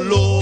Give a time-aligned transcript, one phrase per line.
[0.00, 0.41] 路。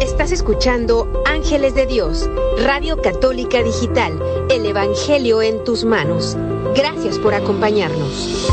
[0.00, 2.30] Estás escuchando Ángeles de Dios,
[2.62, 4.12] Radio Católica Digital,
[4.48, 6.38] el Evangelio en tus manos.
[6.76, 8.48] Gracias por acompañarnos.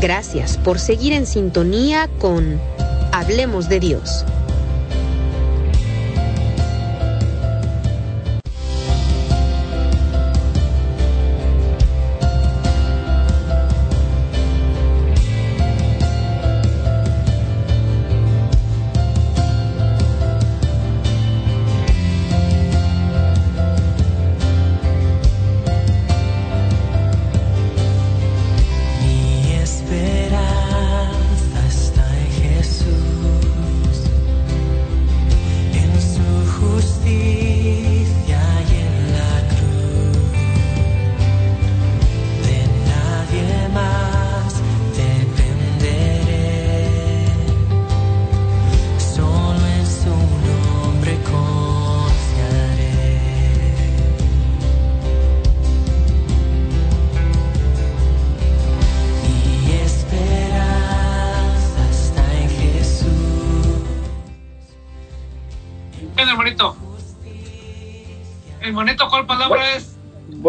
[0.00, 2.60] Gracias por seguir en sintonía con
[3.24, 4.22] Hablemos de Dios.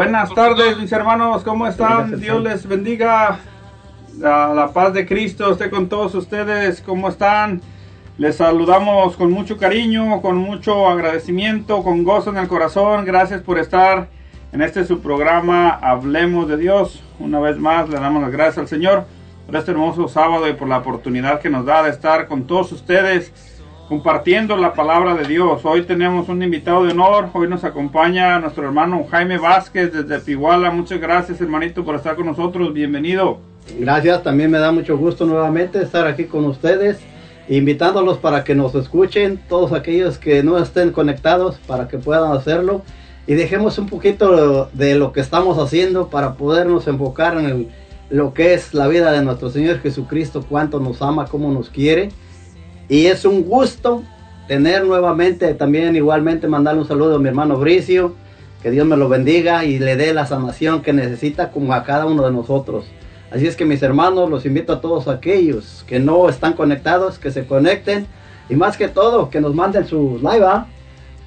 [0.05, 2.19] Buenas tardes, mis hermanos, ¿cómo están?
[2.19, 3.39] Dios les bendiga.
[4.19, 6.79] La, la, paz de Cristo esté con todos ustedes.
[6.81, 7.59] ¿Cómo están?
[8.19, 13.03] Les saludamos con mucho cariño, con mucho agradecimiento, con gozo en el corazón.
[13.03, 14.07] Gracias por estar
[14.51, 17.01] en este su programa Hablemos de Dios.
[17.17, 19.05] Una vez más le damos las gracias al Señor
[19.47, 22.71] por este hermoso sábado y por la oportunidad que nos da de estar con todos
[22.71, 23.54] ustedes
[23.87, 25.61] compartiendo la palabra de Dios.
[25.63, 27.29] Hoy tenemos un invitado de honor.
[27.33, 30.71] Hoy nos acompaña nuestro hermano Jaime Vázquez desde Piguala.
[30.71, 32.73] Muchas gracias hermanito por estar con nosotros.
[32.73, 33.39] Bienvenido.
[33.79, 36.99] Gracias, también me da mucho gusto nuevamente estar aquí con ustedes,
[37.47, 42.83] invitándolos para que nos escuchen, todos aquellos que no estén conectados para que puedan hacerlo
[43.27, 47.69] y dejemos un poquito de lo que estamos haciendo para podernos enfocar en
[48.09, 52.09] lo que es la vida de nuestro Señor Jesucristo, cuánto nos ama, cómo nos quiere.
[52.87, 54.03] Y es un gusto
[54.47, 58.13] tener nuevamente, también igualmente mandarle un saludo a mi hermano Bricio,
[58.61, 62.05] que Dios me lo bendiga y le dé la sanación que necesita como a cada
[62.05, 62.85] uno de nosotros.
[63.31, 67.31] Así es que mis hermanos, los invito a todos aquellos que no están conectados, que
[67.31, 68.07] se conecten
[68.49, 70.67] y más que todo, que nos manden su live ¿ah?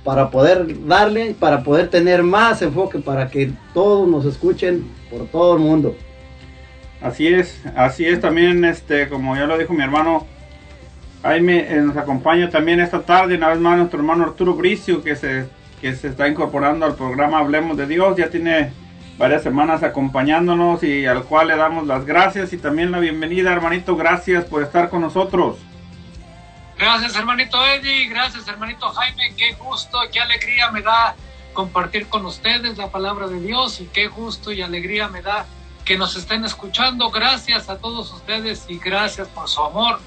[0.05, 5.55] para poder darle, para poder tener más enfoque, para que todos nos escuchen por todo
[5.55, 5.97] el mundo.
[7.01, 10.27] Así es, así es también, este, como ya lo dijo mi hermano,
[11.23, 15.17] Jaime eh, nos acompaña también esta tarde, una vez más nuestro hermano Arturo Bricio, que
[15.17, 15.49] se,
[15.81, 18.73] que se está incorporando al programa Hablemos de Dios, ya tiene
[19.19, 23.97] varias semanas acompañándonos y al cual le damos las gracias y también la bienvenida, hermanito.
[23.97, 25.59] Gracias por estar con nosotros.
[26.79, 28.09] Gracias, hermanito Eddie.
[28.09, 29.35] Gracias, hermanito Jaime.
[29.37, 31.17] Qué gusto, qué alegría me da
[31.53, 35.45] compartir con ustedes la palabra de Dios y qué gusto y alegría me da
[35.85, 37.11] que nos estén escuchando.
[37.11, 39.99] Gracias a todos ustedes y gracias por su amor,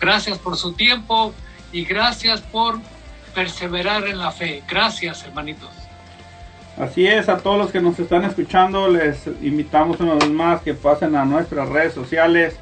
[0.00, 1.32] gracias por su tiempo
[1.72, 2.78] y gracias por
[3.34, 4.62] perseverar en la fe.
[4.68, 5.70] Gracias, hermanitos.
[6.78, 10.74] Así es, a todos los que nos están escuchando, les invitamos una vez más que
[10.74, 12.56] pasen a nuestras redes sociales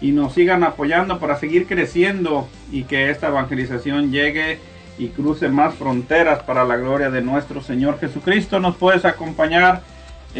[0.00, 4.58] y nos sigan apoyando para seguir creciendo y que esta evangelización llegue
[4.98, 8.58] y cruce más fronteras para la gloria de nuestro Señor Jesucristo.
[8.58, 9.82] Nos puedes acompañar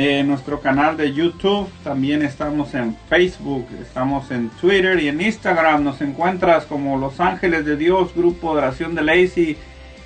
[0.01, 5.83] en nuestro canal de YouTube, también estamos en Facebook, estamos en Twitter y en Instagram.
[5.83, 9.57] Nos encuentras como Los Ángeles de Dios, grupo de oración de Lacey,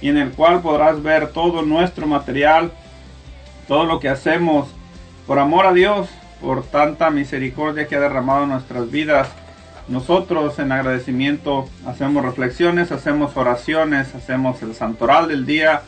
[0.01, 2.73] y en el cual podrás ver todo nuestro material
[3.69, 4.69] todo lo que hacemos
[5.27, 6.09] por amor a Dios,
[6.41, 9.29] por tanta misericordia que ha derramado nuestras vidas.
[9.89, 15.83] Nosotros en agradecimiento hacemos reflexiones, hacemos oraciones, hacemos el santoral del día.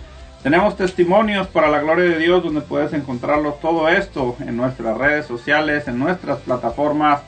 [0.44, 5.24] Tenemos testimonios para la gloria de Dios donde puedes encontrarlo todo esto en nuestras redes
[5.24, 7.22] sociales, en nuestras plataformas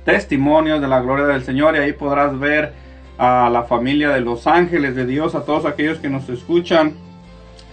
[0.04, 2.72] testimonios de la gloria del Señor y ahí podrás ver
[3.18, 6.94] a la familia de los ángeles de Dios, a todos aquellos que nos escuchan.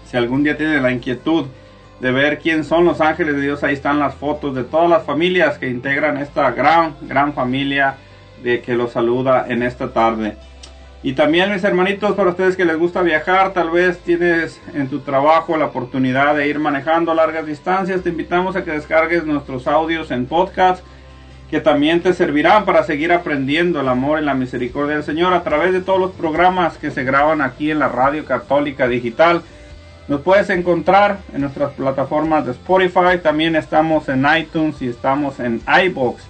[0.05, 1.47] Si algún día tienen la inquietud
[1.99, 5.03] de ver quién son los ángeles de Dios, ahí están las fotos de todas las
[5.03, 7.97] familias que integran esta gran, gran familia
[8.43, 10.37] de que los saluda en esta tarde.
[11.01, 14.99] Y también mis hermanitos, para ustedes que les gusta viajar, tal vez tienes en tu
[14.99, 20.11] trabajo la oportunidad de ir manejando largas distancias, te invitamos a que descargues nuestros audios
[20.11, 20.83] en podcast
[21.49, 25.43] que también te servirán para seguir aprendiendo el amor y la misericordia del Señor a
[25.43, 29.41] través de todos los programas que se graban aquí en la Radio Católica Digital.
[30.07, 35.61] Nos puedes encontrar en nuestras plataformas de Spotify, también estamos en iTunes y estamos en
[35.85, 36.23] iBox.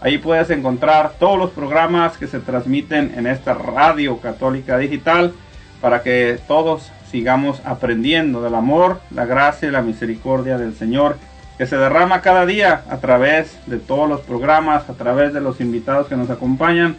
[0.00, 5.32] Ahí puedes encontrar todos los programas que se transmiten en esta radio católica digital
[5.80, 11.18] para que todos sigamos aprendiendo del amor, la gracia y la misericordia del Señor
[11.62, 15.60] que se derrama cada día a través de todos los programas, a través de los
[15.60, 16.96] invitados que nos acompañan,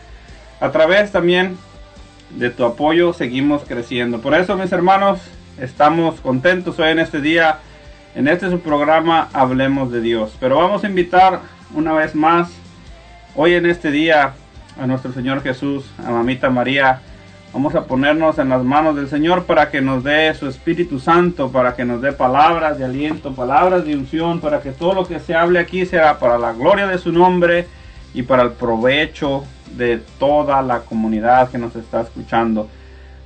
[0.61, 1.57] a través también
[2.29, 4.21] de tu apoyo seguimos creciendo.
[4.21, 5.19] Por eso mis hermanos,
[5.59, 7.57] estamos contentos hoy en este día,
[8.15, 10.33] en este su programa Hablemos de Dios.
[10.39, 11.41] Pero vamos a invitar
[11.73, 12.49] una vez más,
[13.35, 14.31] hoy en este día,
[14.79, 17.01] a nuestro Señor Jesús, a Mamita María,
[17.53, 21.51] Vamos a ponernos en las manos del Señor para que nos dé su Espíritu Santo,
[21.51, 25.19] para que nos dé palabras de aliento, palabras de unción, para que todo lo que
[25.19, 27.67] se hable aquí sea para la gloria de su nombre
[28.15, 29.43] y para el provecho
[29.77, 32.67] de toda la comunidad que nos está escuchando.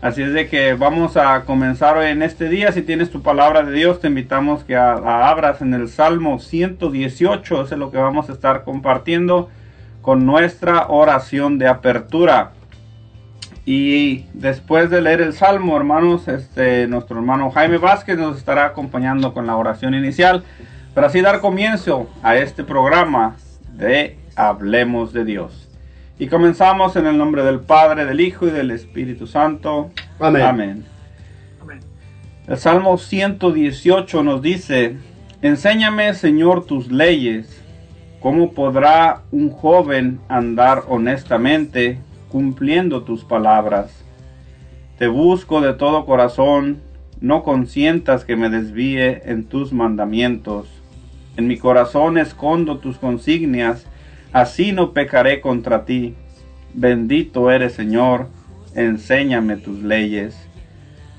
[0.01, 2.73] Así es de que vamos a comenzar hoy en este día.
[2.73, 7.63] Si tienes tu palabra de Dios, te invitamos que la abras en el Salmo 118.
[7.63, 9.49] Ese es lo que vamos a estar compartiendo
[10.01, 12.51] con nuestra oración de apertura.
[13.67, 19.33] Y después de leer el Salmo, hermanos, este, nuestro hermano Jaime Vázquez nos estará acompañando
[19.33, 20.45] con la oración inicial
[20.93, 23.35] para así dar comienzo a este programa
[23.73, 25.67] de Hablemos de Dios.
[26.17, 29.91] Y comenzamos en el nombre del Padre, del Hijo y del Espíritu Santo.
[30.17, 30.85] Amén.
[31.61, 31.81] Amén.
[32.47, 34.95] El Salmo 118 nos dice,
[35.41, 37.61] Enséñame, Señor, tus leyes.
[38.21, 44.03] ¿Cómo podrá un joven andar honestamente cumpliendo tus palabras.
[44.97, 46.81] Te busco de todo corazón,
[47.21, 50.67] no consientas que me desvíe en tus mandamientos.
[51.35, 53.85] En mi corazón escondo tus consignias,
[54.33, 56.15] así no pecaré contra ti.
[56.73, 58.27] Bendito eres Señor,
[58.75, 60.35] enséñame tus leyes.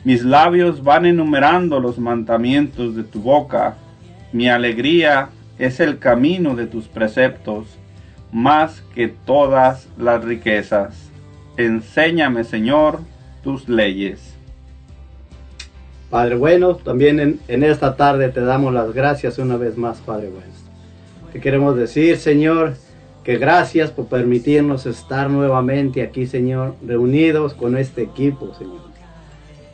[0.05, 3.77] Mis labios van enumerando los mandamientos de tu boca.
[4.33, 7.78] Mi alegría es el camino de tus preceptos
[8.33, 11.11] más que todas las riquezas.
[11.57, 13.01] Enséñame, Señor,
[13.43, 14.35] tus leyes.
[16.11, 20.53] Padre bueno, también en, esta tarde te damos las gracias una vez más, Padre bueno.
[21.33, 22.75] Te queremos decir, Señor,
[23.23, 28.89] que gracias por permitirnos estar nuevamente aquí, Señor, reunidos con este equipo, Señor.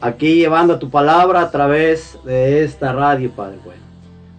[0.01, 3.83] Aquí llevando tu palabra a través de esta radio, Padre bueno.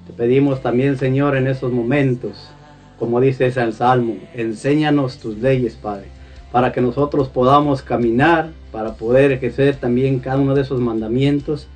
[0.05, 2.51] Te pedimos también, Señor, en esos momentos
[2.99, 6.05] como dice el Salmo, enséñanos tus leyes, Padre,
[6.51, 11.67] para que nosotros podamos caminar, para poder ejercer también cada uno de esos mandamientos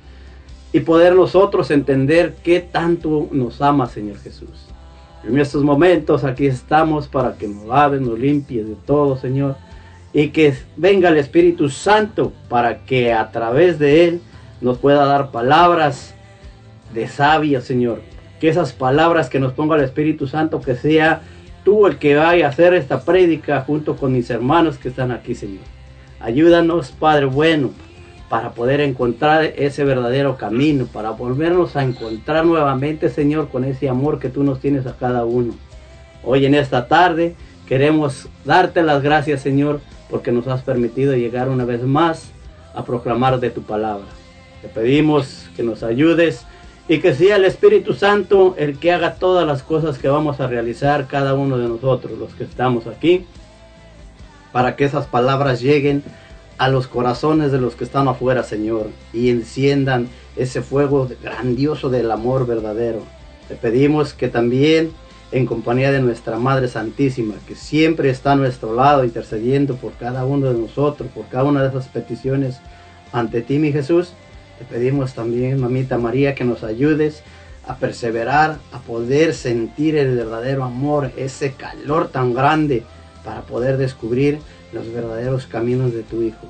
[0.72, 4.66] y poder nosotros entender qué tanto nos ama, Señor Jesús.
[5.24, 9.56] En estos momentos aquí estamos para que nos laves, nos limpies de todo, Señor,
[10.12, 14.20] y que venga el Espíritu Santo para que a través de Él
[14.60, 16.14] nos pueda dar palabras
[16.94, 18.00] de sabia, Señor,
[18.40, 21.20] que esas palabras que nos ponga el Espíritu Santo, que sea
[21.62, 25.34] tú el que vaya a hacer esta prédica junto con mis hermanos que están aquí,
[25.34, 25.62] Señor.
[26.18, 27.70] Ayúdanos, Padre bueno,
[28.30, 34.18] para poder encontrar ese verdadero camino, para volvernos a encontrar nuevamente, Señor, con ese amor
[34.18, 35.52] que tú nos tienes a cada uno.
[36.24, 37.34] Hoy en esta tarde
[37.66, 42.30] queremos darte las gracias, Señor, porque nos has permitido llegar una vez más
[42.74, 44.06] a proclamar de tu palabra.
[44.62, 46.46] Te pedimos que nos ayudes
[46.90, 50.48] y que sea el Espíritu Santo el que haga todas las cosas que vamos a
[50.48, 53.26] realizar cada uno de nosotros, los que estamos aquí,
[54.50, 56.02] para que esas palabras lleguen
[56.58, 62.10] a los corazones de los que están afuera, Señor, y enciendan ese fuego grandioso del
[62.10, 63.04] amor verdadero.
[63.46, 64.90] Te pedimos que también,
[65.30, 70.24] en compañía de nuestra Madre Santísima, que siempre está a nuestro lado intercediendo por cada
[70.24, 72.58] uno de nosotros, por cada una de esas peticiones
[73.12, 74.12] ante ti, mi Jesús,
[74.60, 77.22] te pedimos también, mamita María, que nos ayudes
[77.66, 82.82] a perseverar, a poder sentir el verdadero amor, ese calor tan grande
[83.24, 84.38] para poder descubrir
[84.74, 86.46] los verdaderos caminos de tu Hijo.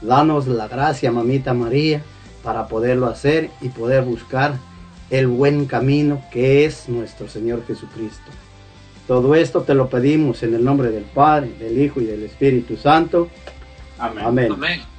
[0.00, 2.02] Danos la gracia, mamita María,
[2.42, 4.54] para poderlo hacer y poder buscar
[5.10, 8.32] el buen camino que es nuestro Señor Jesucristo.
[9.06, 12.76] Todo esto te lo pedimos en el nombre del Padre, del Hijo y del Espíritu
[12.76, 13.28] Santo.
[14.00, 14.50] Amén.
[14.50, 14.91] Amén.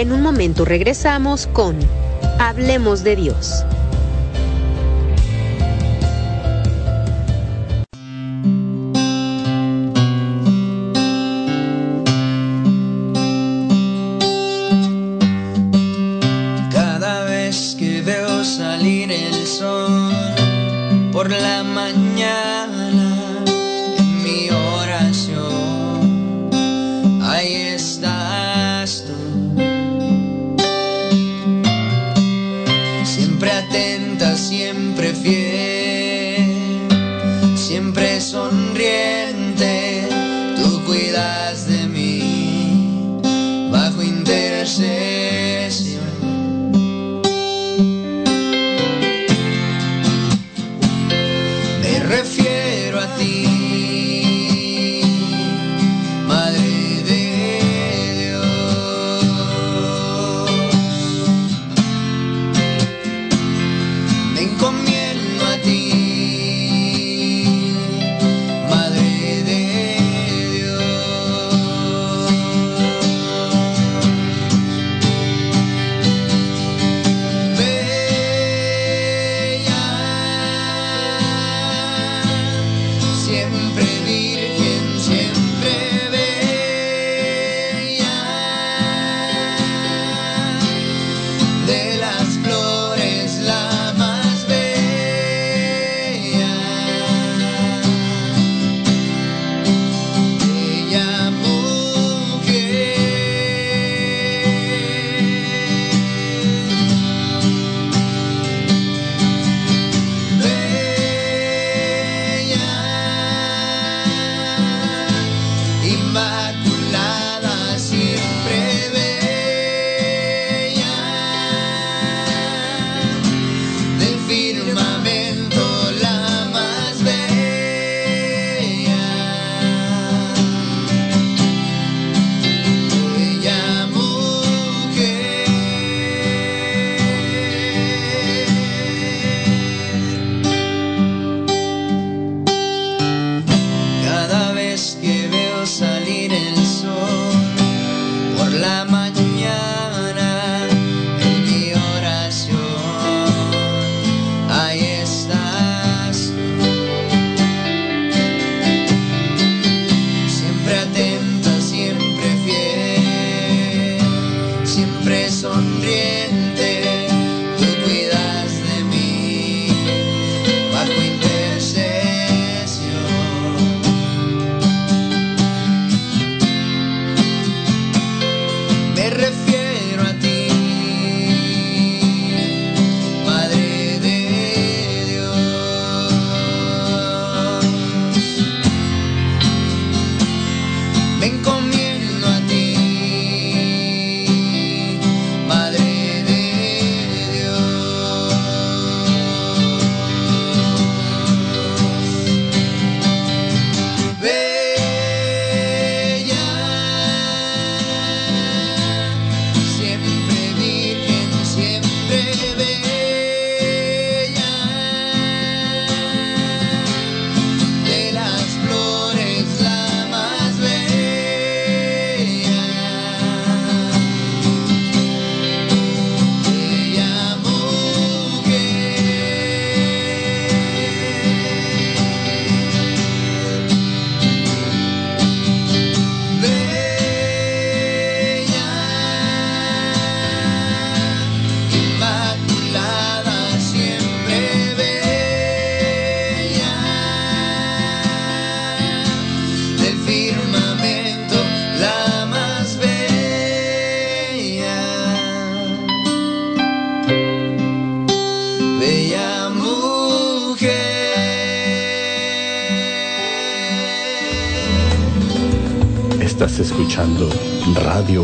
[0.00, 1.76] En un momento regresamos con
[2.38, 3.66] Hablemos de Dios.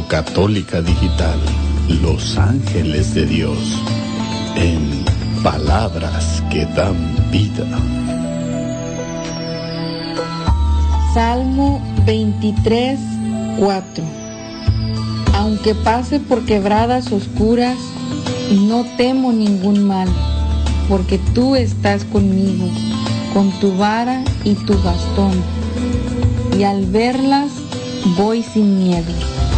[0.08, 1.38] Católica Digital,
[2.00, 3.58] Los Ángeles de Dios,
[4.54, 5.04] en
[5.42, 6.96] palabras que dan
[7.32, 7.66] vida.
[11.12, 13.00] Salmo 23,
[13.58, 14.04] 4.
[15.34, 17.76] Aunque pase por quebradas oscuras,
[18.52, 20.08] no temo ningún mal,
[20.88, 22.68] porque tú estás conmigo,
[23.34, 25.32] con tu vara y tu bastón,
[26.56, 27.50] y al verlas
[28.16, 29.35] voy sin miedo.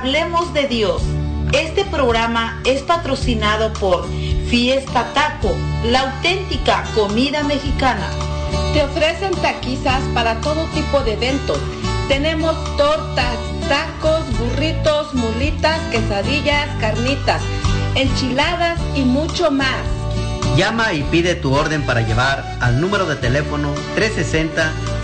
[0.00, 1.02] Hablemos de Dios.
[1.52, 4.08] Este programa es patrocinado por
[4.48, 8.08] Fiesta Taco, la auténtica comida mexicana.
[8.72, 11.58] Te ofrecen taquizas para todo tipo de eventos.
[12.08, 13.36] Tenemos tortas,
[13.68, 17.42] tacos, burritos, mulitas, quesadillas, carnitas,
[17.94, 19.84] enchiladas y mucho más.
[20.56, 23.74] Llama y pide tu orden para llevar al número de teléfono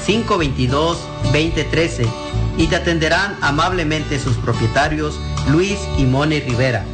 [0.07, 2.26] 360-522-2013
[2.57, 5.19] y te atenderán amablemente sus propietarios
[5.51, 6.85] Luis y Moni Rivera.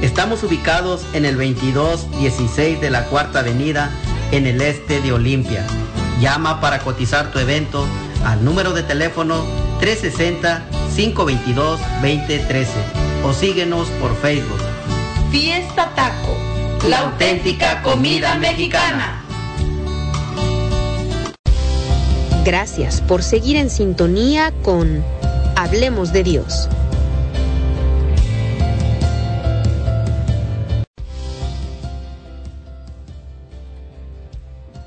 [0.00, 3.90] Estamos ubicados en el 2216 de la Cuarta Avenida
[4.32, 5.66] en el este de Olimpia.
[6.20, 7.86] Llama para cotizar tu evento
[8.24, 9.44] al número de teléfono
[9.80, 12.66] 360-522-2013
[13.24, 14.60] o síguenos por Facebook.
[15.30, 16.36] Fiesta Taco,
[16.88, 19.21] la auténtica comida mexicana.
[22.44, 25.04] Gracias por seguir en sintonía con
[25.54, 26.68] Hablemos de Dios.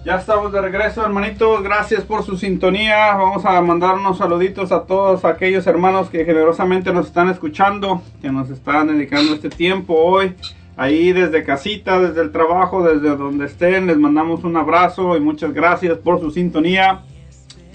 [0.03, 1.63] Ya estamos de regreso, hermanitos.
[1.63, 3.15] Gracias por su sintonía.
[3.15, 8.33] Vamos a mandar unos saluditos a todos aquellos hermanos que generosamente nos están escuchando, que
[8.33, 10.35] nos están dedicando este tiempo hoy.
[10.75, 15.53] Ahí desde casita, desde el trabajo, desde donde estén, les mandamos un abrazo y muchas
[15.53, 17.05] gracias por su sintonía.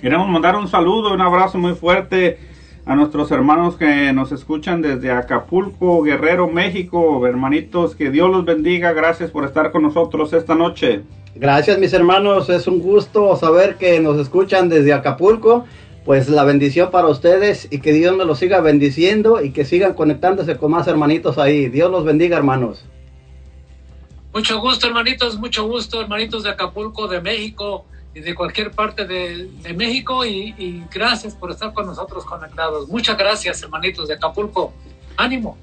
[0.01, 2.39] Queremos mandar un saludo, un abrazo muy fuerte
[2.87, 7.27] a nuestros hermanos que nos escuchan desde Acapulco, Guerrero, México.
[7.27, 8.95] Hermanitos, que Dios los bendiga.
[8.95, 11.03] Gracias por estar con nosotros esta noche.
[11.35, 15.67] Gracias mis hermanos, es un gusto saber que nos escuchan desde Acapulco.
[16.07, 19.93] Pues la bendición para ustedes y que Dios me los siga bendiciendo y que sigan
[19.93, 21.69] conectándose con más hermanitos ahí.
[21.69, 22.87] Dios los bendiga hermanos.
[24.33, 29.75] Mucho gusto hermanitos, mucho gusto hermanitos de Acapulco, de México de cualquier parte de, de
[29.75, 32.89] México y, y gracias por estar con nosotros conectados.
[32.89, 34.73] Muchas gracias hermanitos de Acapulco.
[35.17, 35.57] Ánimo.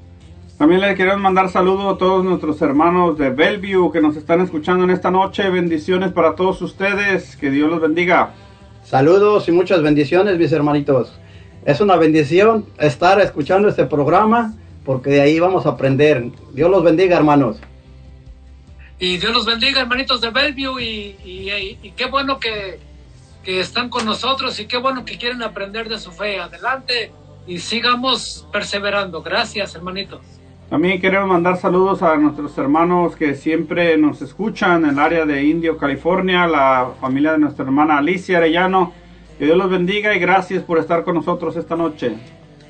[0.58, 4.86] También le queremos mandar saludos a todos nuestros hermanos de Bellevue que nos están escuchando
[4.86, 5.48] en esta noche.
[5.50, 7.36] Bendiciones para todos ustedes.
[7.36, 8.32] Que Dios los bendiga.
[8.84, 11.14] Saludos y muchas bendiciones, mis hermanitos.
[11.64, 16.32] Es una bendición estar escuchando este programa porque de ahí vamos a aprender.
[16.54, 17.60] Dios los bendiga, hermanos.
[19.00, 20.84] Y Dios los bendiga, hermanitos de Bellevue.
[20.84, 22.80] Y, y, y qué bueno que,
[23.44, 26.40] que están con nosotros y qué bueno que quieren aprender de su fe.
[26.40, 27.12] Adelante
[27.46, 29.22] y sigamos perseverando.
[29.22, 30.22] Gracias, hermanitos.
[30.70, 35.46] También queremos mandar saludos a nuestros hermanos que siempre nos escuchan en el área de
[35.46, 38.92] Indio, California, la familia de nuestra hermana Alicia Arellano.
[39.40, 42.18] Que Dios los bendiga y gracias por estar con nosotros esta noche.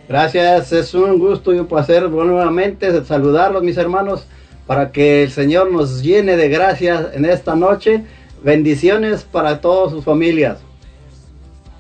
[0.08, 4.28] Gracias, es un gusto y un placer nuevamente saludarlos mis hermanos
[4.68, 8.04] para que el Señor nos llene de gracias en esta noche.
[8.44, 10.60] Bendiciones para todas sus familias.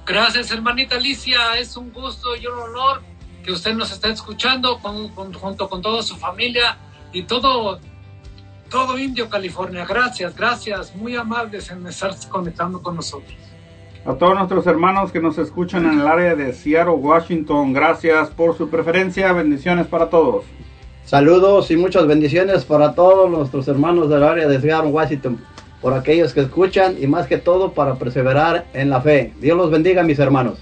[0.05, 3.01] Gracias hermanita Alicia, es un gusto y un honor
[3.43, 6.77] que usted nos está escuchando con, con, junto con toda su familia
[7.11, 7.79] y todo,
[8.69, 9.85] todo Indio, California.
[9.85, 13.35] Gracias, gracias, muy amables en estar conectando con nosotros.
[14.05, 18.57] A todos nuestros hermanos que nos escuchan en el área de Seattle, Washington, gracias por
[18.57, 19.33] su preferencia.
[19.33, 20.45] Bendiciones para todos.
[21.07, 25.41] Saludos y muchas bendiciones para todos nuestros hermanos del área de Seattle, Washington,
[25.81, 29.33] por aquellos que escuchan y más que todo para perseverar en la fe.
[29.39, 30.59] Dios los bendiga, mis hermanos.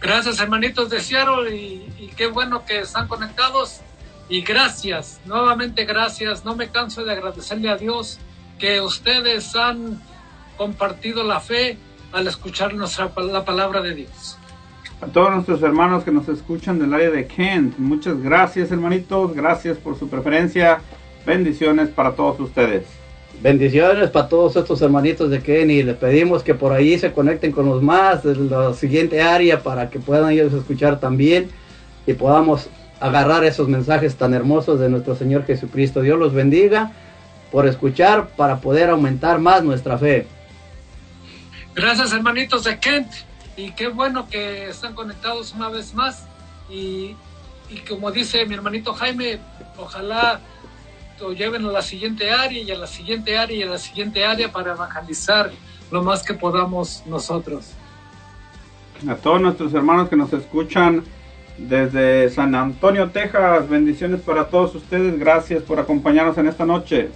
[0.00, 3.82] Gracias, hermanitos de Seattle, y, y qué bueno que están conectados.
[4.28, 6.44] Y gracias, nuevamente gracias.
[6.44, 8.18] No me canso de agradecerle a Dios
[8.58, 10.02] que ustedes han
[10.56, 11.78] compartido la fe
[12.10, 14.38] al escuchar nuestra, la palabra de Dios.
[15.04, 19.76] A todos nuestros hermanos que nos escuchan del área de Kent, muchas gracias hermanitos, gracias
[19.76, 20.80] por su preferencia,
[21.26, 22.86] bendiciones para todos ustedes.
[23.42, 27.52] Bendiciones para todos estos hermanitos de Kent y les pedimos que por ahí se conecten
[27.52, 31.50] con los más de la siguiente área para que puedan ellos escuchar también
[32.06, 36.00] y podamos agarrar esos mensajes tan hermosos de nuestro Señor Jesucristo.
[36.00, 36.92] Dios los bendiga
[37.52, 40.26] por escuchar para poder aumentar más nuestra fe.
[41.74, 43.08] Gracias hermanitos de Kent
[43.56, 46.26] y qué bueno que están conectados una vez más
[46.70, 47.16] y,
[47.70, 49.38] y como dice mi hermanito Jaime,
[49.76, 50.40] ojalá
[51.20, 54.24] lo lleven a la siguiente área y a la siguiente área y a la siguiente
[54.24, 55.50] área para evangelizar
[55.90, 57.72] lo más que podamos nosotros.
[59.08, 61.04] A todos nuestros hermanos que nos escuchan
[61.58, 67.10] desde San Antonio, Texas, bendiciones para todos ustedes, gracias por acompañarnos en esta noche.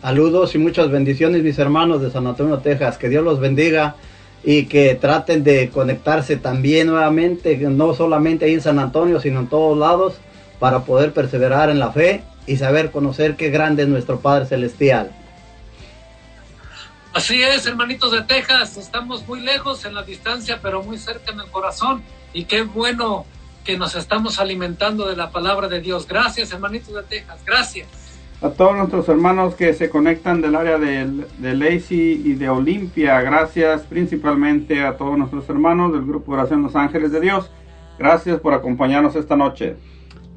[0.00, 2.96] Saludos y muchas bendiciones mis hermanos de San Antonio, Texas.
[2.96, 3.96] Que Dios los bendiga
[4.42, 9.48] y que traten de conectarse también nuevamente, no solamente ahí en San Antonio, sino en
[9.48, 10.14] todos lados,
[10.58, 15.10] para poder perseverar en la fe y saber conocer qué grande es nuestro Padre Celestial.
[17.12, 21.40] Así es, hermanitos de Texas, estamos muy lejos en la distancia, pero muy cerca en
[21.40, 22.02] el corazón.
[22.32, 23.26] Y qué bueno
[23.64, 26.06] que nos estamos alimentando de la palabra de Dios.
[26.06, 28.09] Gracias, hermanitos de Texas, gracias
[28.42, 33.20] a todos nuestros hermanos que se conectan del área de, de Lacey y de Olimpia.
[33.20, 37.50] Gracias principalmente a todos nuestros hermanos del Grupo Oración Los Ángeles de Dios.
[37.98, 39.76] Gracias por acompañarnos esta noche.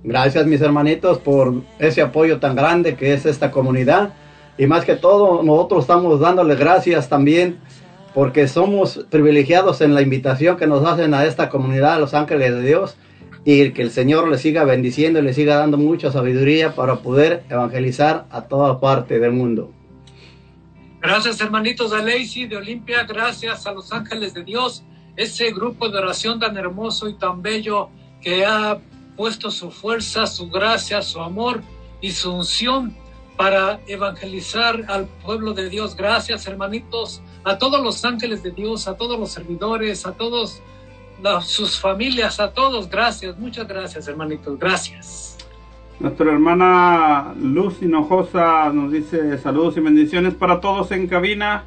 [0.03, 4.13] Gracias mis hermanitos por ese apoyo tan grande que es esta comunidad.
[4.57, 7.59] Y más que todo, nosotros estamos dándole gracias también
[8.13, 12.61] porque somos privilegiados en la invitación que nos hacen a esta comunidad, los ángeles de
[12.61, 12.97] Dios,
[13.45, 17.43] y que el Señor le siga bendiciendo y le siga dando mucha sabiduría para poder
[17.49, 19.71] evangelizar a toda parte del mundo.
[21.01, 24.84] Gracias hermanitos de Lacey, de Olimpia, gracias a los ángeles de Dios,
[25.17, 27.89] ese grupo de oración tan hermoso y tan bello
[28.21, 28.79] que ha
[29.17, 31.62] puesto su fuerza, su gracia, su amor
[31.99, 32.95] y su unción
[33.36, 35.97] para evangelizar al pueblo de Dios.
[35.97, 40.62] Gracias hermanitos, a todos los ángeles de Dios, a todos los servidores, a todos
[41.41, 45.38] sus familias, a todos, gracias, muchas gracias hermanitos, gracias.
[45.99, 51.65] Nuestra hermana Luz Hinojosa nos dice saludos y bendiciones para todos en cabina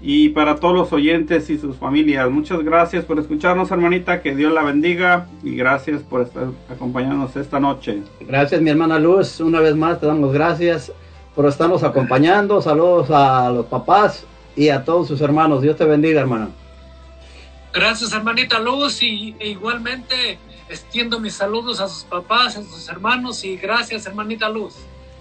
[0.00, 2.30] y para todos los oyentes y sus familias.
[2.30, 4.22] Muchas gracias por escucharnos, hermanita.
[4.22, 8.02] Que Dios la bendiga y gracias por estar acompañándonos esta noche.
[8.20, 9.40] Gracias, mi hermana Luz.
[9.40, 10.92] Una vez más te damos gracias
[11.34, 12.62] por estarnos acompañando.
[12.62, 15.62] Saludos a los papás y a todos sus hermanos.
[15.62, 16.48] Dios te bendiga, hermana.
[17.74, 23.44] Gracias, hermanita Luz, y e igualmente extiendo mis saludos a sus papás, a sus hermanos,
[23.44, 24.74] y gracias, hermanita Luz.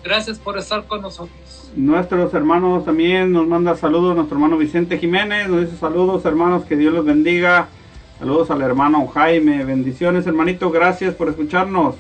[0.03, 1.71] Gracias por estar con nosotros.
[1.75, 6.75] Nuestros hermanos también nos manda saludos, nuestro hermano Vicente Jiménez, nos dice saludos, hermanos, que
[6.75, 7.69] Dios los bendiga.
[8.19, 11.95] Saludos al hermano Jaime, bendiciones, hermanito, gracias por escucharnos.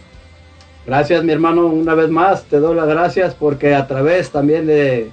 [0.85, 5.09] Gracias, mi hermano, una vez más te doy las gracias porque a través también de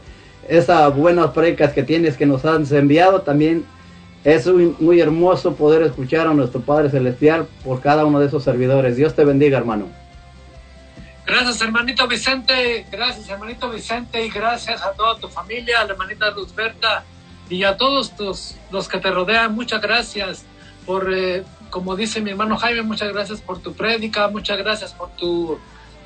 [0.48, 3.64] esas buenas precas que tienes que nos has enviado, también
[4.24, 8.96] es muy, hermoso poder escuchar a nuestro Padre Celestial por cada uno de esos servidores.
[8.96, 9.88] Dios te bendiga, hermano.
[11.26, 12.86] Gracias, hermanito Vicente.
[12.90, 14.24] Gracias, hermanito Vicente.
[14.24, 17.04] Y gracias a toda tu familia, a la hermanita Luzberta
[17.48, 19.54] y a todos tus, los que te rodean.
[19.54, 20.44] Muchas gracias
[20.84, 24.28] por, eh, como dice mi hermano Jaime, muchas gracias por tu prédica.
[24.28, 25.58] Muchas gracias por tu,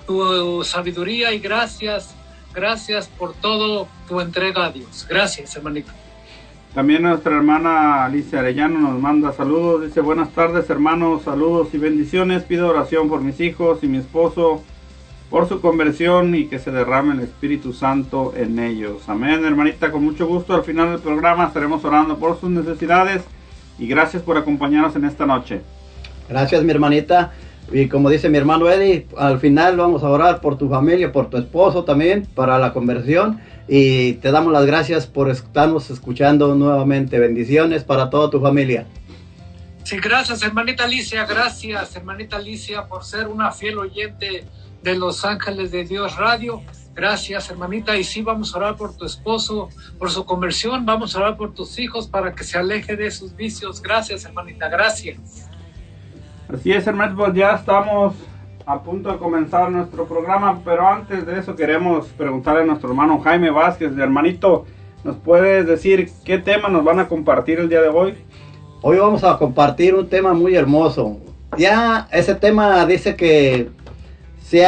[0.06, 2.14] tu sabiduría y gracias,
[2.54, 5.04] gracias por todo tu entrega a Dios.
[5.08, 5.90] Gracias, hermanito.
[6.74, 9.84] También nuestra hermana Alicia Arellano nos manda saludos.
[9.84, 12.42] Dice, buenas tardes hermanos, saludos y bendiciones.
[12.42, 14.60] Pido oración por mis hijos y mi esposo,
[15.30, 19.08] por su conversión y que se derrame el Espíritu Santo en ellos.
[19.08, 20.52] Amén, hermanita, con mucho gusto.
[20.52, 23.22] Al final del programa estaremos orando por sus necesidades
[23.78, 25.60] y gracias por acompañarnos en esta noche.
[26.28, 27.32] Gracias, mi hermanita.
[27.72, 31.30] Y como dice mi hermano Eddie, al final vamos a orar por tu familia, por
[31.30, 37.18] tu esposo también, para la conversión y te damos las gracias por estarnos escuchando nuevamente.
[37.18, 38.86] Bendiciones para toda tu familia.
[39.84, 44.44] Sí, gracias hermanita Alicia, gracias hermanita Alicia por ser una fiel oyente
[44.82, 46.62] de Los Ángeles de Dios Radio.
[46.94, 51.18] Gracias hermanita y sí vamos a orar por tu esposo, por su conversión, vamos a
[51.18, 53.82] orar por tus hijos para que se aleje de sus vicios.
[53.82, 55.50] Gracias hermanita, gracias.
[56.52, 58.14] Así es hermano, pues ya estamos
[58.66, 63.18] a punto de comenzar nuestro programa, pero antes de eso queremos preguntarle a nuestro hermano
[63.20, 64.66] Jaime Vázquez, hermanito,
[65.04, 68.14] ¿nos puedes decir qué tema nos van a compartir el día de hoy?
[68.82, 71.16] Hoy vamos a compartir un tema muy hermoso.
[71.56, 73.70] Ya ese tema dice que
[74.42, 74.66] se,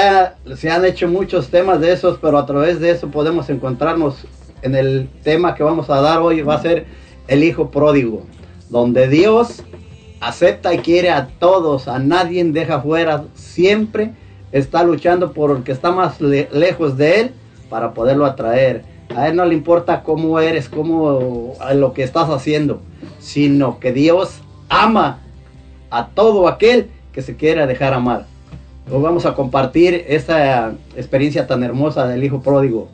[0.57, 4.27] se han hecho muchos temas de esos, pero a través de eso podemos encontrarnos
[4.63, 6.87] en el tema que vamos a dar hoy, va a ser
[7.29, 8.23] el hijo pródigo,
[8.71, 9.63] donde Dios
[10.21, 14.13] acepta y quiere a todos, a nadie deja fuera, siempre
[14.53, 17.31] está luchando por el que está más lejos de él
[17.69, 18.85] para poderlo atraer.
[19.15, 22.81] A él no le importa cómo eres, cómo lo que estás haciendo,
[23.19, 25.21] sino que Dios ama
[25.91, 28.27] a todo aquel que se quiera dejar amar.
[28.91, 32.89] Hoy vamos a compartir esta experiencia tan hermosa del Hijo Pródigo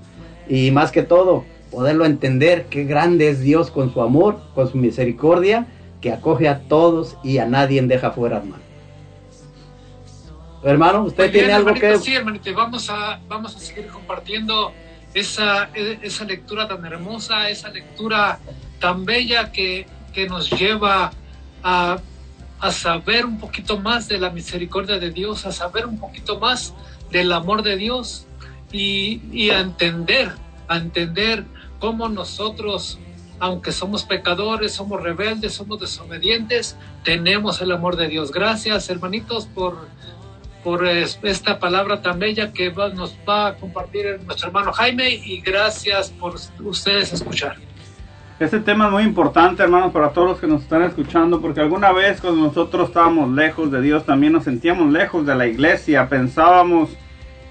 [0.49, 4.79] y más que todo poderlo entender qué grande es Dios con su amor, con su
[4.79, 5.67] misericordia
[6.03, 8.63] que acoge a todos y a nadie deja fuera, hermano.
[10.65, 11.97] Hermano, ¿usted tiene algo que...?
[11.99, 14.73] Sí, hermanito, vamos a, vamos a seguir compartiendo
[15.15, 18.39] esa, esa lectura tan hermosa, esa lectura
[18.79, 21.13] tan bella que, que nos lleva
[21.63, 21.99] a,
[22.61, 26.75] a saber un poquito más de la misericordia de Dios, a saber un poquito más
[27.11, 28.27] del amor de Dios
[28.73, 30.33] y, y a entender,
[30.69, 31.45] a entender
[31.79, 32.99] cómo nosotros
[33.43, 38.31] aunque somos pecadores, somos rebeldes, somos desobedientes, tenemos el amor de Dios.
[38.31, 39.89] Gracias, hermanitos, por,
[40.63, 46.11] por esta palabra tan bella que nos va a compartir nuestro hermano Jaime y gracias
[46.11, 47.57] por ustedes escuchar.
[48.39, 51.91] Este tema es muy importante, hermanos, para todos los que nos están escuchando, porque alguna
[51.91, 56.91] vez cuando nosotros estábamos lejos de Dios, también nos sentíamos lejos de la iglesia, pensábamos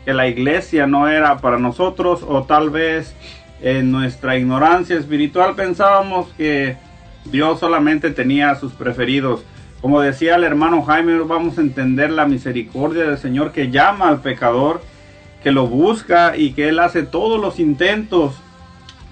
[0.06, 3.14] que la iglesia no era para nosotros o tal vez
[3.62, 6.78] en nuestra ignorancia espiritual pensábamos que
[7.26, 9.43] Dios solamente tenía a sus preferidos.
[9.82, 14.21] Como decía el hermano Jaime, vamos a entender la misericordia del Señor que llama al
[14.21, 14.82] pecador,
[15.43, 18.36] que lo busca y que Él hace todos los intentos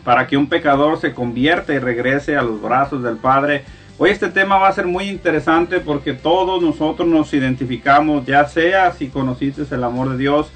[0.04, 3.64] para que un pecador se convierta y regrese a los brazos del Padre.
[3.98, 8.92] Hoy este tema va a ser muy interesante porque todos nosotros nos identificamos, ya sea
[8.94, 10.52] si conociste el amor de Dios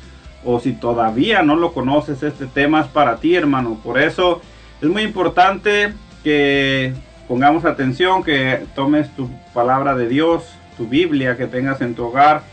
[0.45, 3.79] o si todavía no lo conoces, este tema es para ti hermano.
[3.83, 4.41] Por eso
[4.81, 6.93] es muy importante que
[7.27, 10.43] pongamos atención, que tomes tu palabra de Dios,
[10.77, 12.43] tu Biblia que tengas en tu hogar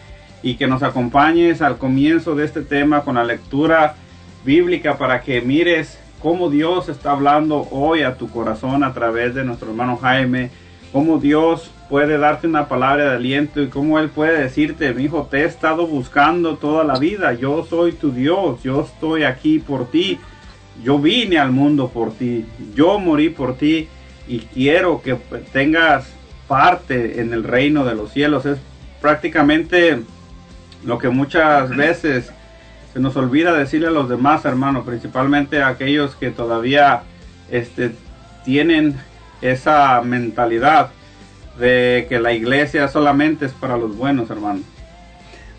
[0.43, 3.95] y que nos acompañes al comienzo de este tema con la lectura
[4.45, 9.45] bíblica para que mires cómo Dios está hablando hoy a tu corazón a través de
[9.45, 10.51] nuestro hermano Jaime,
[10.93, 15.27] cómo Dios puede darte una palabra de aliento y cómo Él puede decirte, mi hijo,
[15.29, 19.91] te he estado buscando toda la vida, yo soy tu Dios, yo estoy aquí por
[19.91, 20.21] ti,
[20.85, 23.89] yo vine al mundo por ti, yo morí por ti
[24.29, 25.17] y quiero que
[25.53, 26.15] tengas
[26.47, 28.47] parte en el reino de los cielos.
[28.47, 28.59] Es
[29.01, 30.01] prácticamente
[30.85, 32.31] lo que muchas veces
[32.93, 37.03] se nos olvida decirle a los demás, hermanos, principalmente a aquellos que todavía
[37.51, 37.91] este,
[38.45, 38.95] tienen
[39.43, 40.91] esa mentalidad
[41.59, 44.61] de que la iglesia solamente es para los buenos, hermano.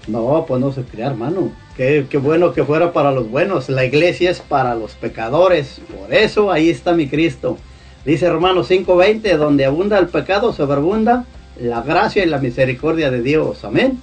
[0.07, 1.51] No, pues no se crea, hermano.
[1.77, 3.69] Qué, qué, bueno que fuera para los buenos.
[3.69, 5.81] La iglesia es para los pecadores.
[5.99, 7.57] Por eso ahí está mi Cristo.
[8.05, 11.25] Dice Romanos 5:20, donde abunda el pecado, sobreabunda
[11.59, 13.63] la gracia y la misericordia de Dios.
[13.63, 13.99] Amén.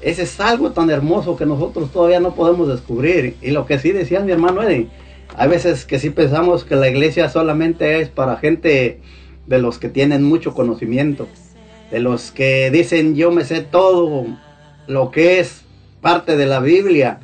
[0.00, 3.36] Ese es algo tan hermoso que nosotros todavía no podemos descubrir.
[3.42, 4.88] Y lo que sí decía mi hermano Eddie,
[5.36, 9.00] hay veces que sí pensamos que la iglesia solamente es para gente
[9.46, 11.28] de los que tienen mucho conocimiento,
[11.90, 14.26] de los que dicen yo me sé todo
[14.86, 15.64] lo que es
[16.00, 17.20] parte de la Biblia.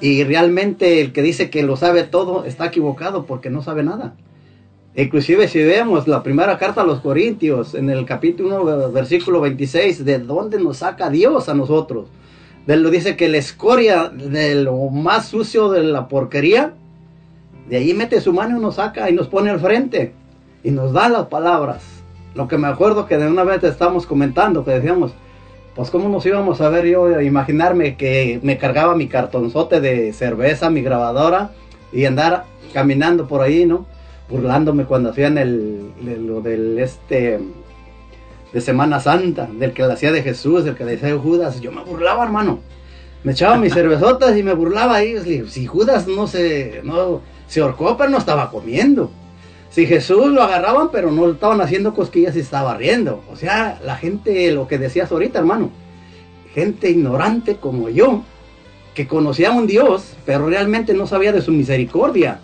[0.00, 4.14] Y realmente el que dice que lo sabe todo está equivocado porque no sabe nada.
[4.94, 10.04] Inclusive si vemos la primera carta a los Corintios, en el capítulo 1, versículo 26,
[10.04, 12.08] de dónde nos saca Dios a nosotros.
[12.66, 16.74] De lo dice que la escoria de lo más sucio de la porquería,
[17.68, 20.12] de ahí mete su mano y nos saca y nos pone al frente
[20.62, 21.82] y nos da las palabras.
[22.34, 25.12] Lo que me acuerdo que de una vez estamos comentando, que decíamos,
[25.74, 30.70] pues cómo nos íbamos a ver yo, imaginarme que me cargaba mi cartonzote de cerveza,
[30.70, 31.50] mi grabadora
[31.92, 33.86] y andar caminando por ahí, ¿no?
[34.28, 35.92] burlándome cuando hacían el,
[36.26, 37.38] lo del este
[38.52, 41.72] de Semana Santa, del que la hacía de Jesús, del que le decía Judas, yo
[41.72, 42.60] me burlaba, hermano.
[43.22, 45.16] Me echaba mis cervezotas y me burlaba ahí.
[45.48, 49.10] Si Judas no se, no, se ahorcó, pero no estaba comiendo.
[49.70, 53.22] Si Jesús lo agarraban, pero no estaban haciendo cosquillas y estaba riendo.
[53.30, 55.70] O sea, la gente, lo que decías ahorita, hermano,
[56.54, 58.22] gente ignorante como yo,
[58.94, 62.40] que conocía a un Dios, pero realmente no sabía de su misericordia.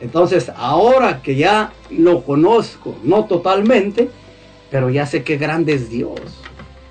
[0.00, 4.10] Entonces, ahora que ya lo conozco, no totalmente,
[4.70, 6.20] pero ya sé qué grande es Dios.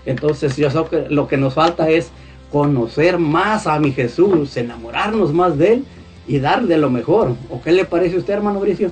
[0.05, 2.11] Entonces, yo sé que lo que nos falta es
[2.51, 5.85] conocer más a mi Jesús, enamorarnos más de Él
[6.27, 7.35] y darle lo mejor.
[7.49, 8.91] ¿O qué le parece a usted, hermano Bricio?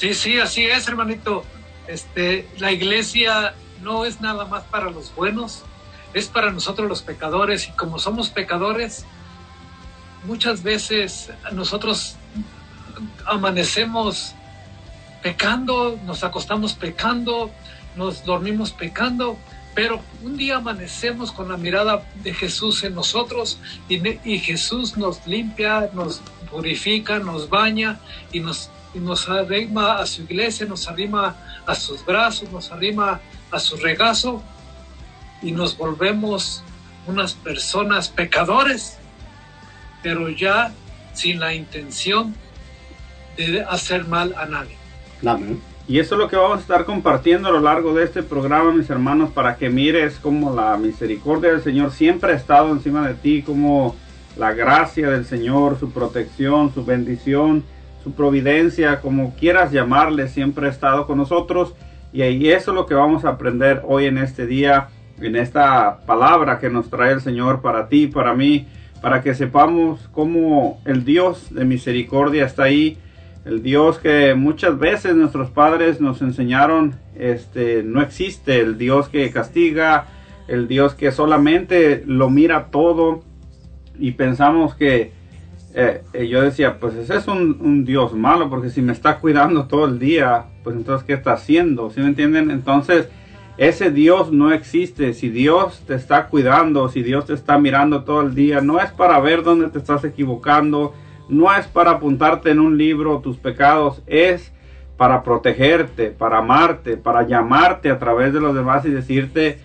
[0.00, 1.44] Sí, sí, así es, hermanito.
[1.86, 5.62] Este, la iglesia no es nada más para los buenos,
[6.14, 7.68] es para nosotros los pecadores.
[7.68, 9.04] Y como somos pecadores,
[10.24, 12.16] muchas veces nosotros
[13.26, 14.34] amanecemos
[15.22, 17.50] pecando, nos acostamos pecando,
[17.94, 19.36] nos dormimos pecando,
[19.74, 25.26] pero un día amanecemos con la mirada de Jesús en nosotros y, y Jesús nos
[25.26, 28.00] limpia, nos purifica, nos baña
[28.32, 31.36] y nos, y nos arrima a su iglesia, nos arrima
[31.66, 33.20] a sus brazos, nos arrima
[33.50, 34.42] a su regazo
[35.42, 36.62] y nos volvemos
[37.06, 38.98] unas personas pecadores,
[40.02, 40.72] pero ya
[41.14, 42.34] sin la intención
[43.36, 44.76] de hacer mal a nadie.
[45.88, 48.70] Y eso es lo que vamos a estar compartiendo a lo largo de este programa,
[48.72, 53.14] mis hermanos, para que mires cómo la misericordia del Señor siempre ha estado encima de
[53.14, 53.96] ti, como
[54.36, 57.64] la gracia del Señor, su protección, su bendición,
[58.02, 61.74] su providencia, como quieras llamarle, siempre ha estado con nosotros.
[62.12, 64.88] Y ahí eso es lo que vamos a aprender hoy en este día,
[65.20, 68.66] en esta palabra que nos trae el Señor para ti, para mí,
[69.00, 72.98] para que sepamos cómo el Dios de misericordia está ahí.
[73.44, 79.30] El Dios que muchas veces nuestros padres nos enseñaron, este, no existe, el Dios que
[79.30, 80.06] castiga,
[80.46, 83.22] el Dios que solamente lo mira todo.
[83.98, 85.12] Y pensamos que
[85.72, 89.66] eh, eh, yo decía, pues ese es un, Dios malo, porque si me está cuidando
[89.66, 91.90] todo el día, pues entonces, ¿qué está haciendo?
[91.90, 92.50] ¿Sí me entienden?
[92.50, 93.08] Entonces,
[93.56, 95.12] ese Dios no existe.
[95.12, 98.90] Si Dios te está cuidando, si Dios te está mirando todo el día, no es
[98.90, 100.94] para ver dónde te estás equivocando,
[101.28, 104.52] no es para apuntarte en un libro tus pecados, es
[104.96, 109.58] para protegerte, para amarte, para llamarte a través de los demás y decirte,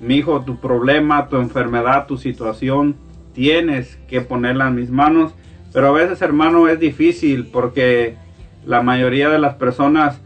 [0.00, 2.96] mi hijo, tu problema, tu enfermedad, tu situación,
[3.32, 5.34] tienes que ponerla en mis manos.
[5.72, 8.16] Pero a veces, hermano, es difícil porque
[8.66, 10.20] la mayoría de las personas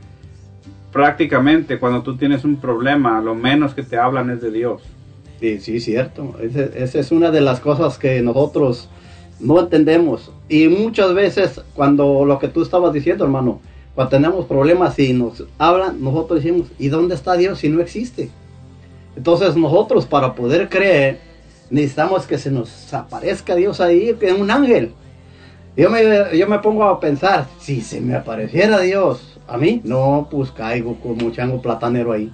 [0.97, 4.83] prácticamente cuando tú tienes un problema, lo menos que te hablan es de Dios.
[5.41, 6.35] Sí, sí, cierto.
[6.41, 8.89] Esa es una de las cosas que nosotros
[9.39, 10.33] no entendemos.
[10.49, 13.61] Y muchas veces cuando lo que tú estabas diciendo, hermano,
[13.95, 18.31] cuando tenemos problemas y nos hablan, nosotros decimos, ¿y dónde está Dios si no existe?
[19.17, 21.19] Entonces nosotros para poder creer,
[21.69, 24.93] necesitamos que se nos aparezca Dios ahí, que es un ángel.
[25.77, 30.27] Yo me, yo me pongo a pensar, si se me apareciera Dios a mí, no,
[30.31, 32.33] pues caigo como chango platanero ahí.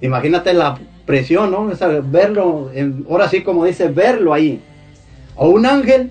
[0.00, 1.70] Imagínate la presión, ¿no?
[2.10, 4.62] verlo, en, ahora sí como dice, verlo ahí.
[5.36, 6.10] O un ángel,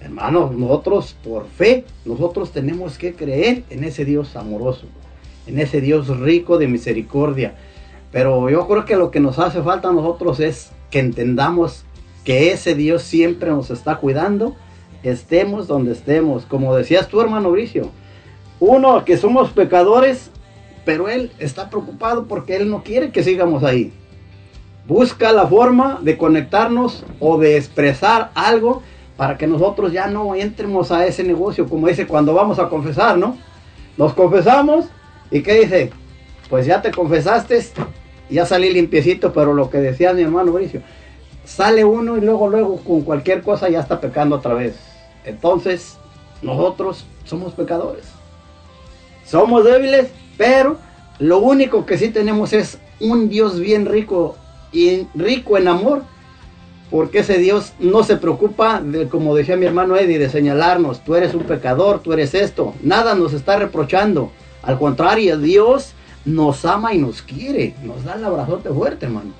[0.00, 4.86] hermanos, nosotros por fe, nosotros tenemos que creer en ese Dios amoroso,
[5.46, 7.54] en ese Dios rico de misericordia.
[8.12, 11.84] Pero yo creo que lo que nos hace falta a nosotros es que entendamos
[12.24, 14.56] que ese Dios siempre nos está cuidando,
[15.02, 16.44] estemos donde estemos.
[16.46, 17.90] Como decías tú, hermano Bricio,
[18.60, 20.30] uno que somos pecadores,
[20.84, 23.92] pero Él está preocupado porque Él no quiere que sigamos ahí.
[24.86, 28.82] Busca la forma de conectarnos o de expresar algo
[29.16, 33.18] para que nosotros ya no entremos a ese negocio, como dice cuando vamos a confesar,
[33.18, 33.36] ¿no?
[33.96, 34.86] Nos confesamos
[35.30, 35.90] y ¿qué dice?
[36.48, 37.60] Pues ya te confesaste,
[38.30, 40.82] ya salí limpiecito, pero lo que decía mi hermano Mauricio,
[41.44, 44.87] sale uno y luego, luego con cualquier cosa ya está pecando otra vez.
[45.28, 45.98] Entonces,
[46.42, 48.06] nosotros somos pecadores.
[49.24, 50.78] Somos débiles, pero
[51.18, 54.36] lo único que sí tenemos es un Dios bien rico
[54.72, 56.02] y rico en amor,
[56.90, 61.14] porque ese Dios no se preocupa, de, como decía mi hermano Eddie, de señalarnos, tú
[61.14, 65.92] eres un pecador, tú eres esto, nada nos está reprochando, al contrario, Dios
[66.24, 69.32] nos ama y nos quiere, nos da el abrazote fuerte, hermano.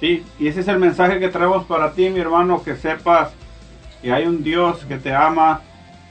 [0.00, 3.30] Sí, y ese es el mensaje que traemos para ti, mi hermano, que sepas
[4.02, 5.60] que hay un Dios que te ama,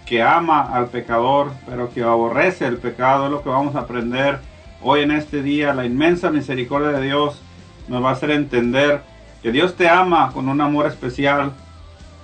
[0.06, 4.40] que ama al pecador, pero que aborrece el pecado, es lo que vamos a aprender
[4.82, 7.42] hoy en este día, la inmensa misericordia de Dios
[7.88, 9.02] nos va a hacer entender
[9.42, 11.54] que Dios te ama con un amor especial,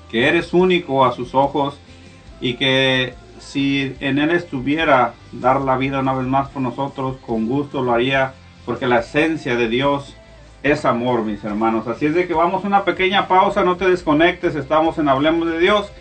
[0.10, 1.80] que eres único a sus ojos
[2.40, 7.48] y que si en Él estuviera dar la vida una vez más por nosotros, con
[7.48, 8.34] gusto lo haría,
[8.66, 10.16] porque la esencia de Dios
[10.64, 11.88] es amor, mis hermanos.
[11.88, 15.50] Así es de que vamos a una pequeña pausa, no te desconectes, estamos en Hablemos
[15.50, 15.92] de Dios.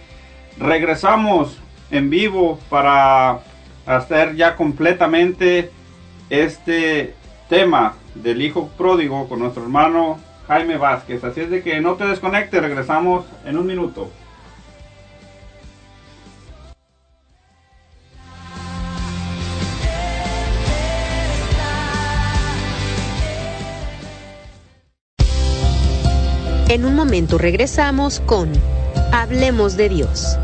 [0.59, 1.59] Regresamos
[1.91, 3.41] en vivo para
[3.87, 5.71] hacer ya completamente
[6.29, 7.15] este
[7.49, 11.25] tema del hijo pródigo con nuestro hermano Jaime Vázquez.
[11.25, 14.11] Así es de que no te desconectes, regresamos en un minuto.
[26.71, 28.49] En un momento regresamos con
[29.13, 30.39] Hablemos de Dios.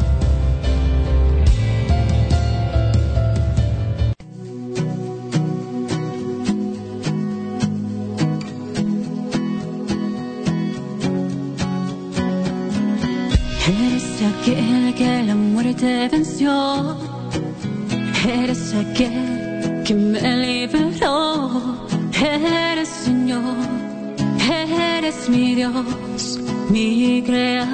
[15.76, 16.96] te venció.
[18.26, 21.86] Eres aquel que me liberó.
[22.20, 23.56] Eres Señor,
[24.50, 26.38] eres mi Dios,
[26.70, 27.66] mi creador.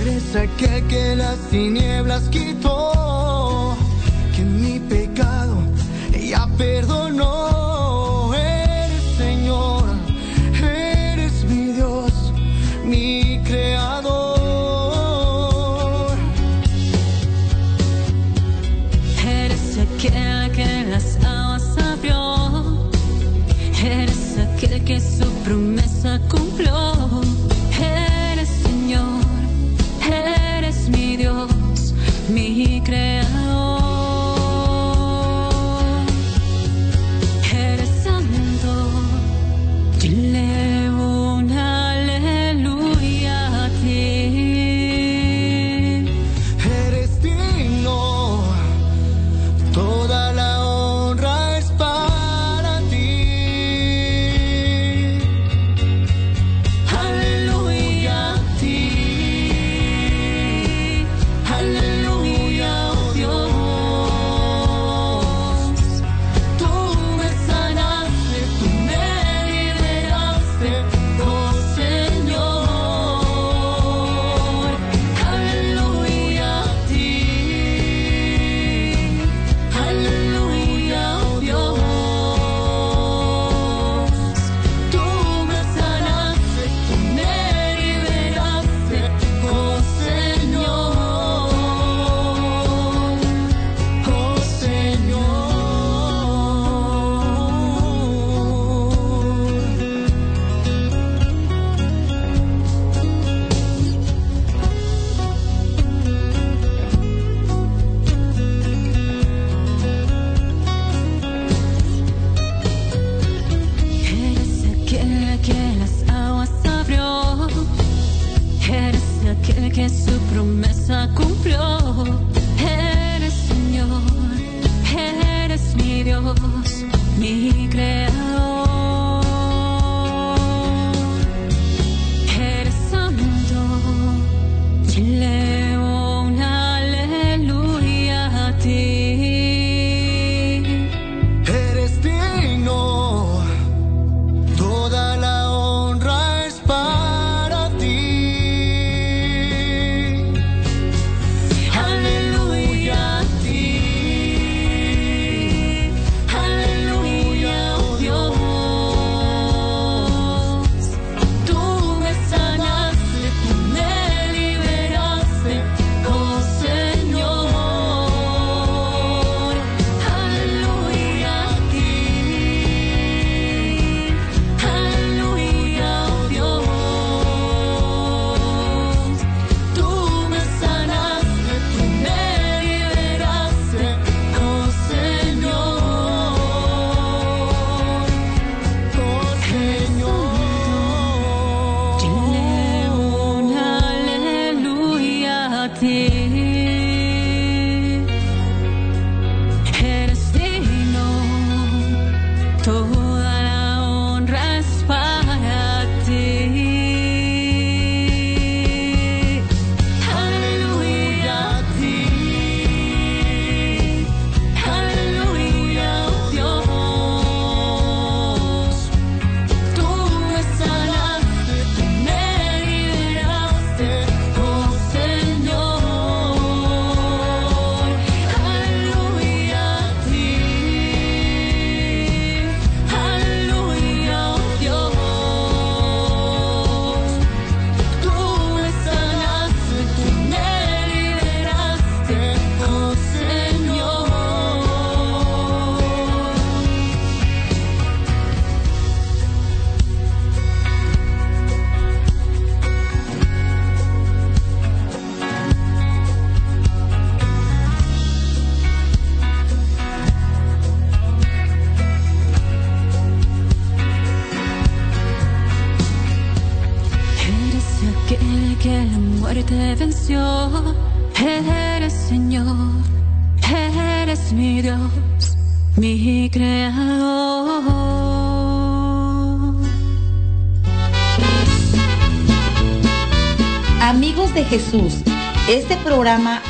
[0.00, 2.92] Eres aquel que las tinieblas quitó,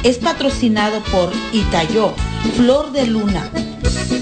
[0.03, 2.15] es patrocinado por Itayo,
[2.57, 3.51] Flor de Luna.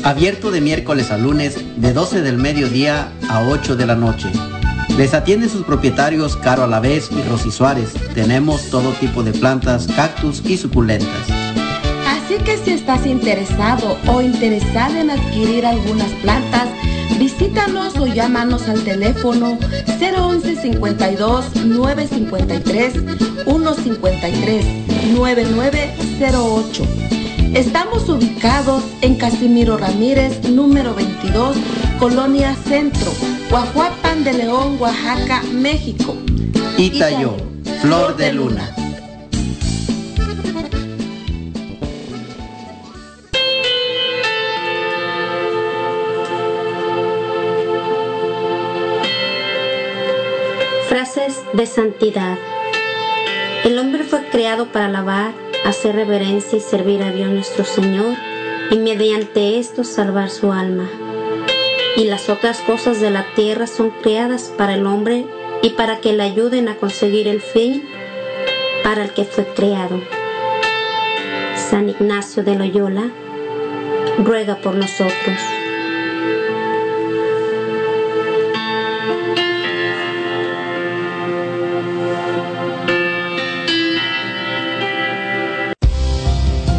[0.02, 4.28] Abierto de miércoles a lunes de 12 del mediodía a 8 de la noche.
[4.96, 7.92] Les atienden sus propietarios Caro Alavés y Rosy Suárez.
[8.14, 11.28] Tenemos todo tipo de plantas, cactus y suculentas.
[12.06, 16.68] Así que si estás interesado o interesada en adquirir algunas plantas,
[17.18, 19.58] visítanos o llámanos al teléfono
[20.00, 22.92] 011 52 953
[23.44, 24.77] 153
[25.14, 26.84] 9908.
[27.54, 31.56] Estamos ubicados en Casimiro Ramírez, número 22,
[31.98, 33.10] Colonia Centro,
[33.50, 36.14] Guajuapan de León, Oaxaca, México.
[36.76, 37.34] Itayo,
[37.80, 38.74] Flor de Luna.
[50.88, 52.38] Frases de santidad.
[54.30, 55.32] Creado para alabar,
[55.64, 58.14] hacer reverencia y servir a Dios nuestro Señor
[58.70, 60.88] y mediante esto salvar su alma.
[61.96, 65.24] Y las otras cosas de la tierra son creadas para el hombre
[65.62, 67.88] y para que le ayuden a conseguir el fin
[68.84, 70.00] para el que fue creado.
[71.56, 73.10] San Ignacio de Loyola
[74.18, 75.57] ruega por nosotros.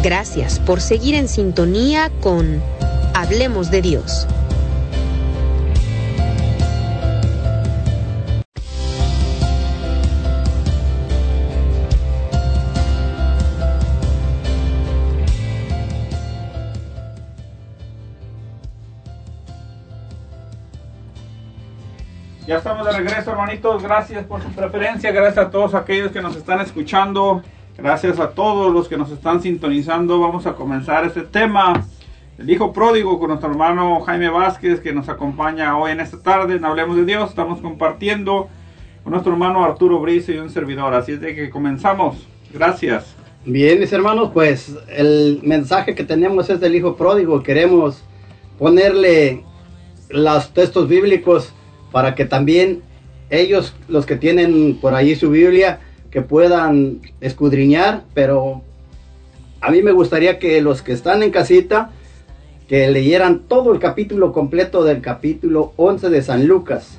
[0.02, 2.62] Gracias por seguir en sintonía con
[3.12, 4.26] Hablemos de Dios.
[22.46, 23.82] Ya estamos de regreso, hermanitos.
[23.82, 25.12] Gracias por su preferencia.
[25.12, 27.42] Gracias a todos aquellos que nos están escuchando.
[27.78, 30.20] Gracias a todos los que nos están sintonizando.
[30.20, 31.86] Vamos a comenzar este tema.
[32.38, 36.56] El Hijo Pródigo con nuestro hermano Jaime Vázquez que nos acompaña hoy en esta tarde
[36.56, 37.30] en Hablemos de Dios.
[37.30, 38.48] Estamos compartiendo
[39.02, 40.94] con nuestro hermano Arturo Brice y un servidor.
[40.94, 42.26] Así es de que comenzamos.
[42.52, 43.14] Gracias.
[43.44, 47.42] Bien, mis hermanos, pues el mensaje que tenemos es del Hijo Pródigo.
[47.42, 48.02] Queremos
[48.58, 49.44] ponerle
[50.10, 51.54] los textos bíblicos
[51.92, 52.82] para que también
[53.30, 55.80] ellos, los que tienen por ahí su Biblia,
[56.10, 58.62] que puedan escudriñar, pero
[59.60, 61.90] a mí me gustaría que los que están en casita,
[62.68, 66.98] que leyeran todo el capítulo completo del capítulo 11 de San Lucas.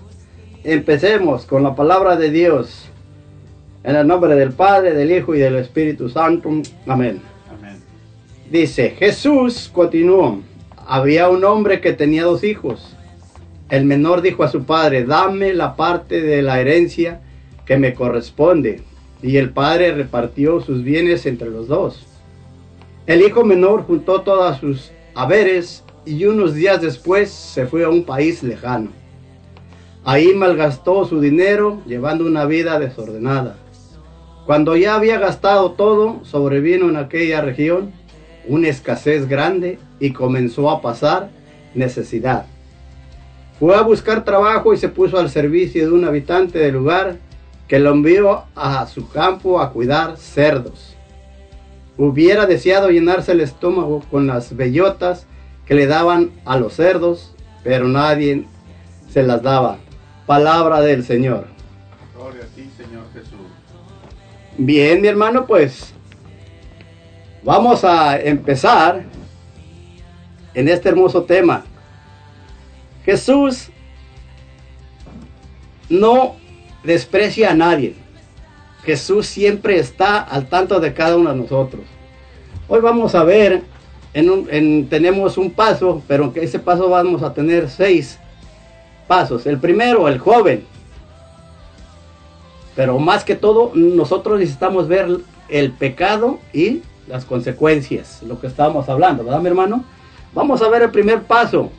[0.64, 2.90] Empecemos con la palabra de Dios.
[3.84, 6.50] En el nombre del Padre, del Hijo y del Espíritu Santo.
[6.86, 7.20] Amén.
[7.50, 7.82] Amén.
[8.52, 10.42] Dice, Jesús continuó,
[10.86, 12.96] había un hombre que tenía dos hijos.
[13.70, 17.22] El menor dijo a su padre, dame la parte de la herencia
[17.66, 18.82] que me corresponde.
[19.22, 22.06] Y el padre repartió sus bienes entre los dos.
[23.06, 28.04] El hijo menor juntó todas sus haberes y unos días después se fue a un
[28.04, 28.90] país lejano.
[30.04, 33.58] Ahí malgastó su dinero llevando una vida desordenada.
[34.46, 37.92] Cuando ya había gastado todo, sobrevino en aquella región
[38.48, 41.30] una escasez grande y comenzó a pasar
[41.76, 42.46] necesidad.
[43.60, 47.18] Fue a buscar trabajo y se puso al servicio de un habitante del lugar
[47.72, 50.98] que lo envió a su campo a cuidar cerdos.
[51.98, 55.26] Hubiera deseado llenarse el estómago con las bellotas
[55.66, 58.46] que le daban a los cerdos, pero nadie
[59.10, 59.78] se las daba.
[60.26, 61.48] Palabra del Señor.
[62.14, 63.40] Gloria a ti, Señor Jesús.
[64.58, 65.94] Bien, mi hermano, pues
[67.42, 69.06] vamos a empezar
[70.54, 71.64] en este hermoso tema.
[73.06, 73.70] Jesús
[75.88, 76.41] no
[76.84, 77.96] desprecia a nadie.
[78.84, 81.84] Jesús siempre está al tanto de cada uno de nosotros.
[82.68, 83.64] Hoy vamos a ver,
[84.14, 88.18] en un- en- tenemos un paso, pero en ese paso vamos a tener seis
[89.08, 89.46] pasos.
[89.46, 90.66] El primero, el joven.
[92.76, 95.08] Pero más que todo, nosotros necesitamos ver
[95.50, 99.84] el pecado y las consecuencias, lo que estábamos hablando, ¿verdad, mi hermano?
[100.34, 101.70] Vamos a ver el primer paso.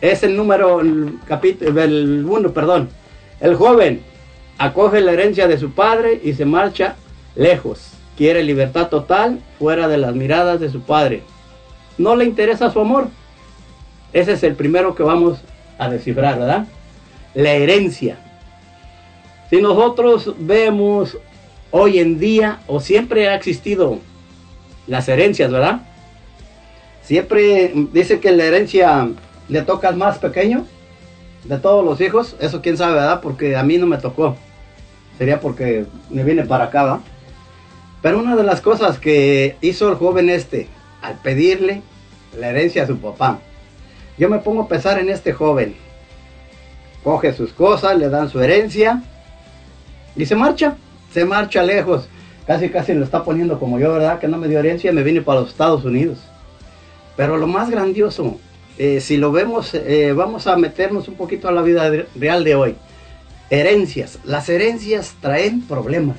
[0.00, 2.88] Es el número, el capítulo, el uno, perdón.
[3.40, 4.02] El joven
[4.58, 6.96] acoge la herencia de su padre y se marcha
[7.34, 7.92] lejos.
[8.16, 11.22] Quiere libertad total fuera de las miradas de su padre.
[11.96, 13.08] No le interesa su amor.
[14.12, 15.38] Ese es el primero que vamos
[15.78, 16.66] a descifrar, ¿verdad?
[17.34, 18.18] La herencia.
[19.48, 21.16] Si nosotros vemos
[21.70, 23.98] hoy en día, o siempre ha existido
[24.86, 25.82] las herencias, ¿verdad?
[27.02, 29.08] Siempre dice que la herencia
[29.48, 30.66] le toca al más pequeño
[31.44, 32.36] de todos los hijos.
[32.40, 33.20] Eso quién sabe, ¿verdad?
[33.20, 34.36] Porque a mí no me tocó.
[35.18, 37.00] Sería porque me vine para acá.
[38.00, 40.68] Pero una de las cosas que hizo el joven este
[41.02, 41.82] al pedirle
[42.38, 43.40] la herencia a su papá,
[44.16, 45.74] yo me pongo a pensar en este joven.
[47.02, 49.02] Coge sus cosas, le dan su herencia
[50.14, 50.76] y se marcha,
[51.12, 52.08] se marcha lejos.
[52.46, 54.18] Casi, casi lo está poniendo como yo, ¿verdad?
[54.18, 56.18] Que no me dio herencia, me vine para los Estados Unidos.
[57.16, 58.38] Pero lo más grandioso,
[58.78, 62.54] eh, si lo vemos, eh, vamos a meternos un poquito a la vida real de
[62.54, 62.76] hoy.
[63.50, 64.18] Herencias.
[64.24, 66.18] Las herencias traen problemas.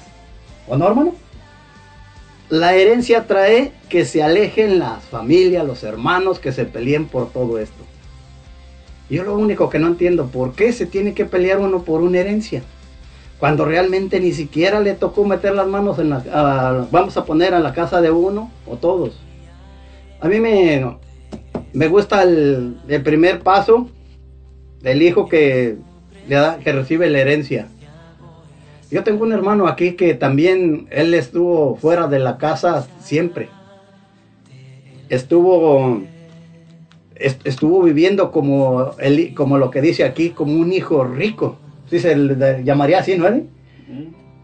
[0.68, 1.14] ¿O no, hermano?
[2.50, 7.60] La herencia trae que se alejen las familias, los hermanos, que se peleen por todo
[7.60, 7.84] esto.
[9.10, 12.20] Yo lo único que no entiendo, ¿por qué se tiene que pelear uno por una
[12.20, 12.64] herencia?
[13.40, 16.88] Cuando realmente ni siquiera le tocó meter las manos en la...
[16.92, 19.20] vamos a poner a la casa de uno o todos.
[20.20, 20.98] A mí me,
[21.74, 23.90] me gusta el, el primer paso
[24.82, 25.78] del hijo que,
[26.36, 27.68] da, que recibe la herencia.
[28.92, 33.50] Yo tengo un hermano aquí que también él estuvo fuera de la casa siempre.
[35.10, 36.02] Estuvo
[37.20, 41.58] estuvo viviendo como el, como lo que dice aquí, como un hijo rico.
[41.90, 43.28] Sí, se le llamaría así, ¿no?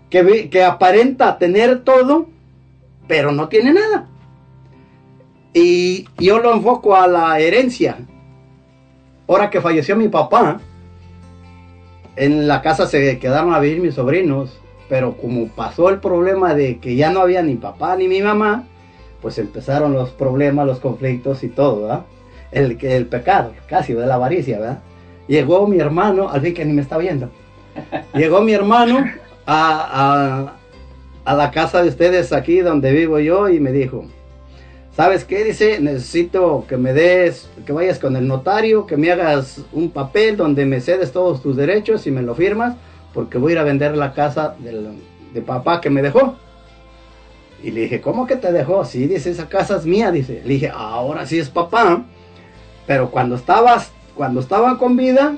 [0.10, 2.28] Que, que aparenta tener todo,
[3.08, 4.08] pero no tiene nada.
[5.54, 7.98] Y yo lo enfoco a la herencia.
[9.28, 10.60] Ahora que falleció mi papá,
[12.16, 14.60] en la casa se quedaron a vivir mis sobrinos,
[14.90, 18.64] pero como pasó el problema de que ya no había ni papá ni mi mamá,
[19.22, 22.06] pues empezaron los problemas, los conflictos y todo, ¿verdad?
[22.52, 24.80] El, el pecado, casi de la avaricia, ¿verdad?
[25.28, 27.30] Llegó mi hermano, al fin que ni me está viendo,
[28.14, 29.04] llegó mi hermano
[29.46, 30.54] a,
[31.26, 34.06] a, a la casa de ustedes aquí donde vivo yo y me dijo,
[34.96, 35.44] ¿Sabes qué?
[35.44, 40.38] Dice, necesito que me des, que vayas con el notario, que me hagas un papel
[40.38, 42.76] donde me cedes todos tus derechos y me lo firmas,
[43.14, 46.38] porque voy a ir a vender la casa de papá que me dejó.
[47.62, 48.86] Y le dije, ¿cómo que te dejó?
[48.86, 50.42] Sí, dice, esa casa es mía, dice.
[50.46, 52.06] Le dije, ahora sí es papá.
[52.88, 55.36] Pero cuando estabas, cuando estaban con vida,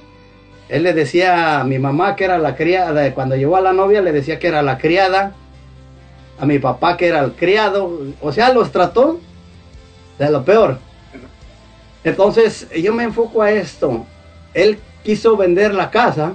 [0.70, 4.02] él le decía a mi mamá que era la criada, cuando llegó a la novia
[4.02, 5.34] le decía que era la criada,
[6.40, 9.20] a mi papá que era el criado, o sea, los trató
[10.18, 10.80] de lo peor.
[12.04, 14.06] Entonces yo me enfoco a esto.
[14.54, 16.34] Él quiso vender la casa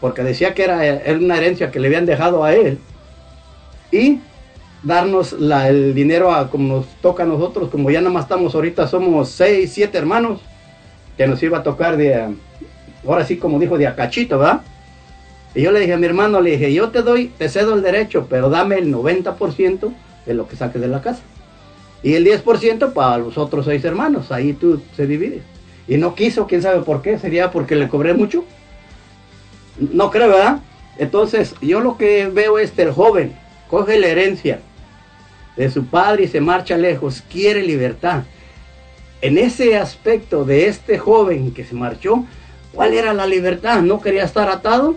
[0.00, 0.80] porque decía que era,
[1.16, 2.78] una herencia que le habían dejado a él
[3.92, 4.20] y
[4.82, 8.86] darnos el dinero a como nos toca a nosotros, como ya nada más estamos ahorita,
[8.86, 10.40] somos seis, siete hermanos,
[11.18, 12.34] que nos iba a tocar de,
[13.06, 14.62] ahora sí como dijo, de acachito, ¿verdad?
[15.54, 17.82] Y yo le dije a mi hermano, le dije, yo te doy, te cedo el
[17.82, 19.92] derecho, pero dame el 90%
[20.24, 21.20] de lo que saques de la casa.
[22.02, 24.32] Y el 10% para los otros seis hermanos.
[24.32, 25.42] Ahí tú se divide.
[25.86, 27.18] Y no quiso, quién sabe por qué.
[27.18, 28.44] ¿Sería porque le cobré mucho?
[29.78, 30.60] No creo, ¿verdad?
[30.98, 33.34] Entonces, yo lo que veo es que el joven
[33.68, 34.60] coge la herencia
[35.56, 37.22] de su padre y se marcha lejos.
[37.30, 38.22] Quiere libertad.
[39.22, 42.24] En ese aspecto de este joven que se marchó,
[42.72, 43.82] ¿cuál era la libertad?
[43.82, 44.96] ¿No quería estar atado?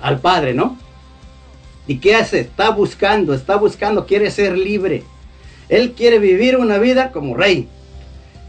[0.00, 0.76] Al padre, ¿no?
[1.86, 2.40] ¿Y qué hace?
[2.40, 5.04] Está buscando, está buscando, quiere ser libre.
[5.68, 7.68] Él quiere vivir una vida como rey.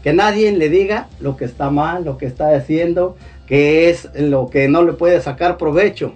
[0.02, 3.16] Que nadie le diga lo que está mal, lo que está haciendo,
[3.46, 6.12] que es lo que no le puede sacar provecho.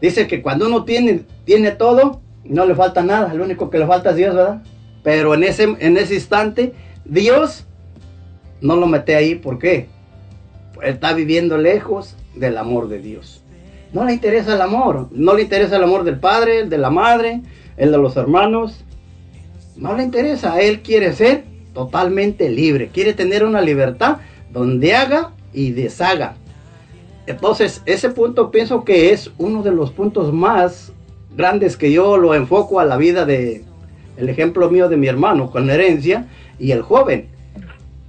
[0.00, 3.34] Dice que cuando uno tiene, tiene todo, no le falta nada.
[3.34, 4.62] Lo único que le falta es Dios, ¿verdad?
[5.02, 6.72] Pero en ese, en ese instante,
[7.04, 7.66] Dios
[8.60, 9.34] no lo mete ahí.
[9.34, 9.88] ¿Por qué?
[10.82, 13.42] Está viviendo lejos del amor de Dios.
[13.92, 15.08] No le interesa el amor.
[15.12, 17.42] No le interesa el amor del padre, el de la madre,
[17.76, 18.84] el de los hermanos.
[19.76, 21.44] No le interesa, él quiere ser
[21.74, 24.18] totalmente libre, quiere tener una libertad
[24.52, 26.34] donde haga y deshaga.
[27.26, 30.92] Entonces, ese punto pienso que es uno de los puntos más
[31.36, 33.64] grandes que yo lo enfoco a la vida de
[34.16, 36.26] el ejemplo mío de mi hermano con herencia
[36.58, 37.28] y el joven.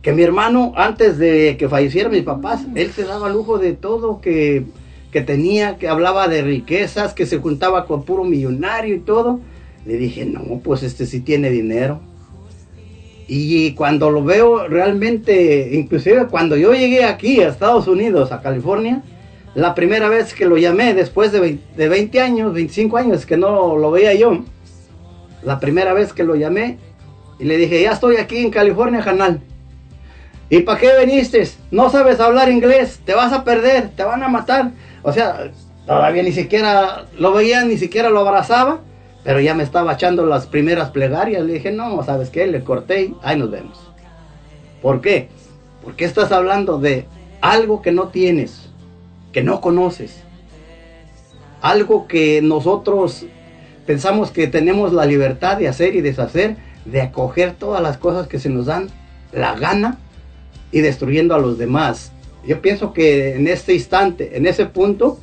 [0.02, 4.20] Que mi hermano, antes de que fallecieran mis papás, él se daba lujo de todo
[4.20, 4.66] que,
[5.12, 9.40] que tenía, que hablaba de riquezas, que se juntaba con puro millonario y todo.
[9.86, 12.02] Le dije, no, pues este sí tiene dinero.
[13.28, 19.02] Y cuando lo veo realmente, inclusive cuando yo llegué aquí a Estados Unidos, a California,
[19.56, 23.92] la primera vez que lo llamé, después de 20, años, 25 años que no lo
[23.92, 24.44] veía yo,
[25.44, 26.78] la primera vez que lo llamé,
[27.40, 29.42] y le dije, ya estoy aquí en California, canal.
[30.50, 31.48] ¿Y para qué viniste?
[31.72, 34.72] No sabes hablar inglés, te vas a perder, te van a matar.
[35.02, 35.52] O sea,
[35.86, 38.80] Todavía ni siquiera lo veía, ni siquiera lo abrazaba,
[39.24, 41.44] pero ya me estaba echando las primeras plegarias.
[41.44, 42.46] Le dije, no, ¿sabes qué?
[42.48, 43.80] Le corté y ahí nos vemos.
[44.82, 45.30] ¿Por qué?
[45.84, 47.06] Porque estás hablando de
[47.42, 48.70] algo que no tienes,
[49.32, 50.22] que no conoces.
[51.62, 53.26] Algo que nosotros
[53.86, 58.40] pensamos que tenemos la libertad de hacer y deshacer, de acoger todas las cosas que
[58.40, 58.90] se nos dan
[59.32, 59.98] la gana
[60.72, 62.12] y destruyendo a los demás.
[62.46, 65.20] Yo pienso que en este instante, en ese punto,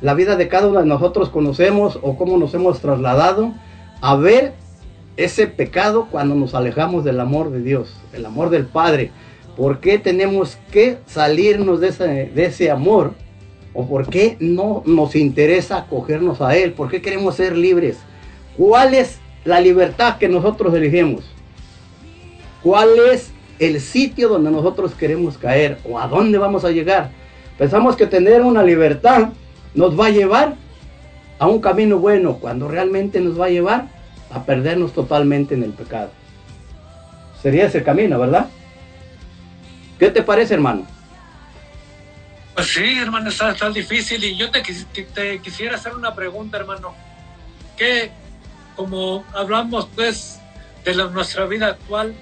[0.00, 3.52] la vida de cada uno de nosotros conocemos o cómo nos hemos trasladado
[4.00, 4.52] a ver
[5.16, 9.10] ese pecado cuando nos alejamos del amor de Dios, el amor del Padre.
[9.56, 13.14] ¿Por qué tenemos que salirnos de ese, de ese amor?
[13.74, 16.72] ¿O por qué no nos interesa acogernos a Él?
[16.72, 17.98] ¿Por qué queremos ser libres?
[18.56, 21.24] ¿Cuál es la libertad que nosotros elegimos?
[22.62, 25.78] ¿Cuál es el sitio donde nosotros queremos caer?
[25.88, 27.10] ¿O a dónde vamos a llegar?
[27.58, 29.30] Pensamos que tener una libertad
[29.78, 30.56] nos va a llevar
[31.38, 33.86] a un camino bueno, cuando realmente nos va a llevar
[34.28, 36.10] a perdernos totalmente en el pecado.
[37.40, 38.48] Sería ese camino, ¿verdad?
[40.00, 40.84] ¿Qué te parece, hermano?
[42.56, 44.64] Pues sí, hermano, está, está difícil y yo te,
[45.14, 46.92] te, quisiera hacer una pregunta, hermano.
[47.76, 48.10] ¿Qué,
[48.74, 50.40] como hablamos pues
[50.84, 52.16] de la, nuestra vida actual,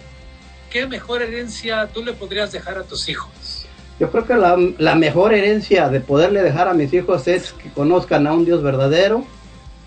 [0.68, 3.30] qué mejor herencia tú le podrías dejar a tus hijos?
[3.98, 8.26] Yo creo que la, mejor herencia de poderle dejar a mis hijos es que conozcan
[8.26, 9.24] a un Dios verdadero,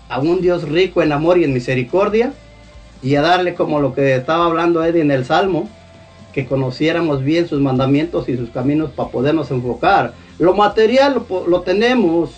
[0.08, 2.32] a un Dios rico en amor y en misericordia,
[3.02, 5.68] y a darle como lo que estaba hablando Eddie en el Salmo,
[6.32, 10.12] que conociéramos bien sus mandamientos y sus caminos para podernos enfocar.
[10.40, 12.30] Lo material lo, lo tenemos,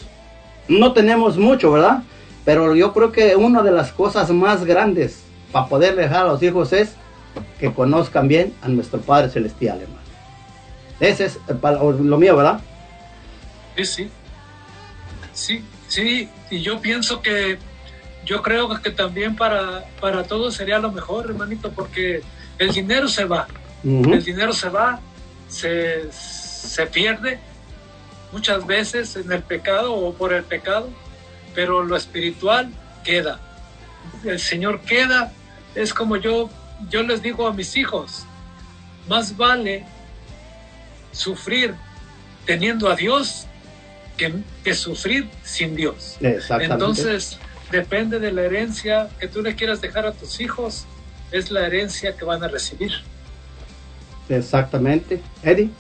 [0.69, 2.03] no tenemos mucho, ¿verdad?
[2.45, 6.43] Pero yo creo que una de las cosas más grandes para poder dejar a los
[6.43, 6.97] hijos es
[7.59, 10.02] que conozcan bien a nuestro Padre Celestial, hermano.
[11.03, 12.61] Ese es lo mío, ¿verdad?
[13.77, 14.11] Sí, sí.
[15.33, 16.29] Sí, sí.
[16.49, 17.59] Y yo pienso que,
[18.25, 22.23] yo creo que también para, para todos sería lo mejor, hermanito, porque
[22.57, 23.49] el dinero se va.
[23.83, 24.15] Uh -huh.
[24.15, 25.01] El dinero se va,
[25.49, 27.41] se, se pierde
[28.31, 30.89] muchas veces en el pecado o por el pecado,
[31.53, 32.71] pero lo espiritual
[33.03, 33.41] queda.
[34.25, 35.33] El Señor queda.
[35.75, 36.49] Es como yo,
[36.91, 38.25] yo les digo a mis hijos,
[39.09, 39.85] más vale
[41.13, 41.75] sufrir
[42.45, 43.47] teniendo a Dios
[44.17, 44.33] que,
[44.65, 46.19] que sufrir sin Dios.
[46.21, 47.39] Entonces,
[47.71, 50.87] depende de la herencia que tú le quieras dejar a tus hijos,
[51.31, 52.93] es la herencia que van a recibir.
[54.29, 55.21] Exactamente.
[55.43, 55.71] Eddie.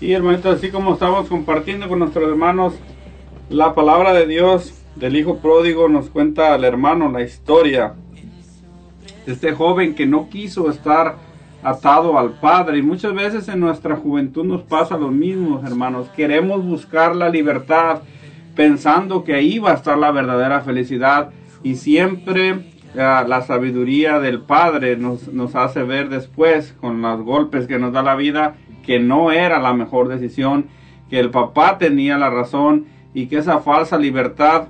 [0.00, 2.74] Sí, hermanito, así como estamos compartiendo con nuestros hermanos
[3.48, 7.94] la palabra de Dios del hijo pródigo, nos cuenta al hermano la historia
[9.24, 11.16] de este joven que no quiso estar
[11.62, 12.78] atado al Padre.
[12.78, 16.08] Y muchas veces en nuestra juventud nos pasa lo mismo, hermanos.
[16.16, 18.02] Queremos buscar la libertad
[18.54, 21.30] pensando que ahí va a estar la verdadera felicidad
[21.62, 27.66] y siempre uh, la sabiduría del Padre nos, nos hace ver después con los golpes
[27.66, 30.66] que nos da la vida que no era la mejor decisión,
[31.08, 34.64] que el papá tenía la razón y que esa falsa libertad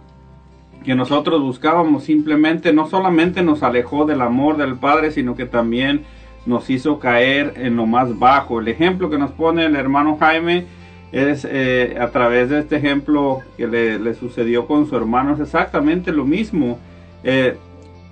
[0.84, 6.03] que nosotros buscábamos simplemente no solamente nos alejó del amor del Padre, sino que también
[6.47, 8.61] nos hizo caer en lo más bajo.
[8.61, 10.66] El ejemplo que nos pone el hermano Jaime
[11.12, 16.12] es eh, a través de este ejemplo que le, sucedió con su hermano, es exactamente
[16.12, 16.78] lo mismo.
[17.22, 17.57] Eh,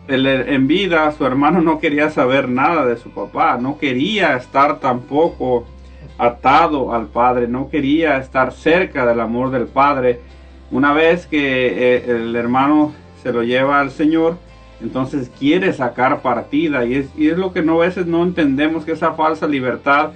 [0.09, 5.67] en vida su hermano no quería saber nada de su papá, no quería estar tampoco
[6.19, 10.21] atado al Padre, no quería estar cerca del amor del Padre.
[10.71, 14.37] Una vez que eh, el hermano se lo lleva al Señor,
[14.83, 18.85] entonces quiere sacar partida y es, y es lo que no a veces no entendemos
[18.85, 20.11] que esa falsa libertad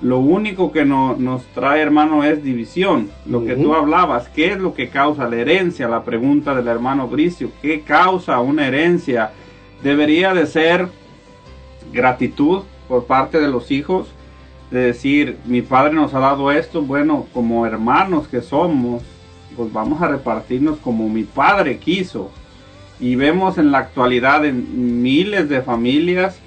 [0.00, 3.08] lo único que no, nos trae hermano es división.
[3.24, 3.46] Lo uh -huh.
[3.46, 7.50] que tú hablabas qué es lo que causa la herencia la pregunta del hermano Bricio.
[7.62, 9.32] Qué causa una herencia
[9.82, 10.88] debería de ser
[11.92, 14.08] gratitud por parte de los hijos
[14.70, 19.02] de decir mi padre nos ha dado esto bueno como hermanos que somos
[19.56, 22.30] pues vamos a repartirnos como mi padre quiso
[22.98, 26.38] y vemos en la actualidad en miles de familias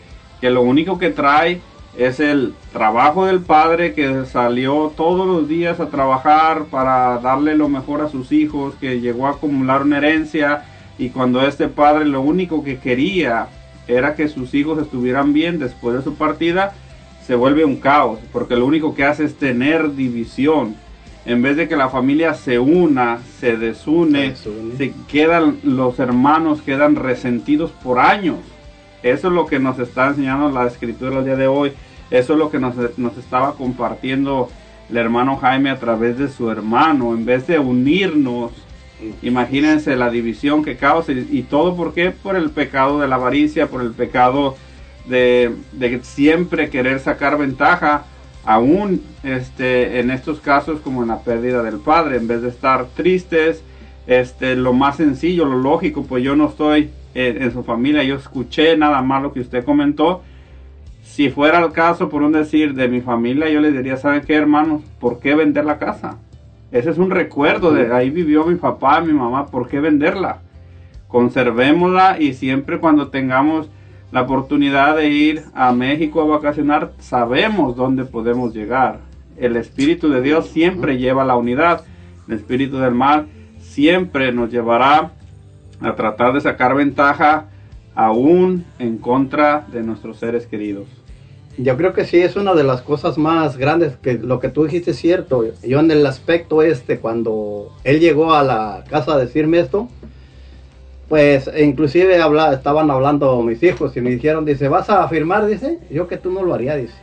[0.42, 1.62] que lo único que trae
[1.98, 7.68] es el trabajo del padre que salió todos los días a trabajar para darle lo
[7.68, 10.64] mejor a sus hijos, que llegó a acumular una herencia
[10.98, 13.48] y cuando este padre lo único que quería
[13.88, 16.74] era que sus hijos estuvieran bien después de su partida,
[17.26, 20.76] se vuelve un caos, porque lo único que hace es tener división
[21.30, 24.78] en vez de que la familia se una, se desune, se, desune.
[24.78, 28.38] se quedan los hermanos quedan resentidos por años.
[29.04, 31.74] Eso es lo que nos está enseñando la escritura el día de hoy.
[32.10, 34.50] Eso es lo que nos, nos estaba compartiendo
[34.90, 38.52] el hermano Jaime a través de su hermano, en vez de unirnos,
[39.22, 42.10] imagínense la división que causa y, y todo por qué?
[42.10, 44.58] Por el pecado de la avaricia, por el pecado
[45.06, 48.06] de, de siempre querer sacar ventaja,
[48.46, 52.86] aún este, en estos casos como en la pérdida del padre, en vez de estar
[52.96, 53.64] tristes,
[54.08, 58.16] este, lo más sencillo, lo lógico, pues yo no estoy en, en su familia, yo
[58.16, 60.24] escuché nada más lo que usted comentó,
[61.04, 64.36] si fuera el caso, por un decir, de mi familia, yo les diría, ¿saben qué,
[64.36, 64.84] hermanos?
[65.00, 66.18] ¿Por qué vender la casa?
[66.72, 70.42] Ese es un recuerdo de ahí vivió mi papá, mi mamá, ¿por qué venderla?
[71.08, 73.70] Conservémosla y siempre cuando tengamos
[74.12, 79.00] la oportunidad de ir a México a vacacionar, sabemos dónde podemos llegar.
[79.38, 81.84] El Espíritu de Dios siempre lleva la unidad.
[82.28, 83.28] El Espíritu del mal
[83.60, 85.12] siempre nos llevará
[85.82, 87.46] a tratar de sacar ventaja
[87.96, 90.88] aún en contra de nuestros seres queridos.
[91.58, 94.64] Yo creo que sí es una de las cosas más grandes que lo que tú
[94.64, 95.44] dijiste es cierto.
[95.62, 99.90] Yo en el aspecto este, cuando él llegó a la casa a decirme esto,
[101.10, 105.48] pues inclusive habla, estaban hablando mis hijos y me dijeron, dice, ¿vas a firmar?
[105.48, 106.94] Dice, yo que tú no lo haría, dice.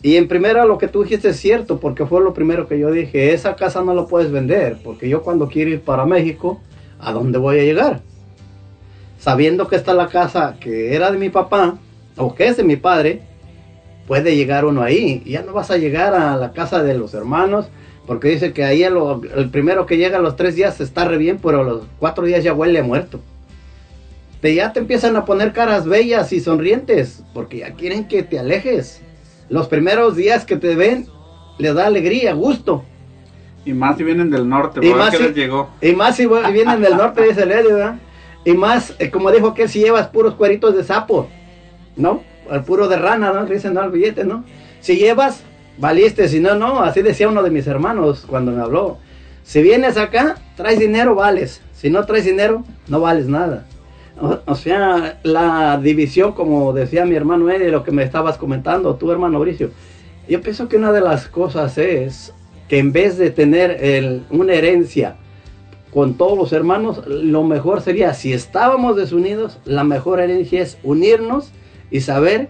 [0.00, 2.92] Y en primera lo que tú dijiste es cierto, porque fue lo primero que yo
[2.92, 6.60] dije, esa casa no la puedes vender, porque yo cuando quiero ir para México,
[7.00, 8.00] ¿a dónde voy a llegar?
[9.18, 11.76] Sabiendo que está la casa que era de mi papá,
[12.16, 13.22] o que es de mi padre,
[14.08, 15.22] puede llegar uno ahí.
[15.24, 17.68] Ya no vas a llegar a la casa de los hermanos,
[18.06, 18.94] porque dice que ahí el,
[19.36, 22.24] el primero que llega a los tres días está re bien, pero a los cuatro
[22.24, 23.20] días ya huele a muerto.
[24.40, 28.38] Te, ya te empiezan a poner caras bellas y sonrientes, porque ya quieren que te
[28.38, 29.02] alejes.
[29.48, 31.06] Los primeros días que te ven,
[31.58, 32.84] les da alegría, gusto.
[33.64, 35.68] Y más si vienen del norte, Y más si- les llegó.
[35.82, 37.96] Y más si vienen del norte, dice el Eddie, ¿verdad?
[38.44, 41.28] Y más, eh, como dijo que si llevas puros cueritos de sapo,
[41.96, 42.22] ¿no?
[42.50, 43.46] El puro de rana, ¿no?
[43.46, 44.44] Dicen, no, el billete, ¿no?
[44.80, 45.42] Si llevas,
[45.78, 46.80] valiste, si no, no.
[46.80, 48.98] Así decía uno de mis hermanos cuando me habló.
[49.44, 51.60] Si vienes acá, traes dinero, vales.
[51.74, 53.64] Si no traes dinero, no vales nada.
[54.46, 59.12] O, sea, la división, como decía mi hermano Eddie, lo que me estabas comentando, tu
[59.12, 59.70] hermano Bricio.
[60.28, 62.34] Yo pienso que una de las cosas es
[62.68, 65.14] que en vez de tener el- una herencia
[65.92, 71.52] con todos los hermanos, lo mejor sería, si estábamos desunidos, la mejor herencia es unirnos
[71.90, 72.48] y saber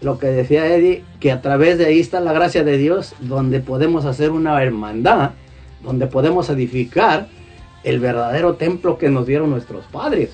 [0.00, 3.60] lo que decía Eddie, que a través de ahí está la gracia de Dios, donde
[3.60, 5.32] podemos hacer una hermandad,
[5.82, 7.28] donde podemos edificar
[7.84, 10.30] el verdadero templo que nos dieron nuestros padres.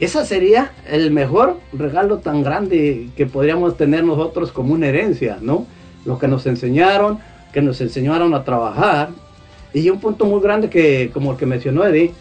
[0.00, 5.66] Ese sería el mejor regalo tan grande que podríamos tener nosotros como una herencia, ¿no?
[6.04, 7.18] Lo que nos enseñaron,
[7.52, 9.10] que nos enseñaron a trabajar.
[9.74, 12.12] Y un punto muy grande que, como el que mencionó Eddie,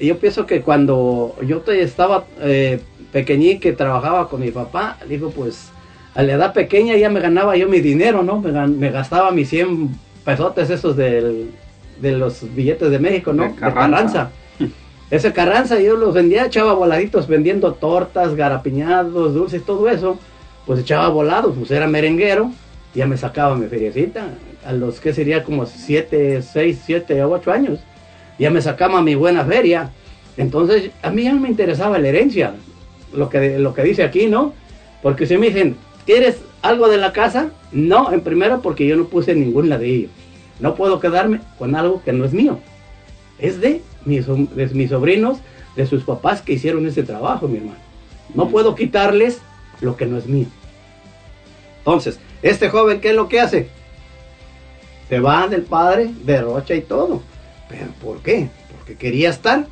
[0.00, 2.80] yo pienso que cuando yo te- estaba eh,
[3.12, 5.70] pequeñín que trabajaba con mi papá, digo, pues
[6.14, 8.40] a la edad pequeña ya me ganaba yo mi dinero, ¿no?
[8.40, 9.90] Me, gastaba mis 100
[10.24, 11.50] pesotes esos del-
[12.00, 13.44] de los billetes de México, ¿no?
[13.44, 13.90] De De Carranza.
[13.90, 14.30] Carranza.
[15.10, 20.18] Ese Carranza yo los vendía, echaba voladitos vendiendo tortas, garapiñados, dulces, todo eso.
[20.66, 22.50] Pues echaba volados, pues era merenguero,
[22.94, 24.26] ya me sacaba mi feriecita.
[24.66, 27.80] A los que sería como 7, 6, 7, 8 años.
[28.38, 29.90] Ya me sacaba mi buena feria.
[30.36, 32.52] Entonces, a mí ya no me interesaba la herencia,
[33.12, 34.52] lo que, lo que dice aquí, ¿no?
[35.02, 37.50] Porque si me dicen, ¿quieres algo de la casa?
[37.72, 40.08] No, en primera porque yo no puse ningún ladrillo.
[40.60, 42.58] No puedo quedarme con algo que no es mío.
[43.38, 45.38] Es de mis, de mis sobrinos,
[45.76, 47.78] de sus papás que hicieron ese trabajo, mi hermano.
[48.34, 49.38] No puedo quitarles
[49.80, 50.46] lo que no es mío.
[51.78, 53.68] Entonces, este joven, ¿qué es lo que hace?
[55.08, 57.22] Se va del padre, derrocha y todo.
[57.68, 58.48] ¿Pero por qué?
[58.76, 59.66] Porque quería estar,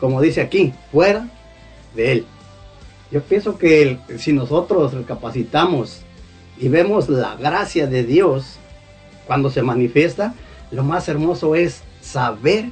[0.00, 1.28] como dice aquí, fuera
[1.94, 2.26] de él.
[3.10, 6.02] Yo pienso que si nosotros recapacitamos
[6.58, 8.58] y vemos la gracia de Dios
[9.26, 10.34] cuando se manifiesta,
[10.70, 12.66] lo más hermoso es saber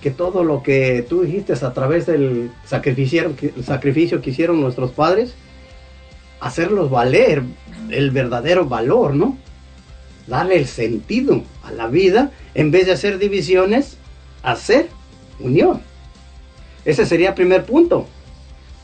[0.00, 4.92] que todo lo que tú dijiste a través del sacrificio, el sacrificio que hicieron nuestros
[4.92, 5.34] padres,
[6.40, 7.42] hacerlos valer
[7.90, 9.36] el verdadero valor, ¿no?
[10.28, 13.96] Darle el sentido a la vida, en vez de hacer divisiones,
[14.42, 14.88] hacer
[15.40, 15.80] unión.
[16.84, 18.06] Ese sería el primer punto.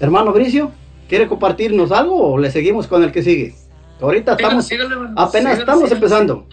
[0.00, 0.72] Hermano Bricio,
[1.08, 3.54] ¿quiere compartirnos algo o le seguimos con el que sigue?
[4.00, 6.46] Ahorita estamos, sígale, apenas sígale, estamos empezando.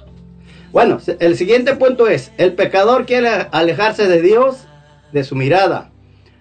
[0.72, 4.68] Bueno, el siguiente punto es, el pecador quiere alejarse de Dios,
[5.12, 5.92] de su mirada.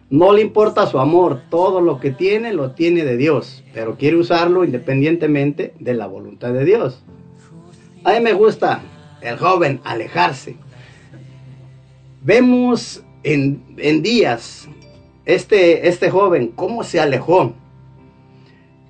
[0.09, 4.17] No le importa su amor, todo lo que tiene lo tiene de Dios, pero quiere
[4.17, 7.03] usarlo independientemente de la voluntad de Dios.
[8.05, 8.83] A mí me gusta
[9.21, 10.57] el joven alejarse.
[12.23, 14.69] Vemos en, en días
[15.35, 17.53] este, este joven cómo se alejó.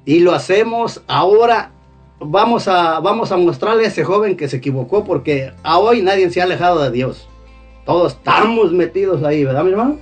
[0.05, 1.73] Y lo hacemos ahora
[2.21, 6.31] vamos a, vamos a mostrarle a ese joven que se equivocó porque a hoy nadie
[6.31, 7.29] se ha alejado de Dios.
[7.87, 9.99] Todos estamos metidos ahí, ¿verdad, mi hermano?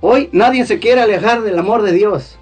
[0.00, 2.38] Hoy nadie se quiere alejar del amor de Dios.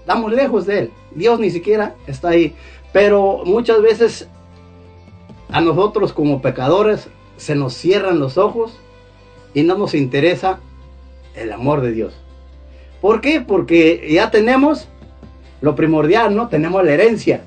[0.00, 0.90] Estamos lejos de Él.
[1.14, 2.54] Dios ni siquiera está ahí.
[2.92, 4.28] Pero muchas veces
[5.50, 8.78] a nosotros como pecadores se nos cierran los ojos
[9.54, 10.60] y no nos interesa
[11.34, 12.14] el amor de Dios.
[13.00, 13.40] ¿Por qué?
[13.40, 14.88] Porque ya tenemos
[15.60, 16.48] lo primordial, ¿no?
[16.48, 17.42] Tenemos la herencia,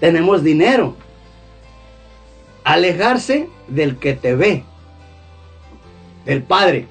[0.00, 0.96] tenemos dinero.
[2.64, 4.64] Alejarse del que te ve,
[6.24, 6.86] del Padre.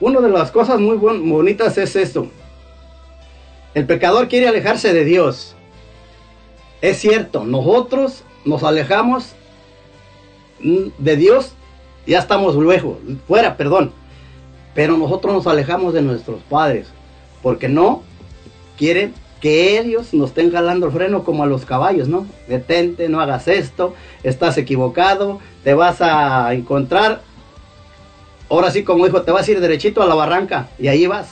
[0.00, 2.28] Una de las cosas muy bonitas es esto.
[3.74, 5.56] El pecador quiere alejarse de Dios.
[6.80, 9.34] Es cierto, nosotros nos alejamos
[10.60, 11.54] de Dios,
[12.06, 13.92] ya estamos luego, fuera, perdón.
[14.74, 16.88] Pero nosotros nos alejamos de nuestros padres,
[17.42, 18.02] porque no
[18.76, 22.26] quieren que ellos nos estén jalando el freno como a los caballos, ¿no?
[22.48, 27.20] Detente, no hagas esto, estás equivocado, te vas a encontrar,
[28.48, 31.28] ahora sí como dijo, te vas a ir derechito a la barranca y ahí vas.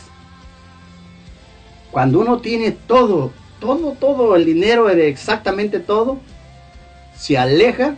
[1.90, 6.18] Cuando uno tiene todo, todo, todo, el dinero, exactamente todo,
[7.16, 7.94] se aleja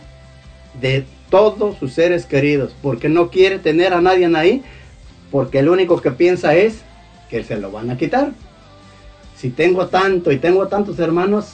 [0.79, 4.63] de todos sus seres queridos, porque no quiere tener a nadie ahí,
[5.31, 6.81] porque el único que piensa es
[7.29, 8.31] que se lo van a quitar.
[9.35, 11.53] Si tengo tanto y tengo tantos hermanos,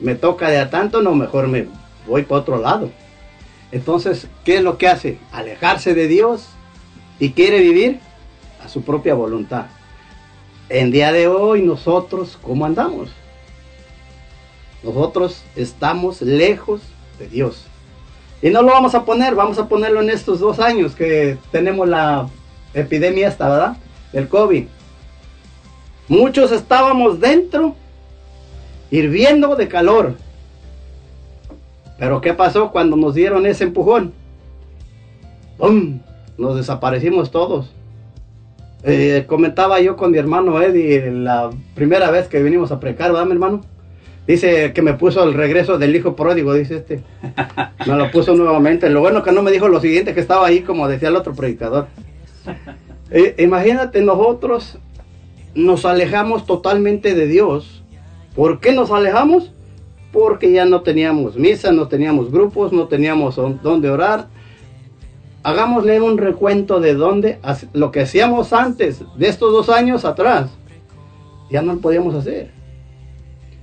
[0.00, 1.66] me toca de a tanto, no, mejor me
[2.06, 2.90] voy para otro lado.
[3.72, 5.18] Entonces, ¿qué es lo que hace?
[5.32, 6.48] Alejarse de Dios
[7.18, 8.00] y quiere vivir
[8.64, 9.66] a su propia voluntad.
[10.68, 13.10] En día de hoy nosotros, ¿cómo andamos?
[14.82, 16.80] Nosotros estamos lejos
[17.18, 17.66] de Dios.
[18.42, 21.86] Y no lo vamos a poner, vamos a ponerlo en estos dos años que tenemos
[21.86, 22.28] la
[22.74, 23.76] epidemia esta, ¿verdad?
[24.12, 24.64] Del COVID.
[26.08, 27.74] Muchos estábamos dentro,
[28.90, 30.14] hirviendo de calor.
[31.98, 34.12] Pero ¿qué pasó cuando nos dieron ese empujón?
[35.58, 36.00] ¡Pum!
[36.38, 37.70] Nos desaparecimos todos.
[38.82, 43.26] Eh, comentaba yo con mi hermano Eddie la primera vez que vinimos a precar, ¿verdad,
[43.26, 43.60] mi hermano?
[44.26, 47.02] Dice que me puso el regreso del hijo pródigo, dice este.
[47.86, 48.88] Me lo puso nuevamente.
[48.88, 51.34] Lo bueno que no me dijo lo siguiente, que estaba ahí como decía el otro
[51.34, 51.88] predicador.
[53.10, 54.78] Eh, imagínate, nosotros
[55.54, 57.82] nos alejamos totalmente de Dios.
[58.34, 59.52] ¿Por qué nos alejamos?
[60.12, 64.28] Porque ya no teníamos misa, no teníamos grupos, no teníamos dónde orar.
[65.42, 67.38] Hagámosle un recuento de dónde,
[67.72, 70.50] lo que hacíamos antes, de estos dos años atrás.
[71.50, 72.50] Ya no lo podíamos hacer.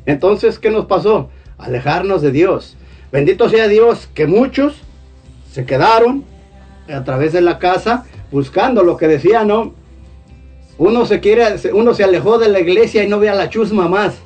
[0.06, 1.30] Entonces, ¿qué nos pasó?
[1.58, 2.76] Alejarnos de Dios.
[3.12, 4.82] Bendito sea Dios que muchos
[5.52, 6.26] se quedaron
[6.94, 9.74] a través de la casa buscando lo que decía, ¿no?
[10.78, 13.88] Uno se quiere, uno se alejó de la iglesia y no ve a la chusma
[13.88, 14.20] más.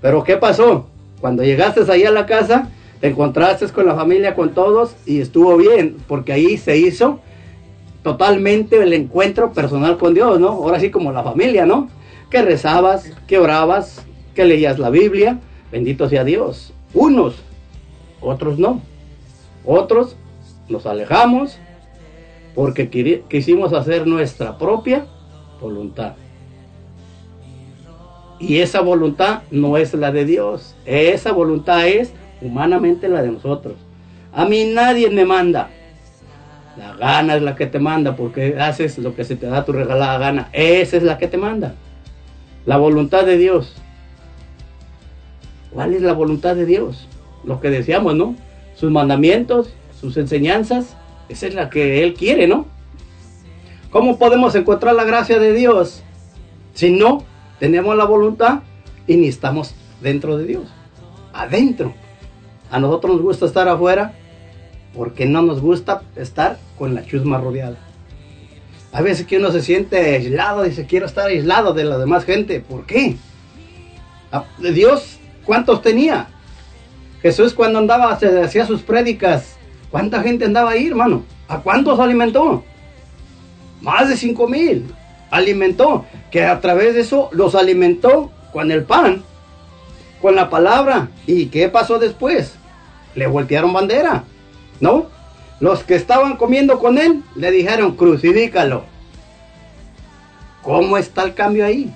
[0.00, 0.86] Pero ¿qué pasó?
[1.20, 5.56] Cuando llegaste ahí a la casa, te encontraste con la familia, con todos, y estuvo
[5.56, 7.20] bien, porque ahí se hizo
[8.02, 10.48] totalmente el encuentro personal con Dios, ¿no?
[10.48, 11.88] Ahora sí como la familia, ¿no?
[12.30, 14.04] Que rezabas, que orabas,
[14.34, 15.40] que leías la Biblia,
[15.72, 16.72] bendito sea Dios.
[16.94, 17.36] Unos,
[18.20, 18.80] otros no.
[19.64, 20.16] Otros
[20.68, 21.58] nos alejamos
[22.56, 22.90] porque
[23.28, 25.06] quisimos hacer nuestra propia
[25.60, 26.14] voluntad.
[28.40, 30.74] Y esa voluntad no es la de Dios.
[30.84, 33.74] Esa voluntad es humanamente la de nosotros.
[34.32, 35.70] A mí nadie me manda.
[36.76, 39.70] La gana es la que te manda porque haces lo que se te da tu
[39.70, 40.48] regalada gana.
[40.52, 41.76] Esa es la que te manda.
[42.66, 43.76] La voluntad de Dios
[45.76, 47.06] ¿Cuál es la voluntad de Dios?
[47.44, 48.34] Lo que decíamos, ¿no?
[48.76, 50.96] Sus mandamientos, sus enseñanzas,
[51.28, 52.66] esa es la que Él quiere, ¿no?
[53.90, 56.02] ¿Cómo podemos encontrar la gracia de Dios
[56.74, 57.24] si no
[57.58, 58.60] tenemos la voluntad
[59.06, 60.64] y ni estamos dentro de Dios?
[61.32, 61.94] Adentro.
[62.70, 64.14] A nosotros nos gusta estar afuera
[64.94, 67.76] porque no nos gusta estar con la chusma rodeada.
[68.92, 72.60] A veces que uno se siente aislado, dice quiero estar aislado de la demás gente.
[72.60, 73.16] ¿Por qué?
[74.32, 76.26] Ah, Dios ¿Cuántos tenía?
[77.22, 79.55] Jesús cuando andaba, se hacía sus prédicas.
[79.96, 81.24] ¿Cuánta gente andaba ahí, hermano?
[81.48, 82.62] ¿A cuántos alimentó?
[83.80, 84.92] Más de cinco mil.
[85.30, 86.04] Alimentó.
[86.30, 89.24] Que a través de eso los alimentó con el pan,
[90.20, 91.08] con la palabra.
[91.26, 92.56] ¿Y qué pasó después?
[93.14, 94.24] Le voltearon bandera.
[94.80, 95.06] ¿No?
[95.60, 98.84] Los que estaban comiendo con él le dijeron, crucifícalo.
[100.60, 101.90] ¿Cómo está el cambio ahí?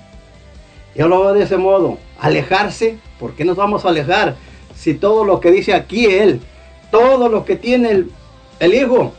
[0.94, 1.98] Yo lo veo de ese modo.
[2.18, 4.36] Alejarse ¿Por qué nos vamos a alejar
[4.74, 6.40] si todo lo que dice aquí Él,
[6.90, 8.06] todo lo que tiene
[8.58, 9.12] el, Hijo,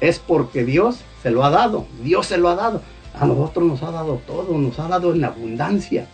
[0.00, 1.86] es porque Dios se lo ha dado?
[2.02, 2.80] Dios se lo ha dado.
[3.18, 6.06] A nosotros nos ha dado todo, nos ha dado en abundancia.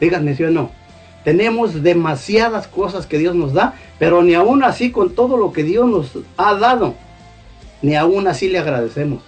[0.00, 0.70] Díganme si o no.
[1.24, 5.64] Tenemos demasiadas cosas que Dios nos da, pero ni aún así con todo lo que
[5.64, 6.94] Dios nos ha dado,
[7.82, 9.22] ni aún así le agradecemos.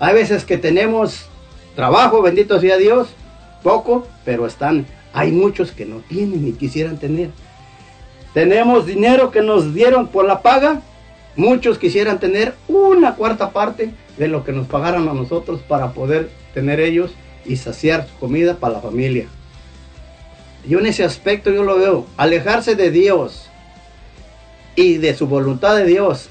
[0.00, 1.26] Hay veces que tenemos
[1.76, 3.08] trabajo, bendito sea Dios,
[3.62, 4.86] poco, pero están.
[5.12, 7.30] Hay muchos que no tienen ni quisieran tener.
[8.34, 10.82] Tenemos dinero que nos dieron por la paga.
[11.36, 16.30] Muchos quisieran tener una cuarta parte de lo que nos pagaron a nosotros para poder
[16.52, 17.12] tener ellos
[17.44, 19.26] y saciar su comida para la familia.
[20.66, 23.48] Yo en ese aspecto yo lo veo, alejarse de Dios
[24.74, 26.28] y de su voluntad de Dios.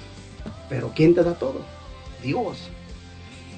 [0.70, 1.62] Pero ¿quién te da todo?
[2.22, 2.70] Dios.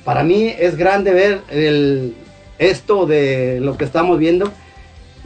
[0.05, 2.15] Para mí es grande ver el,
[2.59, 4.51] esto de lo que estamos viendo.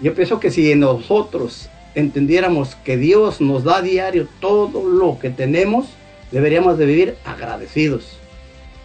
[0.02, 5.30] Yo pienso que si nosotros entendiéramos que Dios nos da a diario todo lo que
[5.30, 5.88] tenemos,
[6.32, 8.18] deberíamos de vivir agradecidos.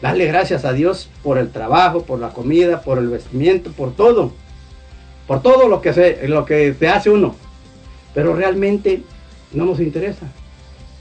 [0.01, 4.33] Darle gracias a Dios por el trabajo, por la comida, por el vestimiento, por todo.
[5.27, 7.35] Por todo lo que se, lo que se hace uno.
[8.15, 9.03] Pero realmente
[9.53, 10.27] no nos interesa.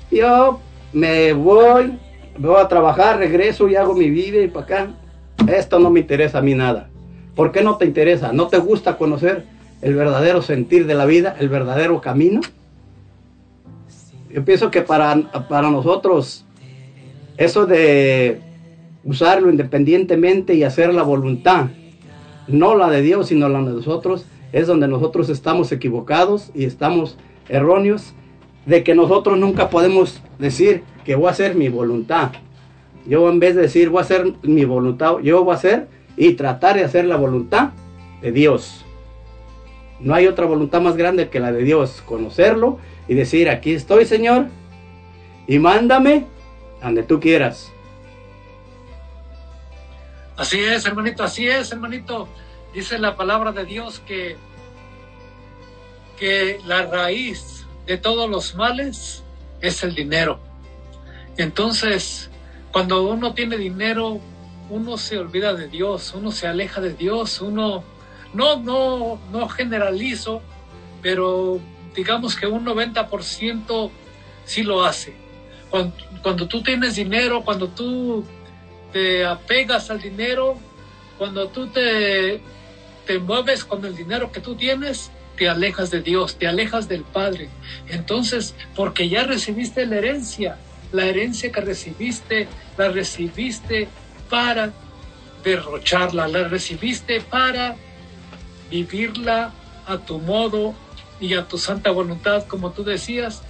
[0.09, 0.59] Yo
[0.93, 1.97] me voy,
[2.37, 4.87] voy a trabajar, regreso y hago mi vida y para acá.
[5.47, 6.89] Esto no me interesa a mí nada.
[7.35, 8.33] ¿Por qué no te interesa?
[8.33, 9.45] ¿No te gusta conocer
[9.81, 12.41] el verdadero sentir de la vida, el verdadero camino?
[14.29, 16.45] Yo pienso que para, para nosotros
[17.37, 18.41] eso de
[19.03, 21.67] usarlo independientemente y hacer la voluntad,
[22.47, 27.17] no la de Dios, sino la de nosotros, es donde nosotros estamos equivocados y estamos
[27.47, 28.13] erróneos,
[28.65, 32.31] de que nosotros nunca podemos decir que voy a hacer mi voluntad.
[33.07, 35.87] Yo en vez de decir voy a hacer mi voluntad, yo voy a hacer
[36.17, 37.69] y tratar de hacer la voluntad
[38.21, 38.83] de Dios.
[39.99, 44.05] No hay otra voluntad más grande que la de Dios, conocerlo y decir, aquí estoy
[44.05, 44.47] Señor,
[45.47, 46.25] y mándame
[46.81, 47.71] donde tú quieras.
[50.35, 52.27] Así es, hermanito, así es, hermanito.
[52.73, 54.35] Dice la palabra de Dios que,
[56.19, 59.23] que la raíz de todos los males
[59.61, 60.39] es el dinero.
[61.37, 62.29] Entonces,
[62.71, 64.19] cuando uno tiene dinero,
[64.69, 67.83] uno se olvida de Dios, uno se aleja de Dios, uno
[68.37, 70.43] no, no, no generalizo,
[71.01, 71.59] pero
[71.95, 73.89] digamos que un 90%
[74.45, 75.15] sí lo hace.
[75.71, 78.23] Cuando, cuando tú tienes dinero, cuando tú
[78.93, 80.55] te apegas al dinero,
[81.17, 82.39] cuando tú te,
[83.07, 87.01] te mueves con el dinero que tú tienes, te alejas de Dios, te alejas del
[87.01, 87.49] Padre.
[87.87, 90.57] Entonces, porque ya recibiste la herencia,
[90.91, 92.47] la herencia que recibiste,
[92.77, 93.87] la recibiste
[94.29, 94.73] para
[95.43, 97.75] derrocharla, la recibiste para
[98.69, 99.51] vivirla
[99.85, 100.73] a tu modo
[101.19, 103.41] y a tu santa voluntad, como tú decías,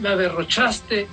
[0.00, 1.08] la derrochaste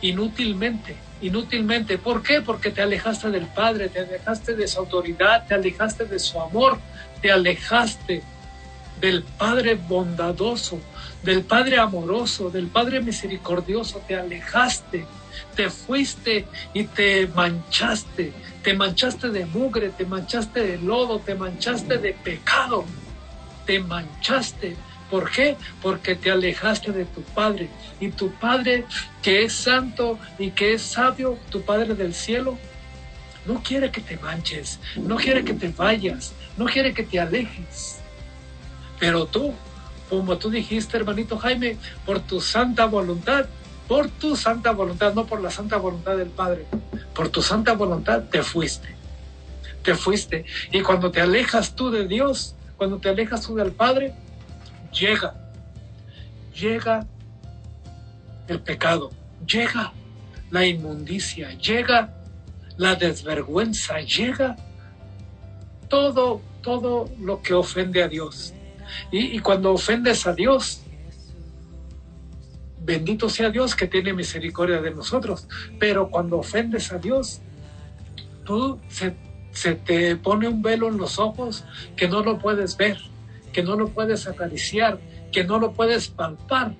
[0.00, 1.98] inútilmente inútilmente.
[1.98, 2.42] ¿Por qué?
[2.42, 6.78] Porque te alejaste del Padre, te alejaste de su autoridad, te alejaste de su amor,
[7.22, 8.22] te alejaste
[9.00, 10.80] del Padre bondadoso,
[11.22, 15.06] del Padre amoroso, del Padre misericordioso, te alejaste,
[15.54, 18.32] te fuiste y te manchaste,
[18.62, 22.84] te manchaste de mugre, te manchaste de lodo, te manchaste de pecado,
[23.66, 24.76] te manchaste
[25.12, 25.58] ¿Por qué?
[25.82, 27.68] Porque te alejaste de tu Padre.
[28.00, 28.86] Y tu Padre,
[29.20, 32.56] que es santo y que es sabio, tu Padre del cielo,
[33.44, 38.00] no quiere que te manches, no quiere que te vayas, no quiere que te alejes.
[38.98, 39.52] Pero tú,
[40.08, 41.76] como tú dijiste, hermanito Jaime,
[42.06, 43.44] por tu santa voluntad,
[43.88, 46.66] por tu santa voluntad, no por la santa voluntad del Padre,
[47.14, 48.94] por tu santa voluntad te fuiste.
[49.82, 50.44] Te fuiste.
[50.70, 54.14] Y cuando te alejas tú de Dios, cuando te alejas tú del Padre,
[54.92, 55.34] llega,
[56.54, 57.06] llega
[58.48, 59.10] el pecado,
[59.46, 59.92] llega
[60.50, 62.14] la inmundicia, llega
[62.76, 64.56] la desvergüenza, llega
[65.88, 68.54] todo, todo lo que ofende a Dios.
[69.10, 70.82] Y, y, cuando ofendes a Dios,
[72.84, 75.46] bendito sea Dios que tiene misericordia de nosotros,
[75.78, 77.40] pero cuando ofendes a Dios,
[78.44, 79.14] tú se,
[79.74, 81.64] te pone un velo en los ojos
[81.96, 82.98] que no lo puedes ver
[83.52, 84.98] que no lo puedes acariciar,
[85.30, 86.74] que no lo puedes palpar.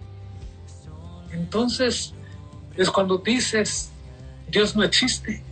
[1.30, 2.14] Entonces
[2.76, 3.90] es cuando dices,
[4.48, 5.42] Dios no existe.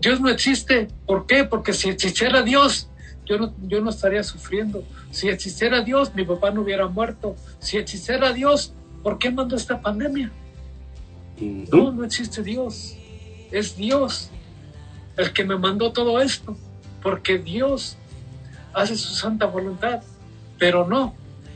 [0.00, 0.88] Dios no existe.
[1.06, 1.44] ¿Por qué?
[1.44, 2.88] Porque si existiera Dios,
[3.26, 4.82] yo no, yo no estaría sufriendo.
[5.10, 7.36] Si existiera Dios, mi papá no hubiera muerto.
[7.58, 8.72] Si existiera Dios,
[9.08, 10.30] ¿por qué mandó esta pandemia?
[11.40, 12.94] No, no existe Dios.
[13.50, 14.28] Es Dios
[15.16, 16.54] el que me mandó todo esto.
[17.02, 17.96] Porque Dios
[18.74, 20.02] hace su santa voluntad.
[20.58, 21.14] Pero no,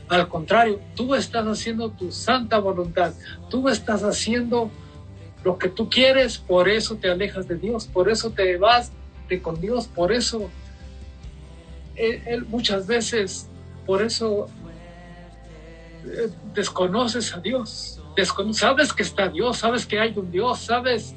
[0.09, 3.13] al contrario, tú estás haciendo tu santa voluntad,
[3.51, 4.71] tú estás haciendo
[5.43, 8.91] lo que tú quieres, por eso te alejas de Dios, por eso te vas
[9.29, 10.49] de con Dios, por eso
[11.95, 13.47] él, muchas veces,
[13.85, 14.62] por eso eh,
[16.53, 18.01] desconoces a Dios.
[18.15, 21.15] Descono sabes que está Dios, sabes que hay un Dios, sabes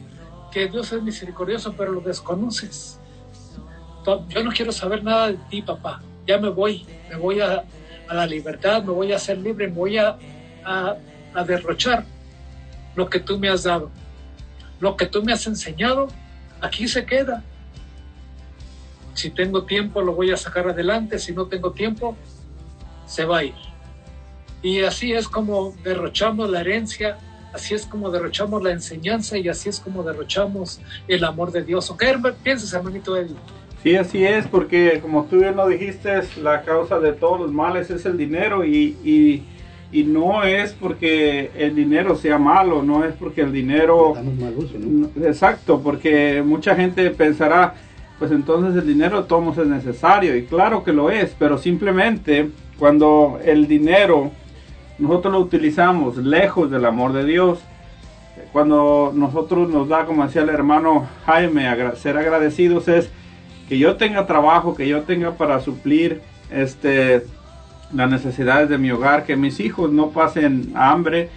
[0.51, 2.99] que Dios es misericordioso, pero lo desconoces.
[4.29, 6.01] Yo no quiero saber nada de ti, papá.
[6.27, 7.65] Ya me voy, me voy a,
[8.09, 10.17] a la libertad, me voy a ser libre, me voy a,
[10.65, 10.97] a,
[11.35, 12.05] a derrochar
[12.95, 13.91] lo que tú me has dado.
[14.81, 16.09] Lo que tú me has enseñado,
[16.61, 17.43] aquí se queda.
[19.15, 21.19] Si tengo tiempo, lo voy a sacar adelante.
[21.19, 22.17] Si no tengo tiempo,
[23.07, 23.66] se va a ir.
[24.67, 27.19] Y así es como derrochamos la herencia,
[27.55, 31.89] así es como derrochamos la enseñanza y así es como derrochamos el amor de Dios.
[31.89, 32.13] ¿O qué
[32.43, 33.37] piensas, hermanito Eddie?
[33.85, 37.91] Sí, así es, porque como tú bien lo dijiste, la causa de todos los males
[37.91, 39.45] es el dinero y, y,
[39.93, 44.15] y no es porque el dinero sea malo, no es porque el dinero...
[44.15, 45.09] Mal uso, ¿no?
[45.25, 47.75] Exacto, porque mucha gente pensará,
[48.19, 52.51] pues entonces el dinero de todos es necesario y claro que lo es, pero simplemente
[52.81, 54.33] cuando el dinero
[54.99, 57.59] nosotros lo utilizamos lejos del amor de Dios,
[58.53, 63.11] cuando nosotros nos da, como decía el hermano Jaime, ser agradecidos es
[63.69, 67.25] que yo tenga trabajo, que yo tenga para suplir este
[67.93, 71.29] las necesidades de mi hogar, que mis hijos no pasen hambre,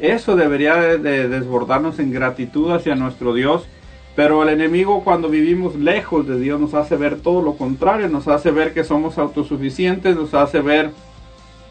[0.00, 3.66] eso debería de, de desbordarnos en gratitud hacia nuestro Dios.
[4.16, 8.28] Pero el enemigo cuando vivimos lejos de Dios nos hace ver todo lo contrario, nos
[8.28, 10.90] hace ver que somos autosuficientes, nos hace ver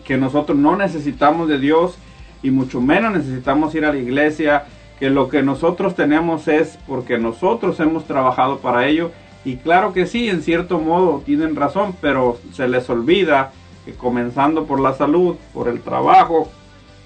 [0.06, 1.98] que nosotros no necesitamos de Dios
[2.44, 4.66] y mucho menos necesitamos ir a la iglesia,
[5.00, 9.12] que lo que nosotros tenemos es porque nosotros hemos trabajado para ello.
[9.44, 13.52] Y claro que sí, en cierto modo tienen razón, pero se les olvida
[13.86, 16.50] que comenzando por la salud, por el trabajo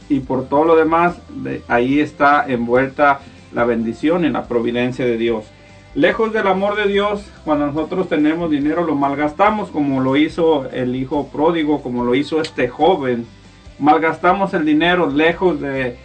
[0.10, 3.22] y por todo lo demás, de ahí está envuelta
[3.54, 5.46] la bendición y la providencia de Dios.
[5.96, 10.94] Lejos del amor de Dios, cuando nosotros tenemos dinero lo malgastamos como lo hizo el
[10.94, 13.26] hijo pródigo, como lo hizo este joven.
[13.80, 15.98] Malgastamos el dinero lejos de,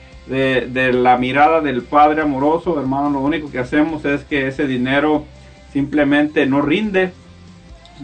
[0.93, 3.11] la mirada del Padre amoroso, hermano.
[3.11, 5.25] Lo único que hacemos es que ese dinero
[5.73, 7.13] simplemente no rinde.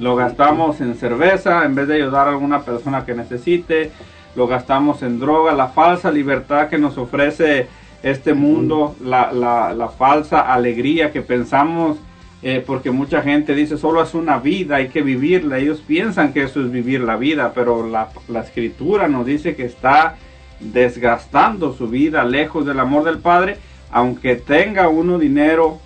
[0.01, 3.93] Lo gastamos en cerveza en vez de ayudar a alguna persona que necesite.
[4.35, 7.69] Lo gastamos en droga, la falsa libertad que nos ofrece
[8.07, 11.99] este mundo, la, la, la falsa alegría que pensamos,
[12.43, 15.59] eh, porque mucha gente dice solo es una vida, hay que vivirla.
[15.59, 19.65] Ellos piensan que eso es vivir la vida, pero la, la escritura nos dice que
[19.65, 20.17] está
[20.61, 23.57] desgastando su vida lejos del amor del Padre,
[23.91, 25.81] aunque tenga uno dinero,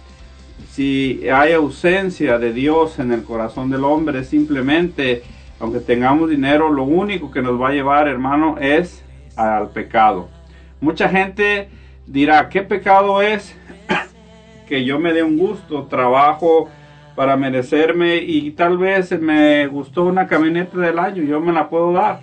[0.72, 5.22] si hay ausencia de Dios en el corazón del hombre, simplemente,
[5.58, 9.02] aunque tengamos dinero, lo único que nos va a llevar, hermano, es
[9.36, 10.28] al pecado.
[10.80, 11.68] Mucha gente
[12.10, 13.56] dirá, ¿qué pecado es
[14.68, 16.68] que yo me dé un gusto, trabajo
[17.14, 21.92] para merecerme y tal vez me gustó una camioneta del año, yo me la puedo
[21.92, 22.20] dar?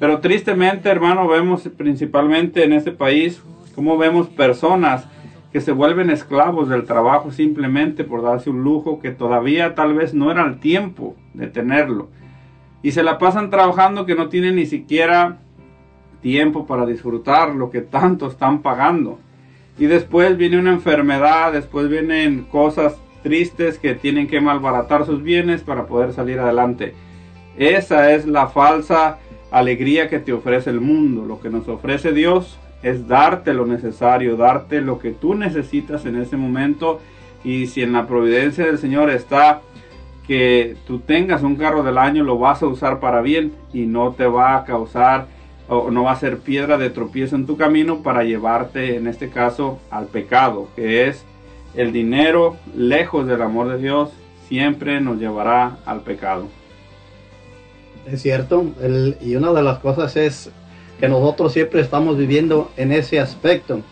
[0.00, 3.42] Pero tristemente, hermano, vemos principalmente en este país
[3.74, 5.06] cómo vemos personas
[5.52, 10.14] que se vuelven esclavos del trabajo simplemente por darse un lujo que todavía tal vez
[10.14, 12.08] no era el tiempo de tenerlo.
[12.82, 15.38] Y se la pasan trabajando que no tienen ni siquiera
[16.20, 19.18] tiempo para disfrutar lo que tanto están pagando.
[19.78, 25.62] Y después viene una enfermedad, después vienen cosas tristes que tienen que malbaratar sus bienes
[25.62, 26.94] para poder salir adelante.
[27.56, 29.18] Esa es la falsa
[29.50, 31.24] alegría que te ofrece el mundo.
[31.24, 36.16] Lo que nos ofrece Dios es darte lo necesario, darte lo que tú necesitas en
[36.16, 37.00] ese momento.
[37.44, 39.62] Y si en la providencia del Señor está
[40.26, 44.12] que tú tengas un carro del año, lo vas a usar para bien y no
[44.12, 45.26] te va a causar
[45.68, 49.28] o no va a ser piedra de tropiezo en tu camino para llevarte, en este
[49.28, 51.24] caso, al pecado, que es
[51.74, 54.10] el dinero lejos del amor de Dios,
[54.48, 56.46] siempre nos llevará al pecado.
[58.10, 60.50] Es cierto, el, y una de las cosas es
[60.98, 63.82] que nosotros siempre estamos viviendo en ese aspecto,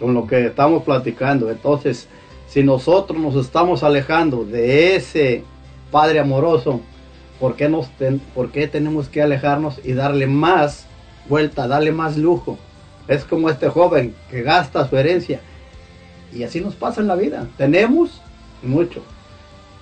[0.00, 1.50] con lo que estamos platicando.
[1.50, 2.08] Entonces,
[2.48, 5.44] si nosotros nos estamos alejando de ese
[5.92, 6.80] Padre amoroso,
[7.38, 7.86] ¿por qué, nos
[8.34, 10.86] ¿por qué tenemos que alejarnos y darle más
[11.28, 12.58] vuelta, darle más lujo?
[13.08, 15.40] Es como este joven que gasta su herencia.
[16.32, 17.48] Y así nos pasa en la vida.
[17.56, 18.20] Tenemos
[18.62, 19.02] mucho.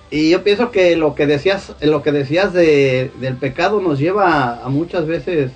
[0.09, 4.33] Y yo pienso que lo que decías, lo que decías de, del pecado nos lleva
[4.33, 5.51] a, a muchas veces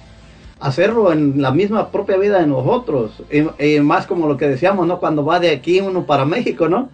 [0.59, 3.21] hacerlo en la misma propia vida de nosotros.
[3.29, 4.99] Y, y, más como lo que decíamos, ¿no?
[4.99, 6.89] Cuando va de aquí uno para México, ¿no?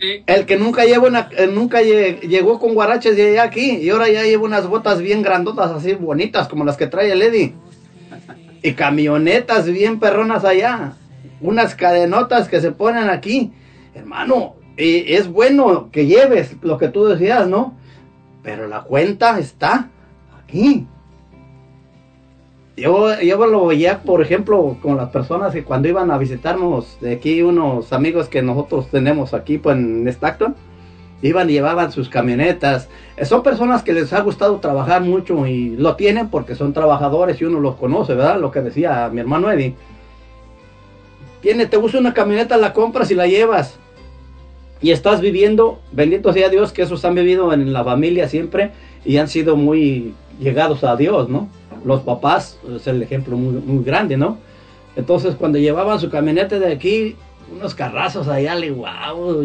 [0.00, 0.24] Sí.
[0.26, 4.24] El que nunca lleva una, nunca llegó con guaraches de allá aquí y ahora ya
[4.24, 7.54] lleva unas botas bien grandotas así bonitas como las que trae el Eddie.
[8.62, 10.94] Y camionetas bien perronas allá.
[11.40, 13.52] Unas cadenotas que se ponen aquí.
[13.94, 17.74] Hermano, y es bueno que lleves lo que tú decías, ¿no?
[18.42, 19.88] Pero la cuenta está
[20.42, 20.86] aquí.
[22.76, 27.12] Yo, yo lo veía, por ejemplo, con las personas que cuando iban a visitarnos de
[27.12, 30.56] aquí, unos amigos que nosotros tenemos aquí pues, en Stockton,
[31.22, 32.88] iban y llevaban sus camionetas.
[33.16, 37.40] Eh, Son personas que les ha gustado trabajar mucho y lo tienen porque son trabajadores
[37.40, 38.40] y uno los conoce, ¿verdad?
[38.40, 39.74] Lo que decía mi hermano Eddie.
[41.40, 43.78] Tiene, te gusta una camioneta, la compras y la llevas.
[44.82, 48.72] Y estás viviendo, bendito sea Dios, que esos han vivido en la familia siempre
[49.04, 51.48] y han sido muy llegados a Dios, ¿no?
[51.84, 54.38] Los papás es el ejemplo muy, grande, ¿no?
[54.96, 57.16] Entonces cuando llevaban su camioneta de aquí,
[57.54, 59.42] unos carrazos allá, le wow,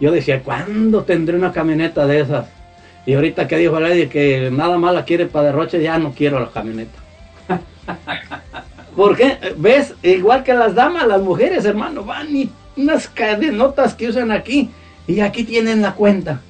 [0.00, 2.46] yo decía, ¿cuándo tendré una camioneta de esas?
[3.06, 6.40] Y ahorita que dijo Lady que nada más la quiere para derroche, ya no quiero
[6.40, 6.98] la camioneta.
[8.96, 9.38] ¿Por qué?
[9.56, 9.94] ¿Ves?
[10.02, 14.70] Igual que las damas, las mujeres, hermano, van y unas cadenotas que usan aquí.
[15.06, 16.40] Y aquí tienen la cuenta.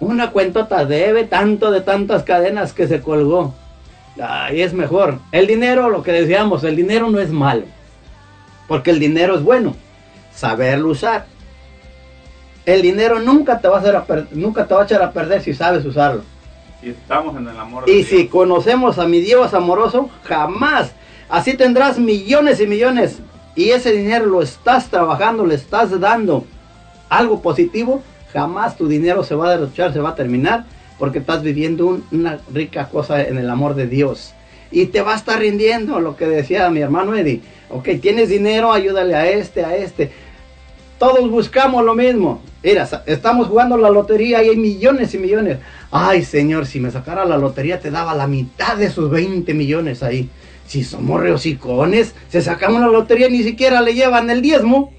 [0.00, 3.54] Una cuentota debe tanto de tantas cadenas que se colgó.
[4.20, 5.18] Ahí es mejor.
[5.30, 7.64] El dinero, lo que decíamos, el dinero no es malo.
[8.66, 9.76] Porque el dinero es bueno.
[10.34, 11.26] Saberlo usar.
[12.70, 15.42] El dinero nunca te va a hacer a nunca te va a echar a perder
[15.42, 16.22] si sabes usarlo.
[16.82, 18.08] Y estamos en el amor de Y Dios.
[18.08, 20.92] si conocemos a mi Dios amoroso, jamás.
[21.28, 23.18] Así tendrás millones y millones.
[23.56, 26.44] Y ese dinero lo estás trabajando, le estás dando
[27.08, 28.02] algo positivo.
[28.32, 30.64] Jamás tu dinero se va a derrochar, se va a terminar.
[30.98, 34.32] Porque estás viviendo un- una rica cosa en el amor de Dios.
[34.70, 37.40] Y te va a estar rindiendo lo que decía mi hermano Eddie.
[37.70, 40.12] Ok, tienes dinero, ayúdale a este, a este.
[41.00, 42.42] Todos buscamos lo mismo.
[42.62, 45.56] Mira, estamos jugando la lotería y hay millones y millones.
[45.90, 50.02] Ay, Señor, si me sacara la lotería te daba la mitad de esos 20 millones
[50.02, 50.28] ahí.
[50.66, 54.92] Si somos reocicones, se sacan la lotería y ni siquiera le llevan el diezmo.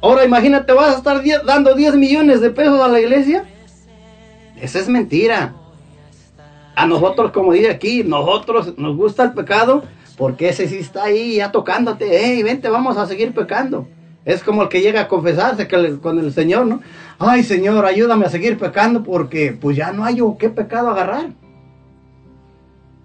[0.00, 3.46] Ahora imagínate, vas a estar dando 10 millones de pesos a la iglesia.
[4.62, 5.52] Esa es mentira.
[6.76, 9.82] A nosotros, como dice aquí, nosotros nos gusta el pecado
[10.16, 12.06] porque ese sí está ahí ya tocándote.
[12.08, 13.88] Hey, vente, vamos a seguir pecando.
[14.24, 16.80] Es como el que llega a confesarse que le- con el Señor, ¿no?
[17.18, 21.30] Ay, Señor, ayúdame a seguir pecando porque pues ya no hay yo qué pecado agarrar.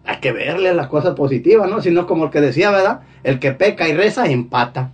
[0.06, 1.82] Hay que verle las cosas positivas, ¿no?
[1.82, 3.02] Sino como el que decía, ¿verdad?
[3.24, 4.92] El que peca y reza empata.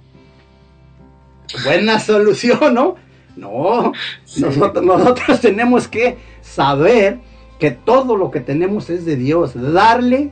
[1.65, 2.95] Buena solución, ¿no?
[3.35, 3.93] No,
[4.37, 7.19] nosotros, nosotros tenemos que saber
[7.59, 9.53] que todo lo que tenemos es de Dios.
[9.55, 10.31] Darle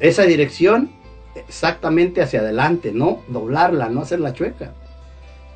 [0.00, 0.90] esa dirección
[1.34, 4.72] exactamente hacia adelante, no doblarla, no hacerla chueca.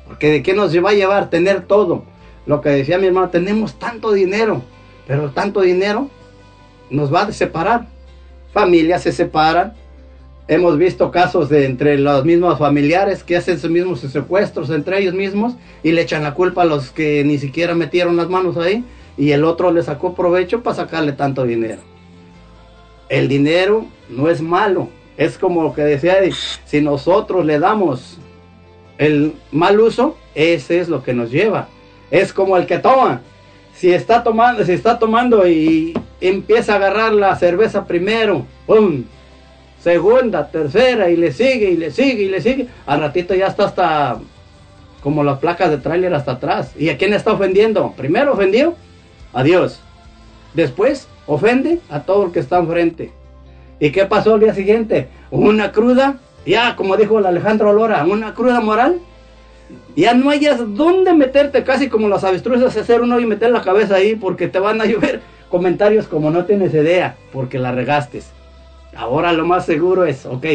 [0.07, 2.03] Porque de qué nos va a llevar tener todo.
[2.45, 4.61] Lo que decía mi hermano, tenemos tanto dinero,
[5.05, 6.09] pero tanto dinero
[6.89, 7.87] nos va a separar.
[8.53, 9.73] Familias se separan.
[10.47, 15.13] Hemos visto casos de entre los mismos familiares que hacen sus mismos secuestros entre ellos
[15.13, 18.85] mismos y le echan la culpa a los que ni siquiera metieron las manos ahí
[19.17, 21.81] y el otro le sacó provecho para sacarle tanto dinero.
[23.09, 26.35] El dinero no es malo, es como lo que decía Eddie,
[26.65, 28.17] si nosotros le damos
[28.97, 31.67] el mal uso, ese es lo que nos lleva.
[32.11, 33.21] Es como el que toma.
[33.75, 39.03] Si está tomando, si está tomando y empieza a agarrar la cerveza primero, ¡pum!
[39.81, 42.67] segunda, tercera, y le sigue, y le sigue, y le sigue.
[42.85, 44.19] Al ratito ya está hasta
[45.01, 46.73] como las placas de tráiler hasta atrás.
[46.77, 47.93] ¿Y a quién está ofendiendo?
[47.95, 48.75] Primero ofendió
[49.33, 49.79] a Dios.
[50.53, 53.11] Después ofende a todo el que está enfrente.
[53.79, 55.07] ¿Y qué pasó el día siguiente?
[55.29, 58.99] Una cruda, ya como dijo el Alejandro Lora, una cruda moral.
[59.95, 63.95] Ya no hayas dónde meterte, casi como las avestruces, hacer uno y meter la cabeza
[63.95, 68.21] ahí, porque te van a llover comentarios como no tienes idea, porque la regaste.
[68.95, 70.45] Ahora lo más seguro es, ok,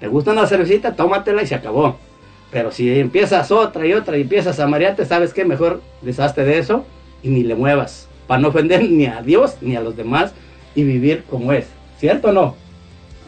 [0.00, 1.96] te gusta una cervecita, tómatela y se acabó.
[2.50, 5.44] Pero si empiezas otra y otra y empiezas a marearte, ¿sabes qué?
[5.44, 6.84] Mejor deshazte de eso
[7.22, 8.08] y ni le muevas.
[8.26, 10.32] Para no ofender ni a Dios ni a los demás
[10.74, 11.66] y vivir como es.
[11.98, 12.61] ¿Cierto o no?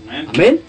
[0.09, 0.29] Amén.
[0.35, 0.61] Amén.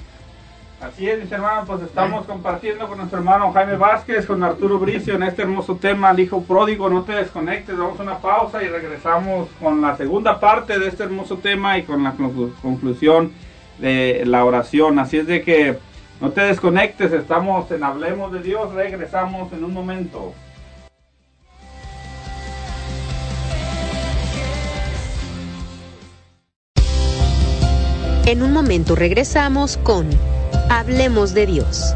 [0.82, 5.16] Así es, mis hermanos, pues estamos compartiendo con nuestro hermano Jaime Vázquez, con Arturo Bricio
[5.16, 9.48] en este hermoso tema, el hijo pródigo, no te desconectes, damos una pausa y regresamos
[9.60, 13.32] con la segunda parte de este hermoso tema y con la conclu- conclusión
[13.80, 14.99] de la oración.
[14.99, 15.78] Así es de que
[16.22, 20.34] no te desconectes, estamos en Hablemos de Dios, regresamos en un momento.
[28.26, 30.10] En un momento regresamos con
[30.69, 31.95] Hablemos de Dios.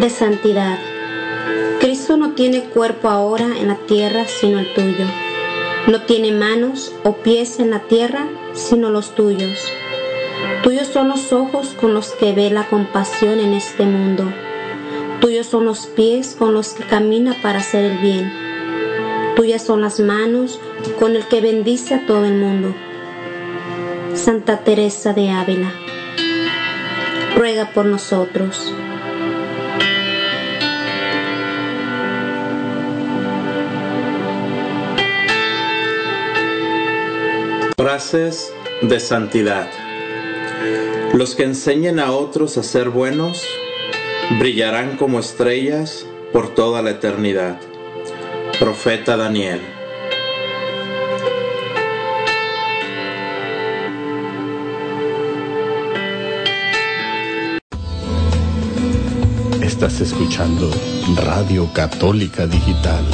[0.00, 0.78] De santidad.
[1.80, 5.06] Cristo no tiene cuerpo ahora en la tierra sino el tuyo.
[5.86, 9.60] No tiene manos o pies en la tierra sino los tuyos.
[10.62, 14.24] Tuyos son los ojos con los que ve la compasión en este mundo.
[15.20, 18.32] Tuyos son los pies con los que camina para hacer el bien.
[19.36, 20.60] Tuyas son las manos
[20.98, 22.74] con el que bendice a todo el mundo.
[24.14, 25.72] Santa Teresa de Ávila,
[27.36, 28.72] ruega por nosotros.
[37.94, 39.68] De santidad.
[41.12, 43.40] Los que enseñen a otros a ser buenos
[44.40, 47.60] brillarán como estrellas por toda la eternidad.
[48.58, 49.60] Profeta Daniel.
[59.62, 60.68] Estás escuchando
[61.14, 63.04] Radio Católica Digital,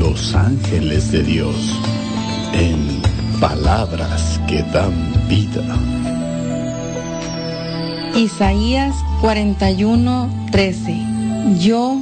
[0.00, 1.80] Los Ángeles de Dios,
[2.54, 3.05] en
[3.40, 4.92] palabras que dan
[5.28, 5.62] vida.
[8.14, 10.96] Isaías 41, 13.
[11.58, 12.00] Yo,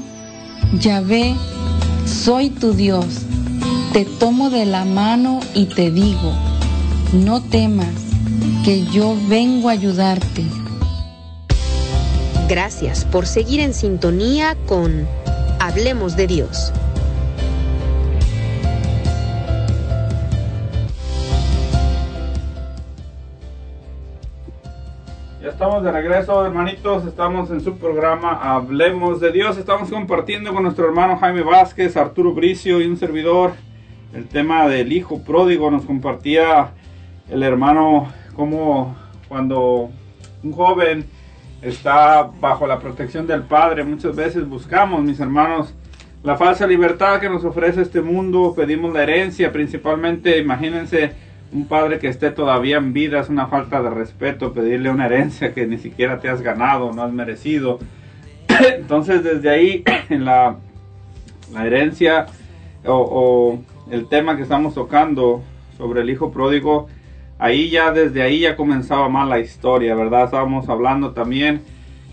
[0.79, 1.35] Yahvé,
[2.07, 3.07] soy tu Dios.
[3.93, 6.33] Te tomo de la mano y te digo,
[7.13, 7.95] no temas,
[8.65, 10.45] que yo vengo a ayudarte.
[12.49, 15.07] Gracias por seguir en sintonía con
[15.59, 16.73] Hablemos de Dios.
[25.65, 27.07] Estamos de regreso, hermanitos.
[27.07, 29.57] Estamos en su programa Hablemos de Dios.
[29.57, 33.53] Estamos compartiendo con nuestro hermano Jaime Vázquez, Arturo Bricio y un servidor
[34.13, 35.71] el tema del hijo pródigo.
[35.71, 36.73] Nos compartía
[37.31, 38.95] el hermano como
[39.27, 39.89] cuando
[40.43, 41.07] un joven
[41.63, 45.75] está bajo la protección del Padre, muchas veces buscamos, mis hermanos,
[46.23, 51.13] la falsa libertad que nos ofrece este mundo, pedimos la herencia, principalmente, imagínense,
[51.55, 55.55] un padre que esté todavía en vida, es una falta de respeto pedirle una herencia
[55.55, 57.79] que ni siquiera te has ganado, no has merecido.
[58.77, 60.57] Entonces, desde ahí, en la,
[61.53, 62.27] la herencia
[62.85, 65.43] o, o el tema que estamos tocando
[65.79, 66.89] sobre el hijo pródigo,
[67.39, 70.25] ahí ya desde ahí ya comenzaba mal la historia, ¿verdad?
[70.25, 71.63] Estábamos hablando también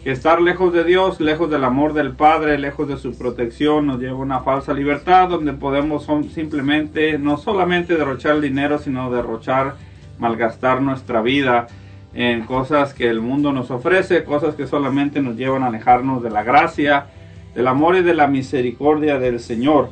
[0.03, 3.99] que estar lejos de Dios, lejos del amor del Padre, lejos de su protección, nos
[3.99, 9.75] lleva a una falsa libertad donde podemos simplemente, no solamente derrochar dinero, sino derrochar,
[10.17, 11.67] malgastar nuestra vida
[12.15, 16.31] en cosas que el mundo nos ofrece, cosas que solamente nos llevan a alejarnos de
[16.31, 17.05] la gracia,
[17.53, 19.91] del amor y de la misericordia del Señor.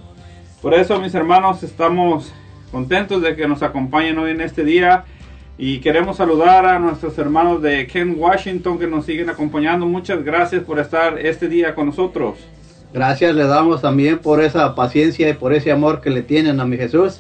[0.62, 2.34] Por eso, mis hermanos, estamos
[2.72, 5.06] contentos de que nos acompañen hoy en este día.
[5.62, 9.86] Y queremos saludar a nuestros hermanos de Ken Washington que nos siguen acompañando.
[9.86, 12.38] Muchas gracias por estar este día con nosotros.
[12.94, 16.66] Gracias le damos también por esa paciencia y por ese amor que le tienen a
[16.66, 17.20] mi Jesús.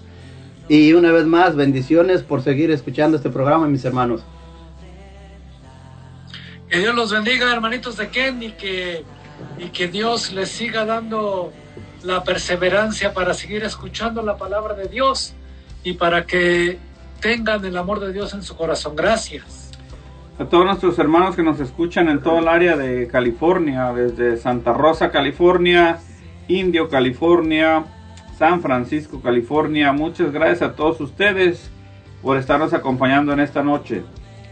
[0.69, 4.21] Y una vez más, bendiciones por seguir escuchando este programa, mis hermanos.
[6.69, 9.03] Que Dios los bendiga, hermanitos de Ken, y que,
[9.57, 11.51] y que Dios les siga dando
[12.03, 15.33] la perseverancia para seguir escuchando la palabra de Dios
[15.83, 16.77] y para que
[17.21, 18.95] tengan el amor de Dios en su corazón.
[18.95, 19.71] Gracias.
[20.37, 24.71] A todos nuestros hermanos que nos escuchan en todo el área de California, desde Santa
[24.73, 25.99] Rosa, California,
[26.47, 27.83] Indio, California,
[28.37, 29.91] San Francisco, California.
[29.91, 31.69] Muchas gracias a todos ustedes
[32.21, 34.03] por estarnos acompañando en esta noche.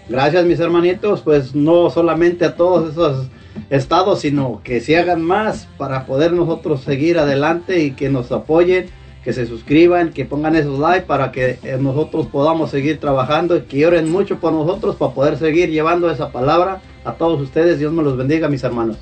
[0.10, 3.28] Gracias mis hermanitos, pues no solamente a todos esos
[3.70, 8.90] estados, sino que se hagan más para poder nosotros seguir adelante y que nos apoyen
[9.28, 13.64] que se suscriban, que pongan esos likes para que eh, nosotros podamos seguir trabajando y
[13.64, 17.78] que oren mucho por nosotros para poder seguir llevando esa palabra a todos ustedes.
[17.78, 18.96] Dios me los bendiga, mis hermanos.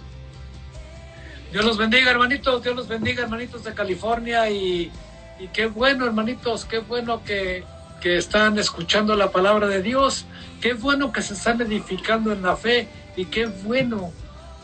[1.51, 2.63] Dios los bendiga, hermanitos.
[2.63, 4.49] Dios los bendiga, hermanitos de California.
[4.49, 4.91] Y,
[5.39, 7.63] y qué bueno, hermanitos, qué bueno que,
[8.01, 10.25] que están escuchando la palabra de Dios.
[10.59, 12.87] Qué bueno que se están edificando en la fe.
[13.15, 14.11] Y qué bueno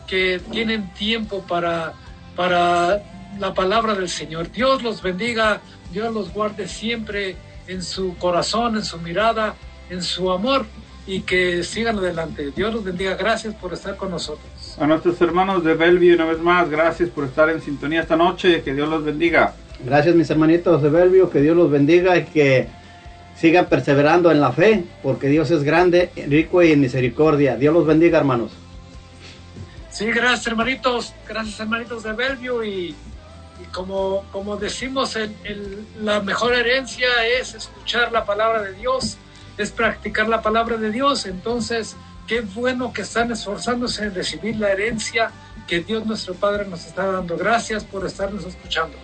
[0.08, 1.92] que tienen tiempo para,
[2.34, 3.00] para
[3.38, 4.50] la palabra del Señor.
[4.50, 5.60] Dios los bendiga,
[5.92, 7.36] Dios los guarde siempre
[7.66, 9.54] en su corazón, en su mirada,
[9.90, 10.66] en su amor
[11.06, 12.52] y que sigan adelante.
[12.54, 13.14] Dios los bendiga.
[13.14, 14.46] Gracias por estar con nosotros.
[14.78, 18.62] A nuestros hermanos de Bellevue, una vez más, gracias por estar en sintonía esta noche.
[18.62, 19.54] Que Dios los bendiga.
[19.84, 21.30] Gracias, mis hermanitos de Bellevue.
[21.30, 22.68] Que Dios los bendiga y que
[23.36, 27.56] sigan perseverando en la fe, porque Dios es grande, rico y en misericordia.
[27.56, 28.52] Dios los bendiga, hermanos.
[29.90, 31.12] Sí, gracias, hermanitos.
[31.28, 32.94] Gracias, hermanitos de Bellevue y
[33.62, 37.08] y como, como decimos, el, el, la mejor herencia
[37.38, 39.16] es escuchar la palabra de Dios,
[39.58, 41.26] es practicar la palabra de Dios.
[41.26, 45.30] Entonces, qué bueno que están esforzándose en recibir la herencia
[45.66, 47.36] que Dios nuestro Padre nos está dando.
[47.36, 48.96] Gracias por estarnos escuchando.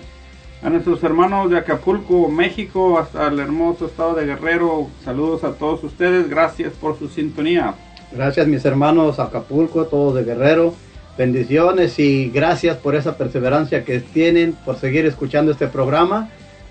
[0.63, 5.85] A nuestros hermanos de Acapulco, México, hasta el hermoso estado de Guerrero, saludos a todos
[5.85, 6.29] ustedes.
[6.29, 7.75] Gracias por su sintonía.
[8.11, 10.75] Gracias, mis hermanos Acapulco, todos de Guerrero.
[11.19, 16.29] Bendiciones y gracias por esa perseverancia que tienen, por seguir escuchando este programa.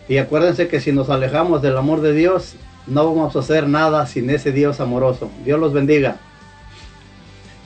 [0.08, 2.56] Y acuérdense que si nos alejamos del amor de Dios,
[2.88, 5.30] no vamos a hacer nada sin ese Dios amoroso.
[5.44, 6.16] Dios los bendiga.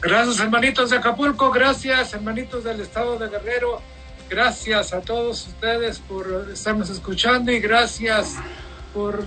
[0.02, 3.80] Gracias hermanitos de Acapulco, gracias hermanitos del estado de Guerrero,
[4.28, 8.38] gracias a todos ustedes por estarnos escuchando y gracias
[8.96, 9.24] por,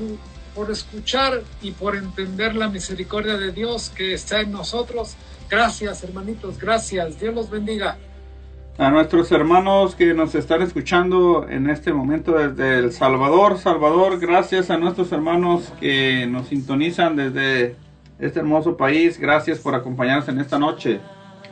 [0.56, 5.14] por escuchar y por entender la misericordia de Dios que está en nosotros.
[5.54, 7.20] Gracias, hermanitos, gracias.
[7.20, 7.96] Dios los bendiga.
[8.76, 14.68] A nuestros hermanos que nos están escuchando en este momento desde El Salvador, Salvador, gracias
[14.70, 17.76] a nuestros hermanos que nos sintonizan desde
[18.18, 19.16] este hermoso país.
[19.20, 20.98] Gracias por acompañarnos en esta noche.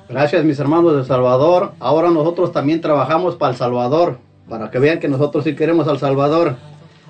[0.08, 1.74] Gracias, mis hermanos de El Salvador.
[1.78, 4.18] Ahora nosotros también trabajamos para El Salvador,
[4.48, 6.56] para que vean que nosotros sí queremos al Salvador.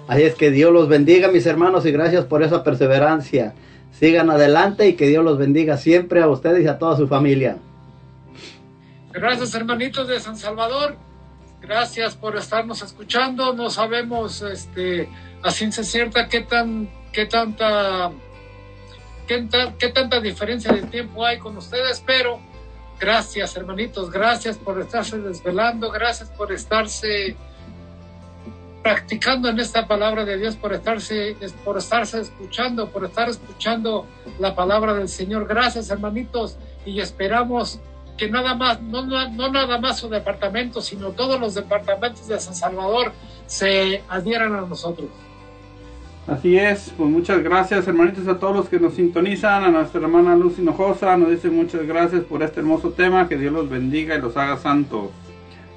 [0.08, 3.54] Así es que Dios los bendiga, mis hermanos, y gracias por esa perseverancia
[3.92, 7.58] sigan adelante y que Dios los bendiga siempre a ustedes y a toda su familia.
[9.12, 10.96] Gracias hermanitos de San Salvador,
[11.60, 13.52] gracias por estarnos escuchando.
[13.52, 15.08] No sabemos este,
[15.42, 18.10] a ciencia cierta qué tan, qué tanta,
[19.26, 19.46] qué,
[19.78, 22.40] qué tanta diferencia de tiempo hay con ustedes, pero
[22.98, 27.36] gracias, hermanitos, gracias por estarse desvelando, gracias por estarse
[28.82, 34.06] practicando en esta palabra de Dios, por estarse, por estarse escuchando, por estar escuchando
[34.38, 35.46] la palabra del Señor.
[35.46, 37.80] Gracias, hermanitos, y esperamos
[38.16, 42.54] que nada más, no, no, nada más su departamento, sino todos los departamentos de San
[42.54, 43.12] Salvador
[43.46, 45.08] se adhieran a nosotros.
[46.26, 50.36] Así es, pues muchas gracias hermanitos a todos los que nos sintonizan, a nuestra hermana
[50.36, 54.20] Luz Hinojosa, nos dice muchas gracias por este hermoso tema, que Dios los bendiga y
[54.20, 55.10] los haga santos.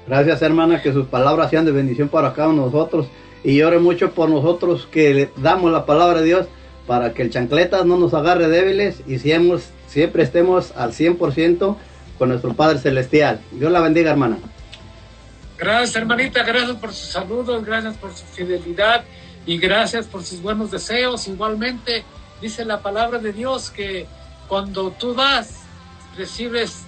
[0.06, 3.06] Gracias, hermana, que sus palabras sean de bendición para cada uno de nosotros.
[3.42, 6.46] Y ore mucho por nosotros que le damos la palabra de Dios
[6.86, 9.58] para que el chancletas no nos agarre débiles y siempre,
[9.88, 11.76] siempre estemos al 100%
[12.18, 13.40] con nuestro Padre Celestial.
[13.52, 14.38] Dios la bendiga, hermana.
[15.58, 19.04] Gracias, hermanita, gracias por sus saludos, gracias por su fidelidad
[19.46, 21.26] y gracias por sus buenos deseos.
[21.28, 22.04] Igualmente,
[22.40, 24.06] dice la palabra de Dios que
[24.48, 25.60] cuando tú das,
[26.16, 26.82] recibes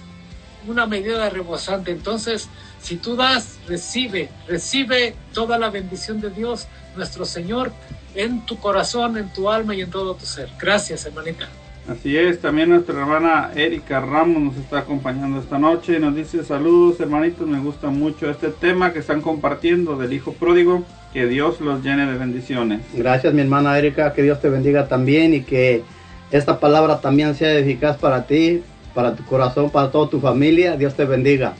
[0.67, 1.91] una medida rebosante.
[1.91, 2.47] Entonces,
[2.81, 7.71] si tú das, recibe, recibe toda la bendición de Dios, nuestro Señor,
[8.15, 10.49] en tu corazón, en tu alma y en todo tu ser.
[10.59, 11.47] Gracias, hermanita.
[11.87, 16.43] Así es, también nuestra hermana Erika Ramos nos está acompañando esta noche y nos dice
[16.43, 20.83] saludos hermanitos, me gusta mucho este tema que están compartiendo del Hijo Pródigo,
[21.13, 22.81] que Dios los llene de bendiciones.
[22.93, 25.81] Gracias, mi hermana Erika, que Dios te bendiga también y que
[26.29, 28.61] esta palabra también sea eficaz para ti,
[28.93, 30.77] para tu corazón, para toda tu familia.
[30.77, 31.55] Dios te bendiga.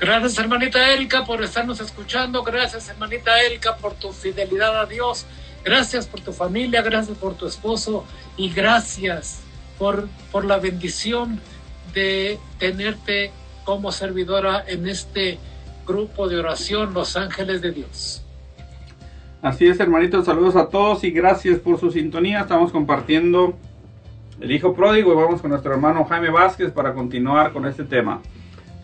[0.00, 2.42] Gracias, hermanita Erika, por estarnos escuchando.
[2.44, 5.26] Gracias, hermanita Erika, por tu fidelidad a Dios.
[5.64, 8.04] Gracias por tu familia, gracias por tu esposo
[8.36, 9.40] y gracias
[9.76, 11.40] por, por la bendición
[11.92, 13.32] de tenerte
[13.64, 15.38] como servidora en este
[15.86, 18.22] grupo de oración Los Ángeles de Dios.
[19.42, 22.40] Así es, hermanitos, saludos a todos y gracias por su sintonía.
[22.40, 23.56] Estamos compartiendo
[24.40, 28.20] el Hijo Pródigo y vamos con nuestro hermano Jaime Vázquez para continuar con este tema.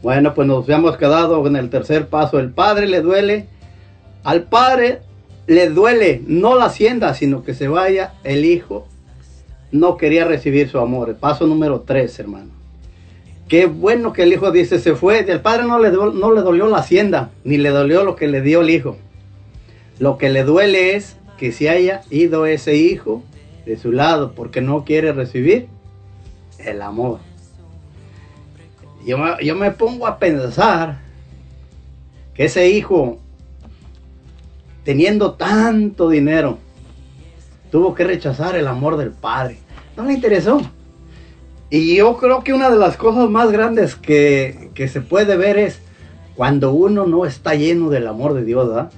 [0.05, 2.39] Bueno, pues nos hemos quedado en el tercer paso.
[2.39, 3.47] El padre le duele,
[4.23, 5.01] al padre
[5.47, 8.87] le duele no la hacienda, sino que se vaya el hijo.
[9.73, 11.09] No quería recibir su amor.
[11.09, 12.51] El paso número tres, hermano.
[13.49, 15.21] Qué bueno que el hijo dice se fue.
[15.21, 18.43] El padre no le, no le dolió la hacienda, ni le dolió lo que le
[18.43, 18.99] dio el hijo.
[19.99, 23.23] Lo que le duele es que se haya ido ese hijo
[23.65, 25.67] de su lado porque no quiere recibir
[26.59, 27.21] el amor.
[29.05, 30.99] Yo me, yo me pongo a pensar
[32.35, 33.19] que ese hijo,
[34.85, 36.59] teniendo tanto dinero,
[37.71, 39.59] tuvo que rechazar el amor del padre.
[39.97, 40.61] No le interesó.
[41.71, 45.59] Y yo creo que una de las cosas más grandes que, que se puede ver
[45.59, 45.81] es
[46.37, 48.91] cuando uno no está lleno del amor de Dios, ¿verdad?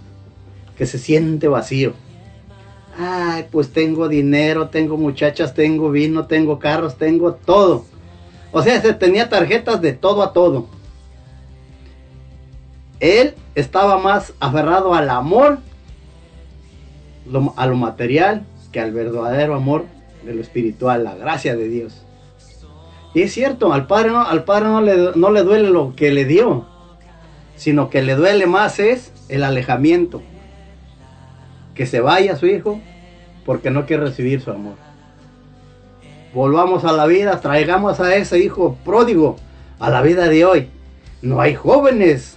[0.76, 1.94] Que se siente vacío.
[2.98, 7.84] Ay, pues tengo dinero, tengo muchachas, tengo vino, tengo carros, tengo todo.
[8.52, 10.66] O sea, se tenía tarjetas de todo a todo.
[13.00, 15.58] Él estaba más aferrado al amor,
[17.56, 19.84] a lo material, que al verdadero amor
[20.24, 22.02] de lo espiritual, la gracia de Dios.
[23.14, 26.10] Y es cierto, al padre no, al padre no le, no le duele lo que
[26.10, 26.66] le dio,
[27.56, 30.22] sino que le duele más es el alejamiento.
[31.74, 32.80] Que se vaya su hijo
[33.44, 34.85] porque no quiere recibir su amor.
[36.36, 39.36] Volvamos a la vida, traigamos a ese hijo pródigo
[39.78, 40.68] a la vida de hoy.
[41.22, 42.36] No hay jóvenes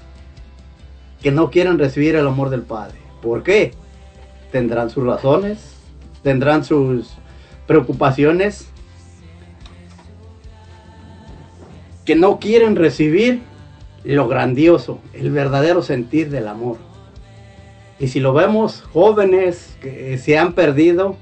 [1.22, 2.98] que no quieran recibir el amor del Padre.
[3.22, 3.74] ¿Por qué?
[4.54, 5.76] Tendrán sus razones,
[6.24, 7.10] tendrán sus
[7.68, 8.70] preocupaciones,
[12.06, 13.42] que no quieren recibir
[14.06, 16.78] lo grandioso, el verdadero sentir del amor.
[18.00, 21.18] Y si lo vemos, jóvenes que se han perdido,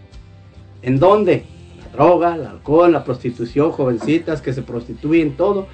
[0.83, 1.56] ¿en dónde?
[1.97, 5.65] Droga, el alcohol, la prostitución, jovencitas que se prostituyen, todo,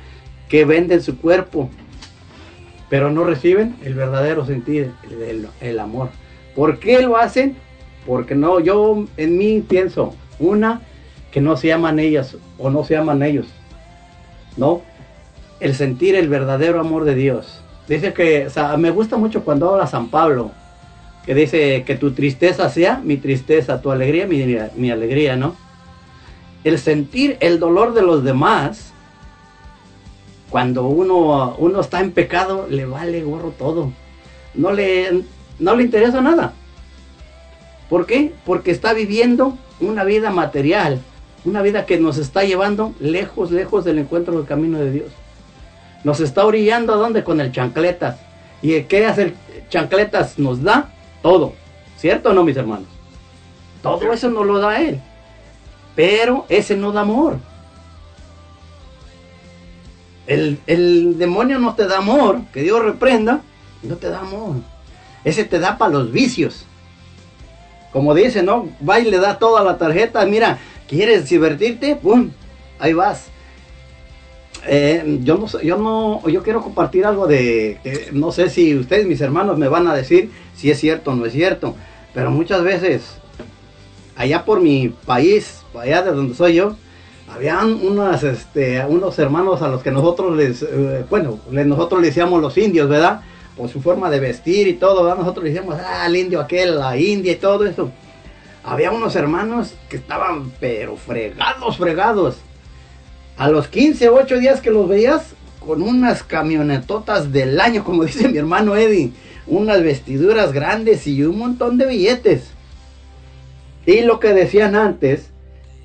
[0.47, 1.69] que venden su cuerpo,
[2.89, 4.93] pero no reciben el verdadero sentir,
[5.59, 6.11] el, amor.
[6.55, 7.57] ¿Por qué lo hacen?
[8.07, 10.81] Porque no, yo en mí pienso, una,
[11.29, 13.47] que no se aman ellas o no se aman ellos,
[14.55, 14.81] ¿no?
[15.59, 17.61] El sentir el verdadero amor de Dios.
[17.89, 18.47] Dice que,
[18.77, 20.51] me gusta mucho cuando habla San Pablo,
[21.25, 25.62] que dice que tu tristeza sea mi tristeza, tu alegría mi, mi alegría, ¿no?
[26.63, 28.93] El sentir el dolor de los demás,
[30.49, 33.91] cuando uno, uno está en pecado, le vale gorro todo.
[34.53, 35.23] No le,
[35.59, 36.53] no le interesa nada.
[37.89, 38.33] ¿Por qué?
[38.45, 41.01] Porque está viviendo una vida material,
[41.45, 45.11] una vida que nos está llevando lejos, lejos del encuentro del camino de Dios.
[46.03, 47.23] Nos está orillando a dónde?
[47.23, 48.17] Con el chancletas.
[48.61, 49.35] ¿Y qué hace el
[49.69, 50.39] chancletas?
[50.39, 50.89] Nos da
[51.21, 51.53] todo.
[51.97, 52.87] ¿Cierto o no, mis hermanos?
[53.81, 55.01] Todo eso nos lo da Él.
[55.95, 57.37] Pero ese no da amor.
[60.25, 63.41] El, el demonio no te da amor, que Dios reprenda,
[63.83, 64.55] no te da amor.
[65.23, 66.65] Ese te da para los vicios.
[67.91, 68.69] Como dice, ¿no?
[68.87, 70.25] Va y le da toda la tarjeta.
[70.25, 70.57] Mira,
[70.87, 71.95] ¿quieres divertirte?
[71.95, 72.31] ¡Pum!
[72.79, 73.27] Ahí vas.
[74.65, 79.05] Eh, yo no yo no, yo quiero compartir algo de, que no sé si ustedes,
[79.05, 81.75] mis hermanos, me van a decir si es cierto o no es cierto,
[82.13, 83.17] pero muchas veces,
[84.15, 86.75] allá por mi país, allá de donde soy yo,
[87.33, 87.79] habían
[88.23, 92.89] este, unos hermanos a los que nosotros les, eh, bueno, nosotros le decíamos los indios,
[92.89, 93.21] ¿verdad?
[93.57, 95.15] Por su forma de vestir y todo.
[95.15, 97.91] Nosotros le decíamos, ah, el indio aquel, la india y todo eso.
[98.63, 102.37] Había unos hermanos que estaban, pero fregados, fregados.
[103.37, 108.29] A los 15, 8 días que los veías, con unas camionetotas del año, como dice
[108.29, 109.11] mi hermano Eddie,
[109.47, 112.51] unas vestiduras grandes y un montón de billetes.
[113.85, 115.32] Y lo que decían antes,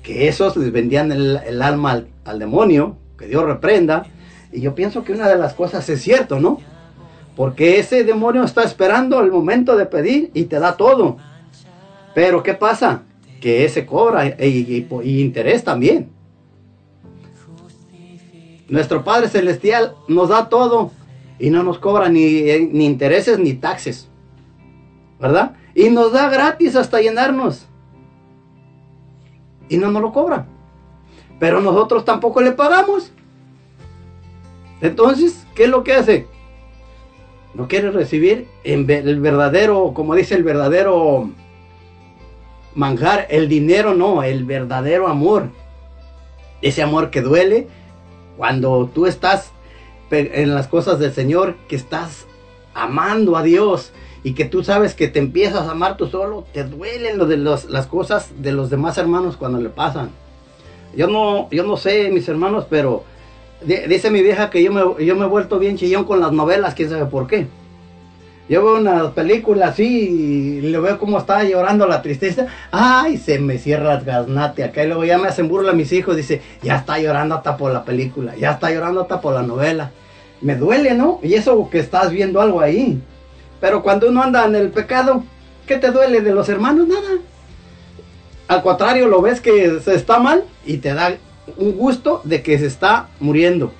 [0.09, 4.07] que esos les vendían el, alma al, demonio, que Dios reprenda.
[4.51, 6.59] Y yo pienso que una de las cosas es cierto, ¿no?
[7.35, 11.17] Porque ese demonio está esperando el momento de pedir y te da todo.
[12.15, 13.03] Pero ¿qué pasa?
[13.39, 16.09] Que ese cobra y, interés también.
[18.67, 20.89] Nuestro Padre Celestial nos da todo
[21.37, 22.41] y no nos cobra ni,
[22.71, 24.09] ni intereses ni taxes.
[25.19, 25.53] ¿Verdad?
[25.75, 27.68] Y nos da gratis hasta llenarnos.
[29.69, 30.45] Y no nos lo cobra.
[31.39, 33.11] Pero nosotros tampoco le pagamos.
[34.81, 36.27] Entonces, ¿qué es lo que hace?
[37.53, 41.29] No quiere recibir el verdadero, como dice el verdadero
[42.75, 45.49] manjar, el dinero no, el verdadero amor.
[46.61, 47.67] Ese amor que duele
[48.37, 49.51] cuando tú estás
[50.11, 52.25] en las cosas del Señor, que estás
[52.73, 53.91] amando a Dios
[54.23, 57.37] y que tú sabes que te empiezas a amar tú solo, te duelen lo de
[57.37, 60.09] los- las cosas de los demás hermanos cuando le pasan.
[60.95, 63.03] Yo no, yo no sé, mis hermanos, pero
[63.63, 66.31] di- dice mi vieja que yo me, yo me he vuelto bien chillón con las
[66.31, 67.47] novelas, quién sabe por qué.
[68.49, 72.47] Yo veo una película así y le veo cómo está llorando la tristeza.
[72.71, 74.83] Ay, se me cierra el gaznate acá.
[74.83, 76.15] Y luego ya me hacen burla mis hijos.
[76.17, 78.35] Dice, ya está llorando hasta por la película.
[78.35, 79.91] Ya está llorando hasta por la novela.
[80.41, 81.19] Me duele, ¿no?
[81.21, 82.99] Y eso que estás viendo algo ahí.
[83.59, 85.23] Pero cuando uno anda en el pecado,
[85.67, 86.87] ¿qué te duele de los hermanos?
[86.87, 87.19] Nada.
[88.47, 91.17] Al contrario, lo ves que se está mal y te da
[91.57, 93.71] un gusto de que se está muriendo.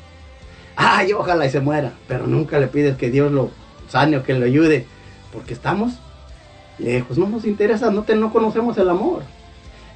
[0.76, 1.94] Ay, ojalá y se muera.
[2.08, 3.50] Pero nunca le pides que Dios lo
[3.90, 4.86] sane o que lo ayude.
[5.34, 5.94] Porque estamos
[6.78, 7.18] lejos.
[7.18, 9.24] No nos interesa, no, te, no conocemos el amor.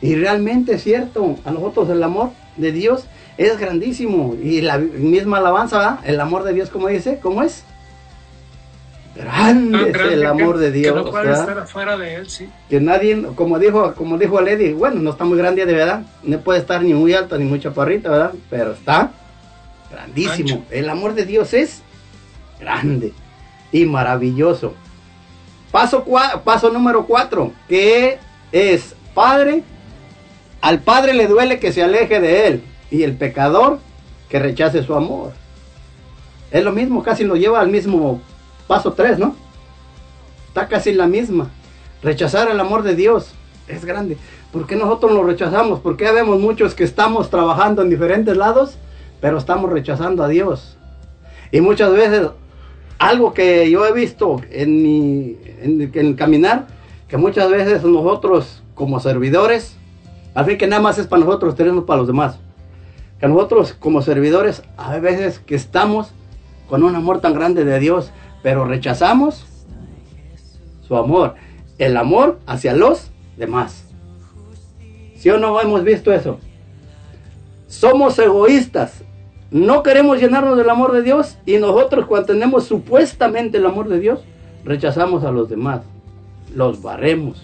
[0.01, 3.05] Y realmente es cierto, a nosotros el amor de Dios
[3.37, 4.35] es grandísimo.
[4.41, 7.63] Y la misma alabanza, el amor de Dios, como dice, ¿cómo es?
[9.15, 10.93] Grande Tan es el que- amor de Dios.
[10.97, 12.49] Que no puede estar afuera de él, sí.
[12.69, 16.39] que nadie, como dijo, como dijo Lady, bueno, no está muy grande de verdad, no
[16.39, 18.31] puede estar ni muy alto ni muy chaparrita, ¿verdad?
[18.49, 19.11] Pero está
[19.91, 20.65] grandísimo.
[20.71, 21.83] El amor de Dios es
[22.59, 23.13] grande
[23.71, 24.73] y maravilloso.
[25.71, 28.17] Paso, cua- paso número cuatro, que
[28.51, 29.63] es Padre,
[30.61, 33.79] al Padre le duele que se aleje de él y el pecador
[34.27, 35.33] que rechace su amor.
[36.49, 38.21] Es lo mismo, casi lo lleva al mismo
[38.67, 39.35] paso tres, ¿no?
[40.47, 41.49] Está casi la misma.
[42.01, 43.33] Rechazar el amor de Dios
[43.67, 44.17] es grande.
[44.51, 45.79] ¿Por qué nosotros lo rechazamos?
[45.79, 48.77] Porque vemos muchos que estamos trabajando en diferentes lados,
[49.19, 50.77] pero estamos rechazando a Dios.
[51.51, 52.29] Y muchas veces,
[52.99, 56.67] algo que yo he visto en mi en, el caminar,
[57.07, 59.75] que muchas veces nosotros como servidores,
[60.35, 62.37] al fin que nada más es para nosotros, tenemos para los demás.
[63.19, 66.11] Que nosotros como servidores, hay veces que estamos
[66.69, 68.11] con un amor tan grande de Dios,
[68.43, 69.45] pero rechazamos
[70.85, 71.35] su amor,
[71.79, 73.85] el amor hacia los demás.
[75.15, 76.37] ¿Sí o no hemos visto eso?
[77.67, 79.03] Somos egoístas.
[79.49, 83.99] No queremos llenarnos del amor de Dios y nosotros cuando tenemos supuestamente el amor de
[83.99, 84.19] Dios,
[84.65, 85.81] rechazamos a los demás.
[86.53, 87.41] Los barremos.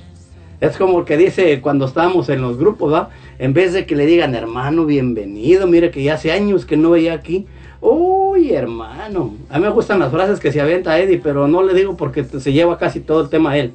[0.60, 3.10] Es como que dice cuando estamos en los grupos, ¿va?
[3.38, 6.90] En vez de que le digan, hermano, bienvenido, mire que ya hace años que no
[6.92, 7.48] veía aquí.
[7.82, 9.36] Uy, hermano.
[9.50, 12.24] A mí me gustan las frases que se avienta Eddie, pero no le digo porque
[12.24, 13.74] se lleva casi todo el tema a él.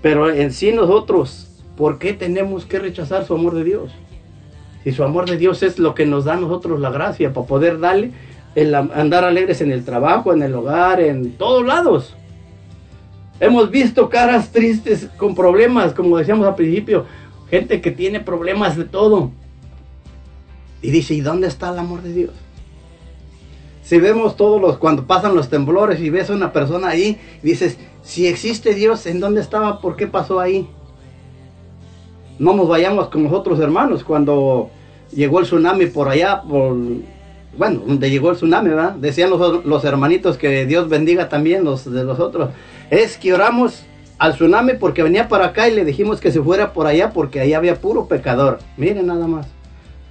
[0.00, 3.92] Pero en sí nosotros, ¿por qué tenemos que rechazar su amor de Dios?
[4.84, 7.46] Si su amor de Dios es lo que nos da a nosotros la gracia para
[7.46, 8.10] poder darle
[8.54, 12.14] el andar alegres en el trabajo, en el hogar, en todos lados.
[13.38, 17.06] Hemos visto caras tristes con problemas, como decíamos al principio,
[17.50, 19.30] gente que tiene problemas de todo.
[20.80, 22.32] Y dice, ¿y dónde está el amor de Dios?
[23.82, 27.78] Si vemos todos los, cuando pasan los temblores y ves a una persona ahí, dices,
[28.02, 29.80] si existe Dios, ¿en dónde estaba?
[29.80, 30.68] ¿Por qué pasó ahí?
[32.42, 34.68] no nos vayamos con los otros hermanos cuando
[35.14, 36.76] llegó el tsunami por allá, por,
[37.56, 38.94] bueno, donde llegó el tsunami, ¿verdad?
[38.94, 42.50] Decían los, los hermanitos que Dios bendiga también los de los otros.
[42.90, 43.84] Es que oramos
[44.18, 47.38] al tsunami porque venía para acá y le dijimos que se fuera por allá porque
[47.38, 48.58] ahí había puro pecador.
[48.76, 49.46] Miren nada más,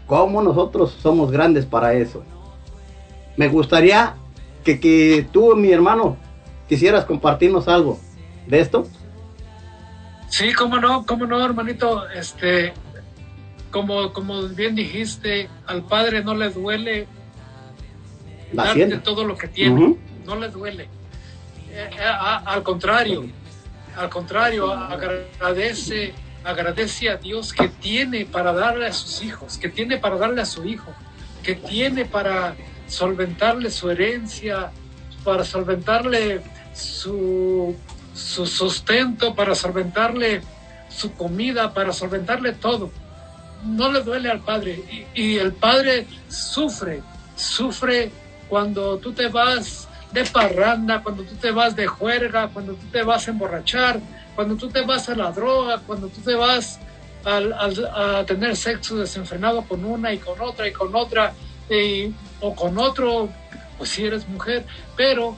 [0.08, 2.24] cómo nosotros somos grandes para eso.
[3.38, 4.16] Me gustaría
[4.64, 6.18] que, que tú, mi hermano,
[6.68, 8.00] quisieras compartirnos algo
[8.48, 8.88] de esto.
[10.30, 12.10] Sí, cómo no, cómo no, hermanito.
[12.10, 12.74] Este,
[13.72, 17.08] como, como bien dijiste, al padre no le duele
[18.54, 19.04] La darte hacienda.
[19.04, 19.98] todo lo que tiene.
[20.26, 20.84] No le duele.
[21.72, 23.26] Eh, eh, a- al contrario,
[23.98, 26.14] al contrario, agradece,
[26.44, 30.46] agradece a Dios que tiene para darle a sus hijos, que tiene para darle a
[30.46, 30.92] su hijo,
[31.44, 32.56] que tiene para
[32.92, 34.72] solventarle su herencia,
[35.24, 36.42] para solventarle
[36.74, 37.76] su,
[38.14, 40.42] su sustento, para solventarle
[40.90, 42.92] su comida, para solventarle todo.
[43.64, 47.02] No le duele al padre y, el padre sufre,
[47.36, 48.12] sufre
[48.50, 53.04] cuando tú te vas de parranda, cuando tú te vas de juerga, cuando tú te
[53.04, 54.00] vas a emborrachar,
[54.36, 56.80] cuando tú te vas a la droga, cuando tú te vas
[57.24, 61.34] al- a tener sexo desenfrenado con una y con otra y con otra
[62.42, 63.30] o con otro,
[63.78, 64.66] pues si eres mujer,
[64.98, 65.36] pero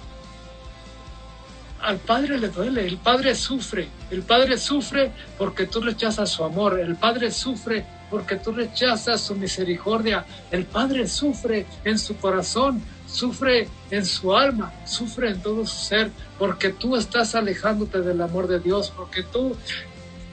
[1.81, 6.79] al padre le duele, el padre sufre, el padre sufre porque tú rechazas su amor,
[6.79, 13.67] el padre sufre porque tú rechazas su misericordia, el padre sufre en su corazón, sufre
[13.91, 18.59] en su alma, sufre en todo su ser, porque tú estás alejándote del amor de
[18.59, 19.55] Dios, porque tú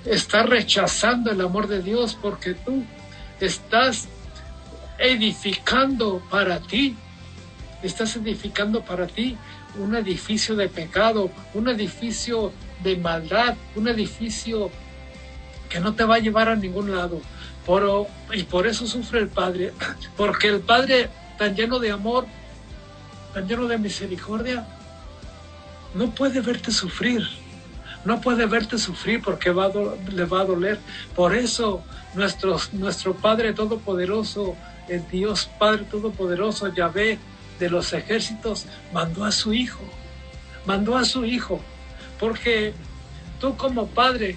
[0.05, 2.85] estás rechazando el amor de Dios, porque tú
[3.41, 4.09] estás
[5.01, 6.95] edificando para ti,
[7.83, 9.37] estás edificando para ti
[9.79, 12.53] un edificio de pecado, un edificio
[12.83, 14.71] de maldad, un edificio
[15.69, 17.21] que no te va a llevar a ningún lado.
[17.65, 19.73] Por, y por eso sufre el Padre,
[20.17, 21.09] porque el Padre
[21.39, 22.27] tan lleno de amor,
[23.33, 24.67] tan lleno de misericordia,
[25.95, 27.27] no puede verte sufrir,
[28.05, 29.71] no puede verte sufrir porque va a
[30.11, 30.79] le va a doler.
[31.15, 31.83] Por eso
[32.15, 34.57] nuestro, nuestro Padre Todopoderoso,
[34.91, 37.19] el Dios Padre Todopoderoso, Yahvé
[37.59, 39.81] de los ejércitos, mandó a su Hijo,
[40.67, 41.61] mandó a su Hijo,
[42.19, 42.75] porque
[43.41, 44.37] tú como padre,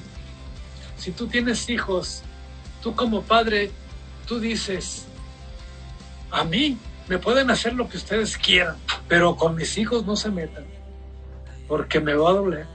[0.98, 2.22] si tú tienes hijos,
[2.82, 3.72] tú como padre,
[4.28, 5.08] tú dices,
[6.32, 6.78] a mí
[7.08, 8.78] me pueden hacer lo que ustedes quieran,
[9.08, 10.66] pero con mis hijos no se metan,
[11.68, 12.66] porque me va a doler.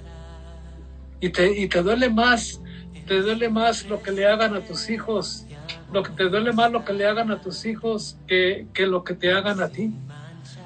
[1.20, 2.60] Y te, y te duele más,
[3.06, 5.46] te duele más lo que le hagan a tus hijos,
[5.92, 9.04] lo que te duele más lo que le hagan a tus hijos que, que lo
[9.04, 9.92] que te hagan a ti.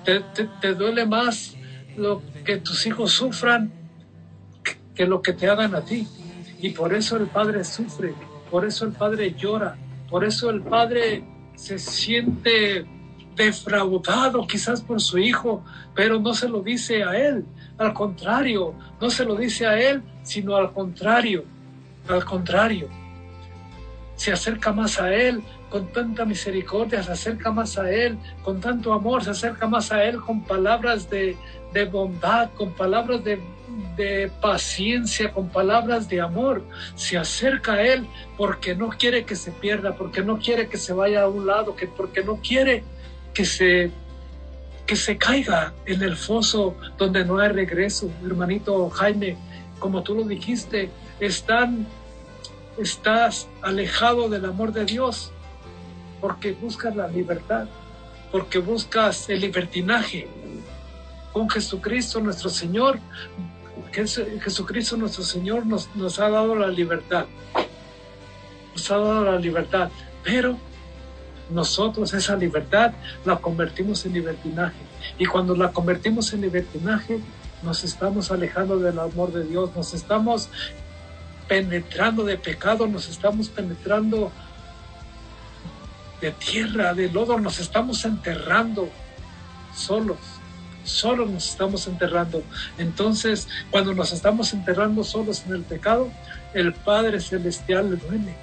[0.05, 0.21] Te,
[0.61, 1.57] te- duele más
[1.97, 3.73] lo que tus hijos sufran
[4.95, 6.07] que lo que te hagan a ti.
[6.61, 8.15] Y por eso el padre sufre,
[8.51, 9.77] por eso el padre llora,
[10.09, 11.25] por eso el padre
[11.57, 12.85] se siente
[13.35, 15.65] defraudado quizás por su hijo,
[15.95, 17.45] pero no se lo dice a él,
[17.79, 21.45] al contrario, no se lo dice a él, sino al contrario,
[22.09, 22.89] al contrario.
[24.23, 28.93] Se acerca más a él con tanta misericordia, se acerca más a él con tanto
[28.93, 31.37] amor, se acerca más a él con palabras de,
[31.73, 33.41] de bondad, con palabras de,
[33.97, 36.63] de paciencia, con palabras de amor.
[36.95, 40.93] Se acerca a él porque no quiere que se pierda, porque no quiere que se
[40.93, 42.85] vaya a un lado, que porque no quiere
[43.35, 43.91] que se
[44.87, 49.37] que se caiga en el foso donde no hay regreso, hermanito Jaime,
[49.81, 51.89] como tú lo dijiste, están
[52.79, 55.33] estás alejado del amor de Dios
[56.21, 57.67] porque buscas la libertad,
[58.31, 60.29] porque buscas el libertinaje.
[61.33, 62.99] Con Jesucristo nuestro Señor,
[63.93, 67.27] Jesucristo nuestro Señor nos, nos ha dado la libertad,
[68.73, 69.91] nos ha dado la libertad,
[70.23, 70.57] pero
[71.51, 72.93] nosotros esa libertad
[73.25, 74.77] la convertimos en libertinaje.
[75.19, 77.21] Y cuando la convertimos en libertinaje,
[77.63, 80.49] nos estamos alejando del amor de Dios, nos estamos
[81.49, 84.33] penetrando de pecado, nos estamos penetrando
[86.21, 88.89] de tierra, de lodo, nos estamos enterrando
[89.75, 90.19] solos,
[90.85, 92.43] solos nos estamos enterrando.
[92.79, 96.11] Entonces, cuando nos estamos enterrando solos en el pecado,
[96.55, 98.35] el Padre Celestial le duele.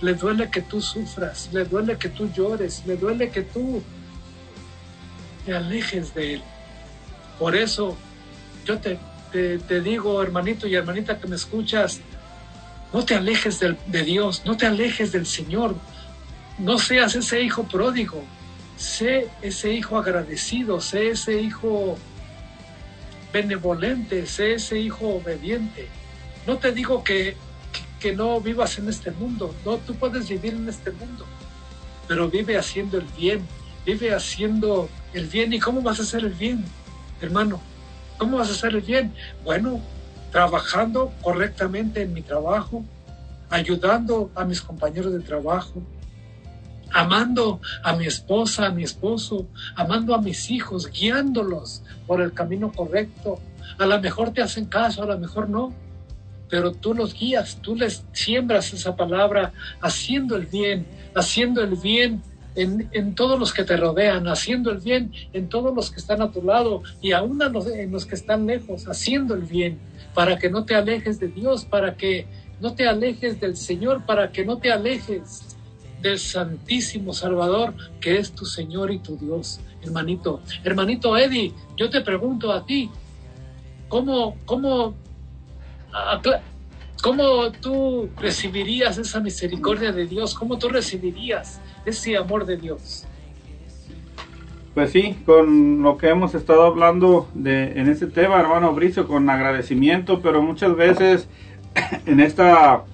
[0.00, 3.82] Le duele que tú sufras, le duele que tú llores, le duele que tú
[5.44, 6.42] te alejes de Él.
[7.38, 7.96] Por eso
[8.64, 8.98] yo te,
[9.32, 12.00] te, te digo, hermanito y hermanita que me escuchas,
[12.92, 15.74] no te alejes de Dios, no te alejes del Señor,
[16.58, 18.22] no seas ese hijo pródigo,
[18.76, 21.96] sé ese hijo agradecido, sé ese hijo
[23.32, 25.88] benevolente, sé ese hijo obediente.
[26.46, 27.36] No te digo que,
[27.98, 29.54] que no vivas en este mundo.
[29.64, 31.24] No, tú puedes vivir en este mundo,
[32.06, 33.46] pero vive haciendo el bien,
[33.86, 35.52] vive haciendo el bien.
[35.52, 36.64] ¿Y cómo vas a hacer el bien,
[37.20, 37.60] hermano?
[38.18, 39.14] ¿Cómo vas a hacer el bien?
[39.44, 39.80] Bueno,
[40.32, 42.82] trabajando correctamente en mi trabajo,
[43.50, 45.82] ayudando a mis compañeros de trabajo,
[46.90, 49.46] amando a mi esposa, a mi esposo,
[49.76, 53.38] amando a mis hijos, guiándolos por el camino correcto.
[53.78, 55.72] A lo mejor te hacen caso, a lo mejor no,
[56.48, 59.52] pero tú los guías, tú les siembras esa palabra,
[59.82, 62.22] haciendo el bien, haciendo el bien
[62.54, 66.20] en, en todos los que te rodean, haciendo el bien en todos los que están
[66.22, 69.78] a tu lado y aún en los que están lejos, haciendo el bien,
[70.14, 72.26] para que no te alejes de Dios, para que
[72.60, 75.56] no te alejes del Señor, para que no te alejes
[76.00, 80.40] del Santísimo Salvador, que es tu Señor y tu Dios, hermanito.
[80.64, 82.90] Hermanito Eddie, yo te pregunto a ti,
[83.88, 84.94] ¿cómo, cómo,
[87.02, 90.34] cómo tú recibirías esa misericordia de Dios?
[90.34, 93.06] ¿Cómo tú recibirías ese amor de Dios?
[94.74, 99.28] Pues sí, con lo que hemos estado hablando de, en este tema, hermano Bricio, con
[99.28, 101.28] agradecimiento, pero muchas veces
[102.06, 102.84] en esta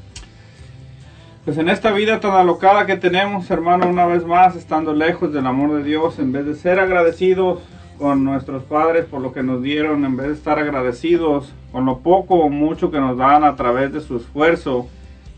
[1.45, 5.47] pues en esta vida tan alocada que tenemos, hermano, una vez más, estando lejos del
[5.47, 7.61] amor de Dios, en vez de ser agradecidos
[7.97, 12.01] con nuestros padres por lo que nos dieron, en vez de estar agradecidos con lo
[12.01, 14.89] poco o mucho que nos dan a través de su esfuerzo,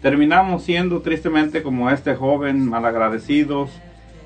[0.02, 3.70] terminamos siendo tristemente como este joven, malagradecidos,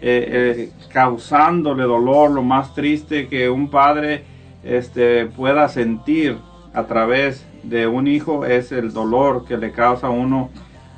[0.00, 4.24] eh, eh, causándole dolor, lo más triste que un padre
[4.62, 6.38] este, pueda sentir
[6.72, 10.50] a través de un hijo es el dolor que le causa a uno.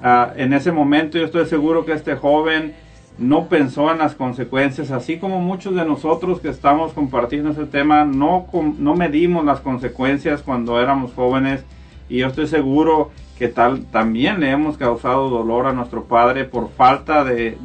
[0.03, 2.75] Ah, en ese momento yo estoy seguro que este joven
[3.19, 8.05] no pensó en las consecuencias, así como muchos de nosotros que estamos compartiendo este tema,
[8.05, 8.47] no,
[8.79, 11.65] no medimos las consecuencias cuando éramos jóvenes
[12.09, 16.71] y yo estoy seguro que tal, también le hemos causado dolor a nuestro Padre por
[16.71, 17.57] falta de-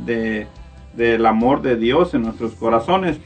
[0.96, 3.20] del amor de Dios en nuestros corazones.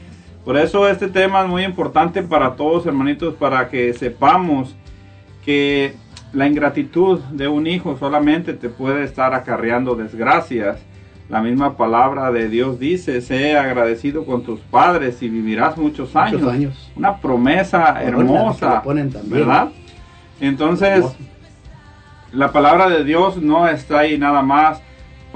[0.44, 4.76] Por eso este tema es muy importante para todos, hermanitos, para que sepamos
[5.44, 5.94] que
[6.32, 10.78] la ingratitud de un hijo solamente te puede estar acarreando desgracias.
[11.28, 16.40] La misma palabra de Dios dice, sé agradecido con tus padres y vivirás muchos años.
[16.40, 16.92] Muchos años.
[16.94, 19.40] Una promesa hermosa, ponen también.
[19.40, 19.70] ¿verdad?
[20.40, 21.04] Entonces,
[22.32, 24.80] la palabra de Dios no está ahí nada más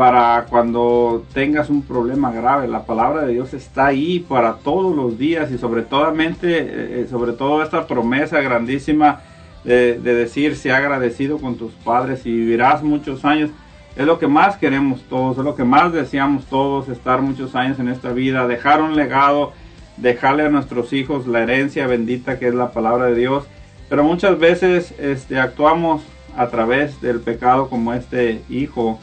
[0.00, 2.66] para cuando tengas un problema grave.
[2.66, 7.34] La palabra de Dios está ahí para todos los días y sobre todo, eh, sobre
[7.34, 9.20] todo esta promesa grandísima
[9.62, 13.50] de, de decir, sea agradecido con tus padres y vivirás muchos años.
[13.94, 17.78] Es lo que más queremos todos, es lo que más deseamos todos, estar muchos años
[17.78, 19.52] en esta vida, dejar un legado,
[19.98, 23.44] dejarle a nuestros hijos la herencia bendita que es la palabra de Dios.
[23.90, 26.00] Pero muchas veces este, actuamos
[26.38, 28.98] a través del pecado como este hijo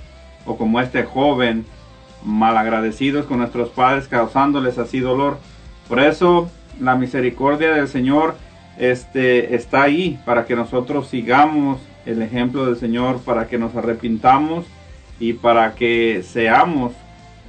[0.48, 1.66] o como este joven,
[2.24, 5.38] malagradecidos con nuestros padres, causándoles así dolor.
[5.88, 6.50] Por eso
[6.80, 8.36] la misericordia del Señor
[8.78, 14.66] este, está ahí para que nosotros sigamos el ejemplo del Señor, para que nos arrepintamos
[15.20, 16.94] y para que seamos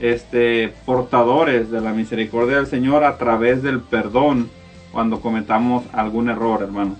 [0.01, 4.51] este, portadores de la misericordia del Señor a través del perdón
[4.93, 6.97] cuando cometamos algún error, hermano.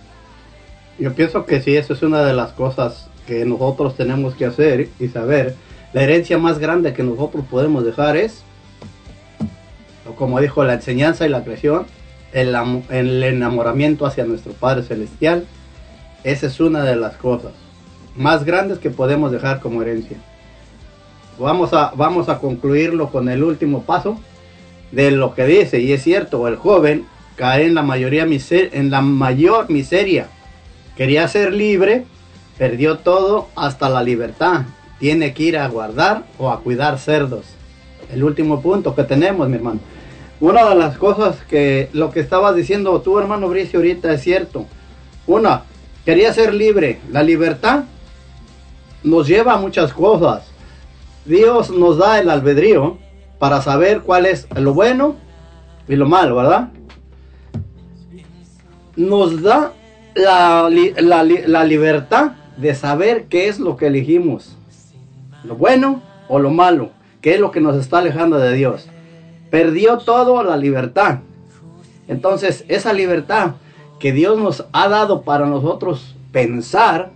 [0.99, 4.89] Yo pienso que sí, eso es una de las cosas que nosotros tenemos que hacer
[4.99, 5.55] y saber.
[5.99, 8.45] La herencia más grande que nosotros podemos dejar es,
[10.17, 11.87] como dijo, la enseñanza y la creación,
[12.33, 12.57] el,
[12.89, 15.45] el enamoramiento hacia nuestro Padre Celestial.
[16.23, 17.51] Esa es una de las cosas
[18.15, 20.19] más grandes que podemos dejar como herencia.
[21.37, 24.21] Vamos a, vamos a concluirlo con el último paso
[24.93, 29.01] de lo que dice, y es cierto, el joven cae en la, mayoría en la
[29.01, 30.29] mayor miseria.
[30.97, 32.05] Quería ser libre,
[32.57, 34.63] perdió todo hasta la libertad.
[34.99, 37.47] Tiene que ir a guardar o a cuidar cerdos.
[38.13, 39.81] El último punto que tenemos, mi hermano.
[40.41, 44.67] Una de las cosas que lo que estabas diciendo tú, hermano Bricio, ahorita es cierto.
[45.27, 45.63] Una,
[46.05, 47.01] quería ser libre.
[47.11, 47.85] La libertad
[49.03, 50.45] nos lleva a muchas cosas.
[51.25, 52.99] Dios nos da el albedrío
[53.39, 55.17] para saber cuál es lo bueno
[55.87, 56.71] y lo malo, ¿verdad?
[58.97, 59.73] Nos da
[60.15, 64.57] la, li- la li- la libertad de saber qué es lo que elegimos.
[65.45, 66.91] Lo bueno o lo malo.
[67.21, 68.89] Qué es lo que nos está alejando de Dios.
[69.51, 71.21] Perdió todo la libertad.
[72.07, 73.53] Entonces, esa libertad
[73.99, 77.11] que Dios nos ha dado para nosotros pensar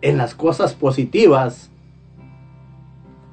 [0.00, 1.70] en las cosas positivas.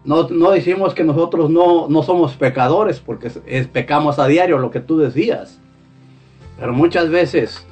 [0.04, 4.70] No, no decimos que nosotros no, no somos pecadores porque es- pecamos a diario, lo
[4.72, 5.60] que tú decías.
[6.60, 7.66] Pero muchas veces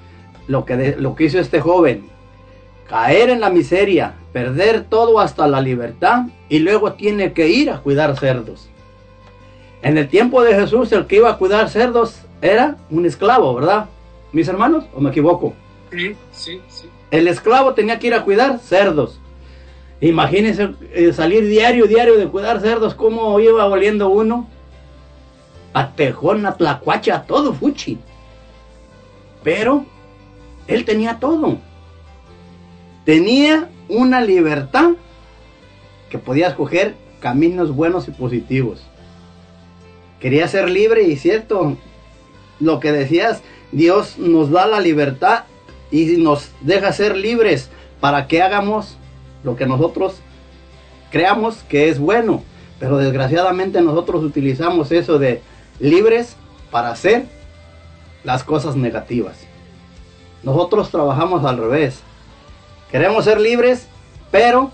[0.48, 2.06] lo que, lo que hizo este joven,
[2.90, 7.80] caer en la miseria, perder todo hasta la libertad y luego tiene que ir a
[7.80, 8.68] cuidar cerdos.
[9.84, 13.86] En el tiempo de Jesús el que iba a cuidar cerdos era un esclavo, ¿verdad?
[14.32, 15.54] Mis hermanos, ¿o me equivoco?
[15.92, 16.90] Sí, sí, sí.
[17.12, 19.20] El esclavo tenía que ir a cuidar cerdos.
[20.02, 24.50] Imagínense eh, salir diario, diario de cuidar cerdos, cómo iba volviendo uno.
[25.74, 28.00] A tejón, a tlacuache, a todo fuchi.
[29.44, 29.86] Pero
[30.68, 31.58] él tenía todo.
[33.06, 34.92] Tenía una libertad
[36.10, 38.82] que podía escoger caminos buenos y positivos.
[40.20, 41.78] Quería ser libre y cierto,
[42.60, 43.42] lo que decías,
[43.72, 45.44] Dios nos da la libertad
[45.92, 47.70] y nos deja ser libres
[48.00, 48.98] para que hagamos
[49.44, 50.16] lo que nosotros
[51.12, 52.44] creamos que es bueno.
[52.80, 55.42] Pero desgraciadamente nosotros utilizamos eso de
[55.80, 56.36] libres
[56.72, 57.26] para hacer
[58.24, 59.38] las cosas negativas.
[60.44, 62.02] Nosotros trabajamos al revés.
[62.94, 63.88] Queremos ser libres,
[64.30, 64.72] pero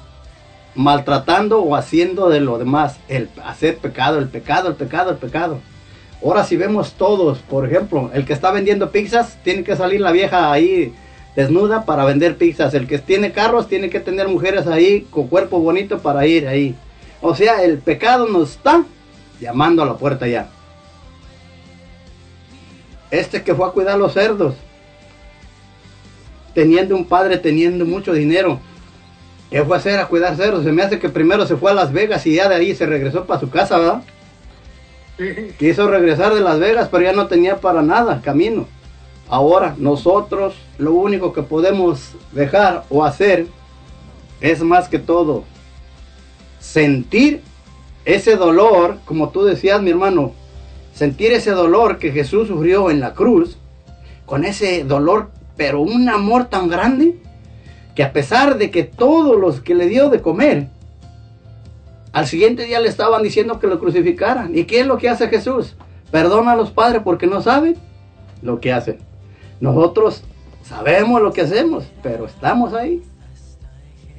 [0.75, 5.59] maltratando o haciendo de lo demás, el hacer pecado, el pecado, el pecado, el pecado.
[6.21, 10.11] Ahora si vemos todos, por ejemplo, el que está vendiendo pizzas, tiene que salir la
[10.11, 10.93] vieja ahí
[11.33, 12.73] desnuda para vender pizzas.
[12.73, 16.75] El que tiene carros, tiene que tener mujeres ahí con cuerpo bonito para ir ahí.
[17.21, 18.83] O sea, el pecado nos está
[19.39, 20.49] llamando a la puerta ya.
[23.11, 24.55] Este que fue a cuidar los cerdos,
[26.53, 28.59] teniendo un padre, teniendo mucho dinero,
[29.49, 30.63] ¿qué fue a hacer a cuidar cerdos?
[30.63, 32.85] Se me hace que primero se fue a Las Vegas y ya de ahí se
[32.85, 34.03] regresó para su casa, ¿verdad?
[35.57, 38.67] Quiso regresar de Las Vegas, pero ya no tenía para nada camino.
[39.27, 43.47] Ahora nosotros lo único que podemos dejar o hacer
[44.41, 45.43] es más que todo
[46.59, 47.41] sentir
[48.05, 50.33] ese dolor, como tú decías mi hermano,
[50.93, 53.57] sentir ese dolor que Jesús sufrió en la cruz,
[54.25, 57.17] con ese dolor, pero un amor tan grande,
[57.93, 60.69] que a pesar de que todos los que le dio de comer,
[62.13, 64.57] al siguiente día le estaban diciendo que lo crucificaran.
[64.57, 65.75] ¿Y qué es lo que hace Jesús?
[66.11, 67.75] Perdona a los padres porque no saben
[68.41, 68.99] lo que hacen.
[69.59, 70.23] Nosotros
[70.63, 73.03] sabemos lo que hacemos, pero estamos ahí.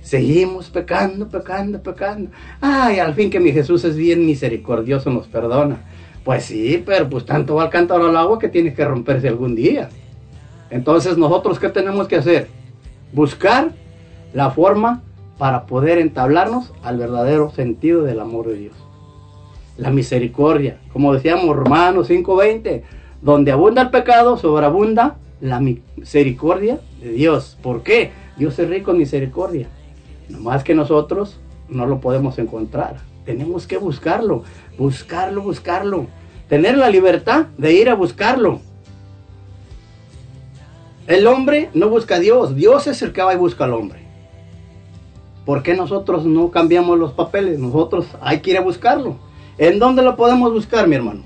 [0.02, 2.30] Seguimos pecando, pecando, pecando.
[2.60, 5.80] Ay, al fin que mi Jesús es bien misericordioso, nos perdona.
[6.22, 9.54] Pues sí, pero pues tanto va el cántaro al agua que tiene que romperse algún
[9.54, 9.88] día.
[10.70, 12.48] Entonces, nosotros, ¿qué tenemos que hacer?
[13.12, 13.72] Buscar
[14.32, 15.02] la forma
[15.38, 18.74] para poder entablarnos al verdadero sentido del amor de Dios.
[19.76, 22.84] La misericordia, como decíamos Romanos 5:20,
[23.22, 27.56] donde abunda el pecado, sobreabunda la misericordia de Dios.
[27.62, 28.12] ¿Por qué?
[28.36, 29.68] Dios es rico en misericordia.
[30.28, 32.98] No más que nosotros no lo podemos encontrar.
[33.24, 34.44] Tenemos que buscarlo,
[34.78, 36.06] buscarlo, buscarlo.
[36.48, 38.60] Tener la libertad de ir a buscarlo.
[41.06, 44.00] El hombre no busca a Dios, Dios es el que va y busca al hombre.
[45.44, 47.58] ¿Por qué nosotros no cambiamos los papeles?
[47.58, 49.18] Nosotros hay que ir a buscarlo.
[49.58, 51.24] ¿En dónde lo podemos buscar, mi hermano?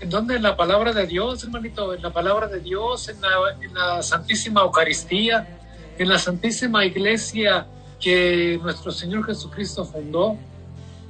[0.00, 0.36] ¿En dónde?
[0.36, 3.28] En la palabra de Dios, hermanito, en la palabra de Dios, en la,
[3.60, 5.58] en la Santísima Eucaristía,
[5.98, 7.66] en la Santísima Iglesia
[8.00, 10.36] que nuestro Señor Jesucristo fundó,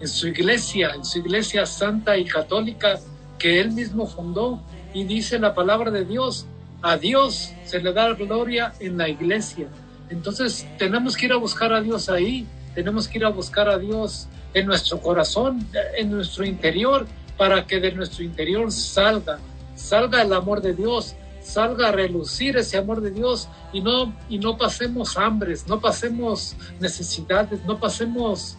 [0.01, 2.99] en su iglesia, en su iglesia santa y católica
[3.39, 4.61] que Él mismo fundó.
[4.93, 6.47] Y dice la palabra de Dios,
[6.83, 9.69] a Dios se le da gloria en la iglesia.
[10.11, 13.79] Entonces tenemos que ir a buscar a Dios ahí, tenemos que ir a buscar a
[13.79, 17.07] Dios en nuestro corazón, en nuestro interior,
[17.39, 19.39] para que de nuestro interior salga,
[19.75, 24.39] salga el amor de Dios, salga a relucir ese amor de Dios y no, y
[24.39, 28.59] no pasemos hambres, no pasemos necesidades, no pasemos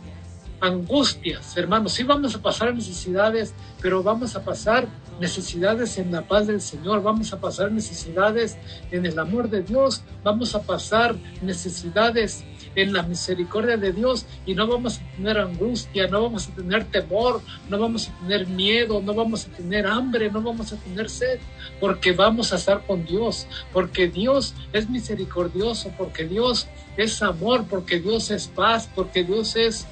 [0.60, 1.94] angustias, hermanos.
[1.94, 4.88] Sí vamos a pasar necesidades, pero vamos a pasar
[5.20, 8.58] necesidades en la paz del Señor, vamos a pasar necesidades
[8.92, 12.44] en el amor de Dios, vamos a pasar necesidades
[12.76, 14.26] en la misericordia de Dios.
[14.46, 18.48] Y no vamos a tener angustia, no vamos a tener temor, no vamos a tener
[18.48, 21.40] miedo, no vamos a tener hambre, no vamos a tener sed,
[21.80, 26.68] porque vamos a estar con Dios, porque Dios es misericordioso, porque Dios
[26.98, 29.86] es amor, porque Dios es paz, porque Dios es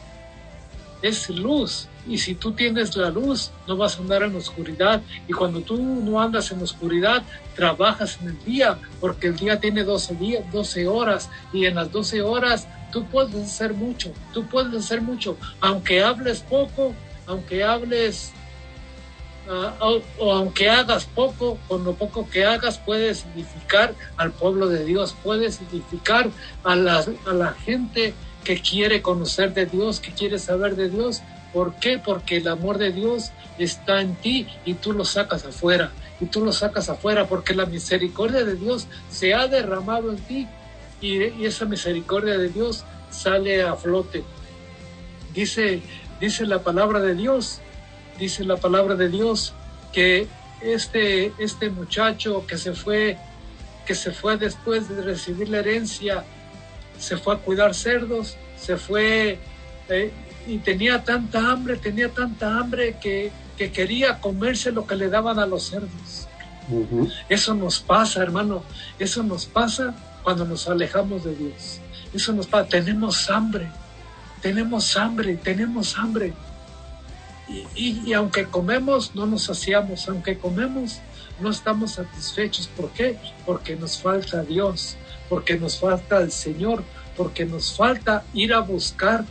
[1.01, 1.87] es luz.
[2.07, 5.01] Y si tú tienes la luz, no vas a andar en oscuridad.
[5.27, 7.23] Y cuando tú no andas en oscuridad,
[7.55, 11.29] trabajas en el día, porque el día tiene 12, días, 12 horas.
[11.53, 15.37] Y en las 12 horas tú puedes hacer mucho, tú puedes hacer mucho.
[15.59, 16.93] Aunque hables poco,
[17.27, 18.33] aunque hables
[19.79, 24.85] o, o, aunque hagas poco, con lo poco que hagas puedes edificar al pueblo de
[24.85, 26.29] Dios, puedes edificar
[26.63, 28.13] a la, a la gente
[28.43, 31.21] que quiere conocer de Dios, que quiere saber de Dios.
[31.53, 31.99] ¿Por qué?
[31.99, 35.91] Porque el amor de Dios está en ti y tú lo sacas afuera.
[36.19, 40.47] Y tú lo sacas afuera porque la misericordia de Dios se ha derramado en ti.
[41.01, 44.23] y, esa misericordia de Dios sale a flote.
[45.33, 45.81] Dice,
[46.19, 47.59] dice la palabra de Dios,
[48.19, 49.53] dice la palabra de Dios
[49.93, 50.27] que
[50.61, 53.17] este, este muchacho que se fue,
[53.85, 56.23] que se fue después de recibir la herencia,
[57.01, 59.39] se fue a cuidar cerdos, se fue
[59.89, 60.11] eh,
[60.47, 65.39] y tenía tanta hambre, tenía tanta hambre que, que quería comerse lo que le daban
[65.39, 66.27] a los cerdos.
[67.27, 68.63] Eso nos pasa, hermano,
[68.97, 71.79] eso nos pasa cuando nos alejamos de Dios.
[72.13, 73.67] Eso nos pasa, tenemos hambre,
[74.41, 76.33] tenemos hambre, tenemos hambre.
[77.49, 80.99] Y, y- y aunque comemos, no nos saciamos, aunque comemos,
[81.41, 82.67] no estamos satisfechos.
[82.67, 83.17] ¿Por qué?
[83.45, 84.95] Porque nos falta Dios,
[85.31, 86.83] porque nos falta el Señor,
[87.15, 89.23] porque nos falta ir a buscar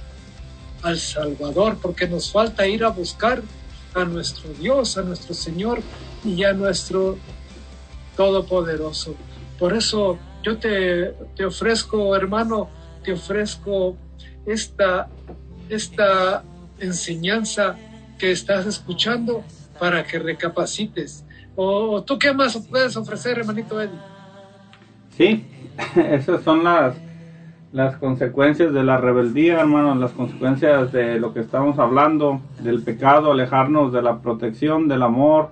[0.80, 3.42] al Salvador, porque nos falta ir a buscar
[3.92, 5.82] a nuestro Dios, a nuestro Señor
[6.24, 7.18] y a nuestro
[8.16, 9.14] Todopoderoso.
[9.58, 12.70] Por eso yo te, te ofrezco, hermano,
[13.04, 13.98] te ofrezco
[14.46, 15.10] esta,
[15.68, 16.42] esta
[16.78, 17.76] enseñanza
[18.18, 19.44] que estás escuchando
[19.78, 21.26] para que recapacites.
[21.56, 24.00] O, tú qué más puedes ofrecer, hermanito Eddie.
[25.14, 25.59] Sí,
[25.96, 26.96] esas son las,
[27.72, 33.32] las consecuencias de la rebeldía, hermanos, las consecuencias de lo que estamos hablando, del pecado,
[33.32, 35.50] alejarnos de la protección, del amor,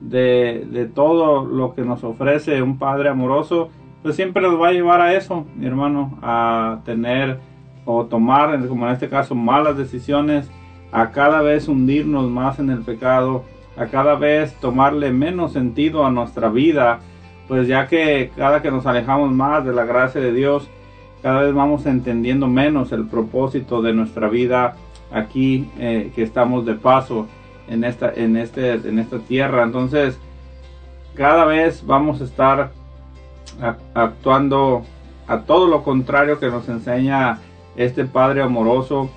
[0.00, 3.70] de, de todo lo que nos ofrece un Padre amoroso,
[4.02, 7.38] pues siempre nos va a llevar a eso, mi hermano, a tener
[7.84, 10.50] o tomar, como en este caso, malas decisiones,
[10.92, 13.44] a cada vez hundirnos más en el pecado,
[13.76, 17.00] a cada vez tomarle menos sentido a nuestra vida,
[17.48, 20.68] pues ya que cada que nos alejamos más de la gracia de Dios,
[21.22, 24.76] cada vez vamos entendiendo menos el propósito de nuestra vida
[25.12, 27.26] aquí eh, que estamos de paso
[27.68, 29.62] en esta en este en esta tierra.
[29.62, 30.18] Entonces
[31.14, 32.70] cada vez vamos a estar
[33.94, 34.84] actuando
[35.26, 37.38] a todo lo contrario que nos enseña
[37.76, 39.10] este padre amoroso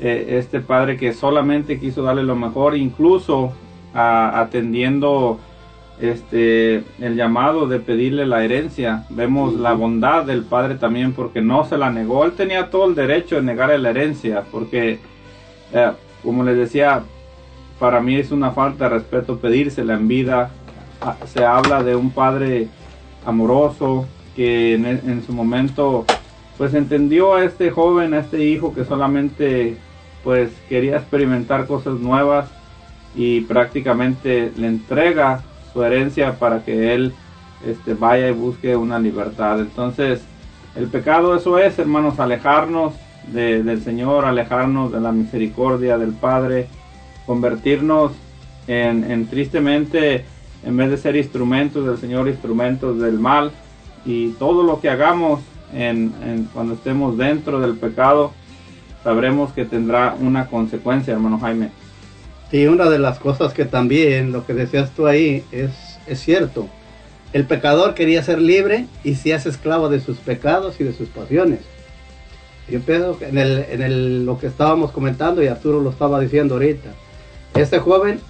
[0.00, 3.52] eh, este padre que solamente quiso darle lo mejor incluso
[3.94, 5.38] atendiendo
[6.00, 9.04] este el llamado de pedirle la herencia.
[9.10, 12.24] Vemos la bondad del padre también porque no se la negó.
[12.24, 14.98] Él tenía todo el derecho de negarle la herencia porque
[15.72, 15.92] eh,
[16.22, 17.02] como les decía
[17.78, 20.50] para mí es una falta de respeto pedírsela en vida.
[21.00, 22.68] Ah, se habla de un padre
[23.26, 26.04] amoroso que en, en su momento
[26.58, 29.76] pues entendió a este joven a este hijo que solamente
[30.22, 32.48] pues quería experimentar cosas nuevas
[33.14, 35.42] y prácticamente le entrega
[35.74, 37.12] su herencia para que él
[37.66, 39.60] este, vaya y busque una libertad.
[39.60, 40.22] Entonces,
[40.76, 42.94] el pecado eso es, hermanos, alejarnos
[43.32, 46.68] de- del Señor, alejarnos de la misericordia del Padre,
[47.26, 48.12] convertirnos
[48.66, 50.24] en, en tristemente,
[50.64, 53.50] en vez de ser instrumentos del Señor, instrumentos del mal.
[54.06, 55.40] Y todo lo que hagamos
[55.72, 56.12] en-
[56.52, 58.32] cuando estemos dentro del pecado,
[59.02, 61.70] sabremos que tendrá una consecuencia, hermano Jaime.
[62.54, 65.72] Sí, una de las cosas que también, lo que decías tú ahí, es,
[66.06, 66.68] es cierto.
[67.32, 71.08] El pecador quería ser libre y se hace esclavo de sus pecados y de sus
[71.08, 71.58] pasiones.
[72.70, 76.20] Yo pienso que en, el, en el- lo que estábamos comentando y Arturo lo estaba
[76.20, 76.90] diciendo ahorita.
[77.56, 78.20] Este joven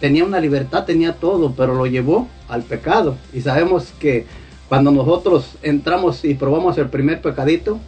[0.00, 3.16] tenía una libertad, tenía todo, pero lo llevó al pecado.
[3.32, 4.26] Y sabemos que
[4.68, 7.78] cuando nosotros entramos y probamos el primer pecadito,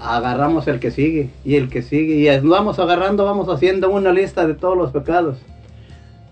[0.00, 4.46] agarramos el que sigue y el que sigue y vamos agarrando, vamos haciendo una lista
[4.46, 5.38] de todos los pecados.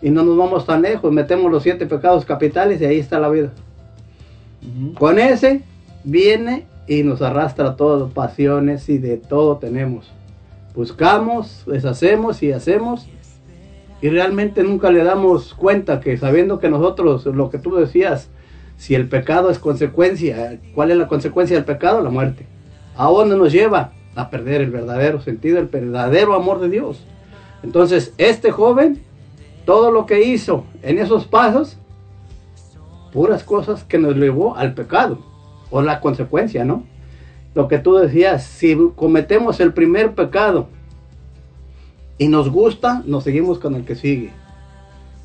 [0.00, 3.28] Y no nos vamos tan lejos, metemos los siete pecados capitales y ahí está la
[3.28, 3.50] vida.
[4.98, 5.62] Con ese
[6.04, 10.10] viene y nos arrastra todo, pasiones y de todo tenemos.
[10.74, 13.08] Buscamos, deshacemos y hacemos
[14.00, 18.28] y realmente nunca le damos cuenta que sabiendo que nosotros, lo que tú decías,
[18.76, 22.00] si el pecado es consecuencia, ¿cuál es la consecuencia del pecado?
[22.00, 22.46] La muerte.
[22.98, 23.92] ¿A dónde nos lleva?
[24.16, 27.00] A perder el verdadero sentido, el verdadero amor de Dios.
[27.62, 29.00] Entonces, este joven,
[29.64, 31.78] todo lo que hizo en esos pasos,
[33.12, 35.20] puras cosas que nos llevó al pecado,
[35.70, 36.82] o la consecuencia, ¿no?
[37.54, 40.66] Lo que tú decías, si cometemos el primer pecado
[42.18, 44.32] y nos gusta, nos seguimos con el que sigue.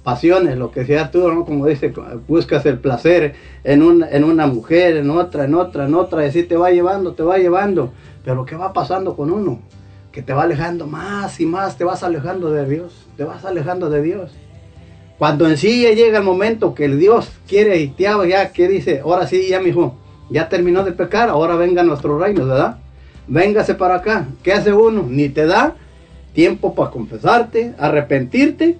[0.03, 1.45] Pasiones, lo que decías tú, ¿no?
[1.45, 1.93] Como dice,
[2.27, 6.29] buscas el placer en, un- en una mujer, en otra, en otra, en otra, y
[6.29, 7.93] así te va llevando, te va llevando.
[8.25, 9.59] Pero ¿qué va pasando con uno?
[10.11, 13.89] Que te va alejando más y más, te vas alejando de Dios, te vas alejando
[13.89, 14.31] de Dios.
[15.17, 18.67] Cuando en sí llega el momento que el Dios quiere y te haga ya, que
[18.67, 19.95] dice, ahora sí, ya mi hijo,
[20.29, 22.77] ya terminó de pecar, ahora venga nuestro reino, ¿verdad?
[23.27, 24.27] Véngase para acá.
[24.43, 25.05] ¿Qué hace uno?
[25.07, 25.75] Ni te da
[26.33, 28.77] tiempo para confesarte, arrepentirte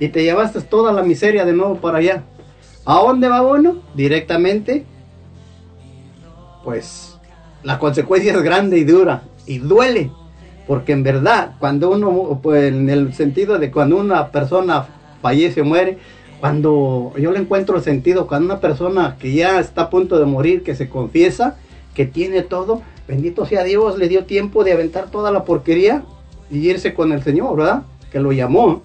[0.00, 2.24] y te llevaste toda la miseria de nuevo para allá.
[2.84, 3.82] ¿A dónde va uno?
[3.94, 4.86] Directamente
[6.68, 7.16] pues
[7.62, 10.10] la consecuencia es grande y dura y duele.
[10.66, 14.86] Porque en verdad, cuando uno, pues en el sentido de cuando una persona
[15.22, 15.96] fallece o muere,
[16.40, 20.26] cuando yo le encuentro el sentido, cuando una persona que ya está a punto de
[20.26, 21.56] morir, que se confiesa,
[21.94, 26.02] que tiene todo, bendito sea Dios, le dio tiempo de aventar toda la porquería
[26.50, 27.84] y irse con el Señor, ¿verdad?
[28.12, 28.82] Que lo llamó.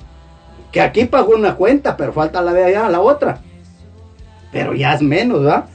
[0.74, 3.42] Que aquí pagó una cuenta, pero falta la de allá, la otra.
[4.52, 5.66] Pero ya es menos, ¿verdad?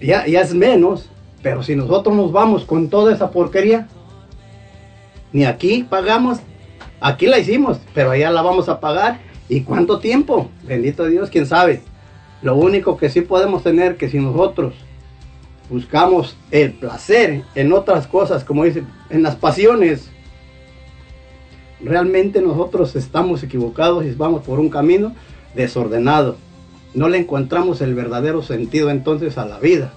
[0.00, 1.10] Ya, ya es menos.
[1.42, 3.88] Pero si nosotros nos vamos con toda esa porquería,
[5.32, 6.38] ni aquí pagamos,
[7.00, 9.18] aquí la hicimos, pero allá la vamos a pagar.
[9.48, 10.48] ¿Y cuánto tiempo?
[10.62, 11.82] Bendito Dios, quién sabe.
[12.40, 14.74] Lo único que sí podemos tener que si nosotros
[15.68, 20.10] buscamos el placer en otras cosas, como dice, en las pasiones,
[21.84, 25.14] realmente nosotros estamos equivocados y vamos por un camino
[25.54, 26.36] desordenado.
[26.94, 29.92] No le encontramos el verdadero sentido entonces a la vida,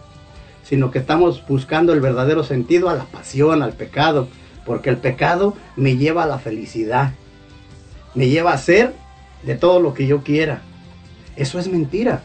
[0.63, 4.27] sino que estamos buscando el verdadero sentido a la pasión, al pecado,
[4.65, 7.13] porque el pecado me lleva a la felicidad,
[8.15, 8.93] me lleva a ser
[9.43, 10.61] de todo lo que yo quiera.
[11.35, 12.23] Eso es mentira.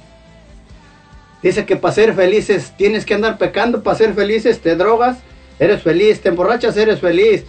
[1.43, 5.19] Dice que para ser felices tienes que andar pecando, para ser felices te drogas,
[5.59, 7.45] eres feliz, te emborrachas, eres feliz.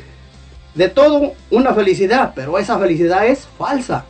[0.75, 4.05] De todo una felicidad, pero esa felicidad es falsa.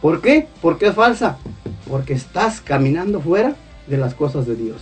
[0.00, 0.46] ¿Por qué?
[0.62, 1.38] ¿Por qué es falsa?
[1.88, 3.54] Porque estás caminando fuera
[3.86, 4.80] de las cosas de Dios.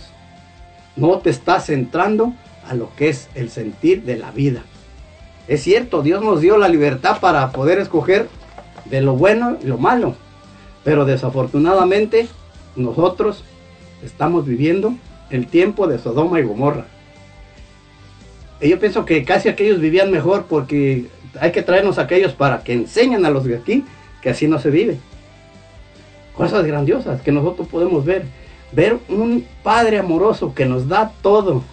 [0.95, 2.33] No te estás centrando
[2.67, 4.63] a lo que es el sentir de la vida.
[5.47, 8.29] Es cierto, Dios nos dio la libertad para poder escoger
[8.85, 10.15] de lo bueno y lo malo.
[10.83, 12.27] Pero desafortunadamente
[12.75, 13.43] nosotros
[14.03, 14.93] estamos viviendo
[15.31, 16.85] el tiempo de Sodoma y Gomorra.
[18.61, 21.05] Yo pienso que casi aquellos vivían mejor porque
[21.39, 23.85] hay que traernos a aquellos para que enseñen a los de aquí
[24.21, 24.97] que así no se vive.
[26.35, 28.23] Cosas grandiosas que nosotros podemos ver.
[28.71, 31.63] Ver un Padre amoroso que nos da todo.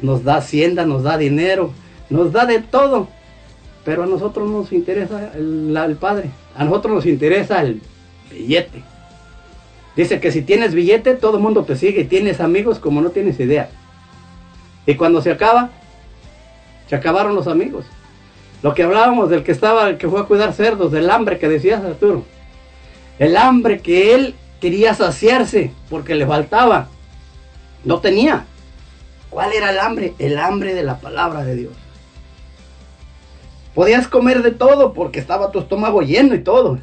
[0.00, 1.72] Nos da hacienda, nos da dinero,
[2.10, 3.08] nos da de todo.
[3.84, 6.30] Pero a nosotros no nos interesa el, el Padre.
[6.56, 7.80] A nosotros nos interesa el
[8.30, 8.82] billete.
[9.94, 12.04] Dice que si tienes billete, todo el mundo te sigue.
[12.04, 13.70] Tienes amigos como no tienes idea.
[14.86, 15.70] Y cuando se acaba,
[16.88, 17.84] se acabaron los amigos.
[18.62, 21.48] Lo que hablábamos del que estaba, el que fue a cuidar cerdos, del hambre que
[21.48, 22.24] decías Arturo.
[23.18, 26.88] El hambre que él quería saciarse porque le faltaba.
[27.84, 28.44] No tenía.
[29.30, 30.14] ¿Cuál era el hambre?
[30.18, 31.72] El hambre de la palabra de Dios.
[33.74, 36.78] Podías comer de todo porque estaba tu estómago lleno y todo.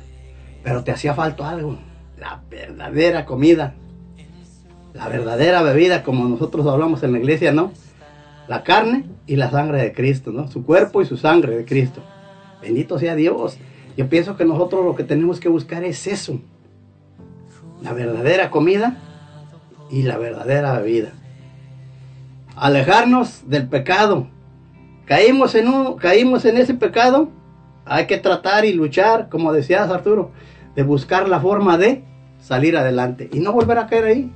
[0.64, 1.78] Pero te hacía falta algo.
[2.20, 3.74] La verdadera comida.
[4.94, 7.72] La verdadera bebida, como nosotros hablamos en la iglesia, ¿no?
[8.54, 10.48] La carne y la sangre de Cristo, ¿no?
[10.48, 12.04] Su cuerpo y su sangre de Cristo.
[12.62, 13.58] Bendito sea Dios.
[13.98, 16.40] Yo pienso que nosotros lo que tenemos que buscar es eso.
[17.82, 19.00] La verdadera comida
[19.90, 21.14] y la verdadera bebida.
[22.56, 24.28] Alejarnos del pecado.
[25.06, 27.30] Caímos en, un, caímos en ese pecado.
[27.86, 30.30] Hay que tratar y luchar, como decías Arturo,
[30.76, 32.04] de buscar la forma de
[32.40, 34.32] salir adelante y no volver a caer ahí.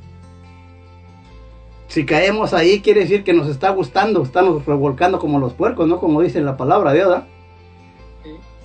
[1.88, 6.00] Si caemos ahí, quiere decir que nos está gustando, estamos revolcando como los puercos, ¿no?
[6.00, 7.28] Como dice la palabra de Dios, ¿verdad?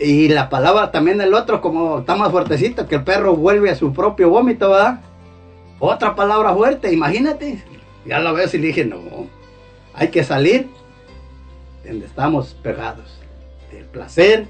[0.00, 3.76] Y la palabra también del otro, como está más fuertecita, que el perro vuelve a
[3.76, 5.00] su propio vómito, ¿verdad?
[5.78, 7.62] Otra palabra fuerte, imagínate.
[8.04, 8.98] Ya la veo y le dije, no,
[9.94, 10.68] hay que salir
[11.84, 13.20] de donde estamos pegados.
[13.70, 14.48] Del placer,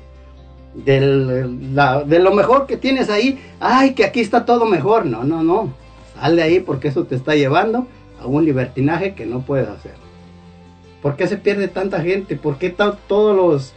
[0.74, 3.38] del, la- de lo mejor que tienes ahí.
[3.60, 5.04] Ay, que aquí está todo mejor.
[5.04, 5.72] No, no, no.
[6.18, 7.86] Sal de ahí porque eso te está llevando
[8.22, 9.94] a un libertinaje que no puedes hacer.
[11.02, 12.36] ¿Por qué se pierde tanta gente?
[12.36, 13.72] ¿Por qué todos los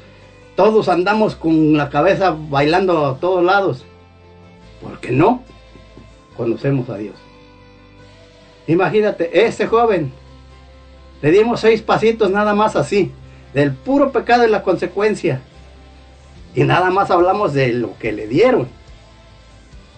[0.55, 3.83] todos andamos con la cabeza bailando a todos lados?
[4.81, 5.41] Porque no
[6.37, 7.15] conocemos a Dios.
[8.67, 10.11] Imagínate, ese joven,
[11.21, 13.11] le dimos seis pasitos nada más así,
[13.53, 15.41] del puro pecado y la consecuencia.
[16.53, 18.67] Y nada más hablamos de lo que le dieron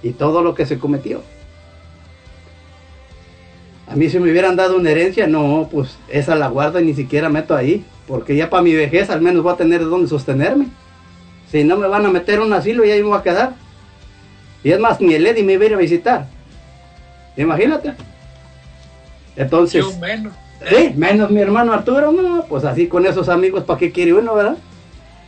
[0.02, 1.22] y todo lo que se cometió.
[3.90, 6.94] A mí si me hubieran dado una herencia, no, pues esa la guardo y ni
[6.94, 7.86] siquiera meto ahí.
[8.08, 10.68] Porque ya para mi vejez al menos voy a tener de dónde sostenerme.
[11.52, 13.54] Si no me van a meter un asilo y ahí me voy a quedar.
[14.64, 16.28] Y es más, ni el Eddie me va a ir a visitar.
[17.38, 17.94] Imagínate.
[19.36, 20.34] Entonces, Yo menos.
[20.68, 24.34] sí, menos mi hermano Arturo, no, pues así con esos amigos, ¿para qué quiere uno,
[24.34, 24.58] verdad?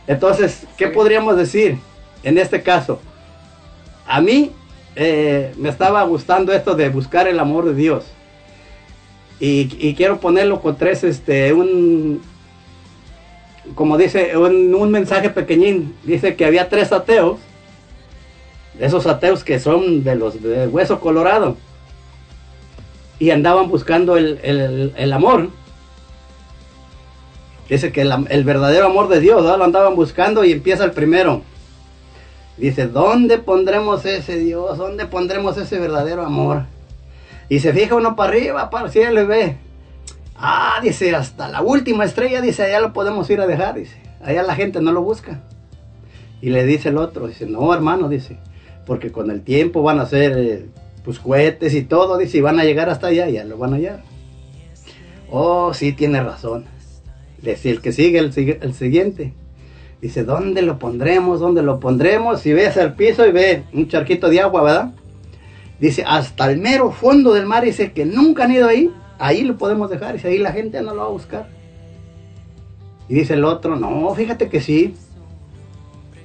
[0.06, 1.78] Entonces, ¿qué podríamos decir
[2.22, 3.00] en este caso?
[4.06, 4.50] A mí
[4.96, 8.04] eh, me estaba gustando esto de buscar el amor de Dios.
[9.40, 12.20] Y, quiero ponerlo con tres, este, un,
[13.74, 15.94] como dice, un, mensaje pequeñín.
[16.04, 17.38] Dice que había tres ateos.
[18.78, 21.56] Esos ateos que son de los de hueso colorado.
[23.18, 25.48] y andaban buscando el, el- el amor.
[27.68, 31.42] Dice que el, verdadero amor de Dios, lo andaban buscando y empieza el primero.
[32.56, 34.76] Dice, ¿dónde pondremos ese Dios?
[34.76, 36.64] ¿Dónde pondremos ese verdadero amor?
[37.50, 39.56] Y se fija uno para arriba, para el cielo y ve.
[40.36, 44.00] Ah, dice, hasta la última estrella, dice, allá lo podemos ir a dejar, dice.
[44.22, 45.40] Allá la gente no lo busca.
[46.40, 48.38] Y le dice el otro, dice, no, hermano, dice,
[48.86, 50.66] porque con el tiempo van a hacer eh,
[51.04, 53.76] pues cohetes y todo, dice, y van a llegar hasta allá, ya lo van a
[53.76, 54.04] hallar.
[55.28, 56.66] Oh, sí, tiene razón.
[57.42, 58.32] Dice, el que sigue, el,
[58.62, 59.34] el siguiente.
[60.00, 61.40] Dice, ¿dónde lo pondremos?
[61.40, 62.42] ¿Dónde lo pondremos?
[62.42, 64.92] Si ves al piso y ve un charquito de agua, ¿verdad?
[65.80, 69.56] Dice, hasta el mero fondo del mar, dice que nunca han ido ahí, ahí lo
[69.56, 71.48] podemos dejar, dice, ahí la gente no lo va a buscar.
[73.08, 74.94] Y dice el otro, no, fíjate que sí.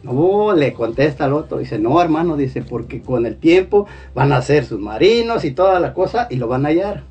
[0.03, 4.41] No, le contesta al otro, dice, no hermano, dice, porque con el tiempo van a
[4.41, 7.03] ser submarinos y toda la cosa y lo van a hallar.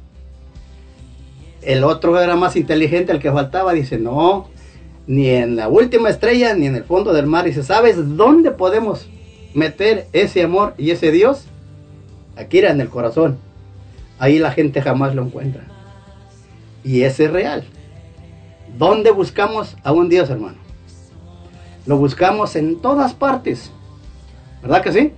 [1.62, 4.48] El otro era más inteligente, el que faltaba, dice, no,
[5.06, 7.46] ni en la última estrella, ni en el fondo del mar.
[7.46, 9.08] Dice, ¿sabes dónde podemos
[9.54, 11.46] meter ese amor y ese Dios?
[12.36, 13.38] Aquí era en el corazón.
[14.18, 15.62] Ahí la gente jamás lo encuentra.
[16.82, 17.64] Y ese es real.
[18.78, 20.58] ¿Dónde buscamos a un Dios, hermano?
[21.86, 23.70] Lo buscamos en todas partes.
[24.62, 25.12] ¿Verdad que sí?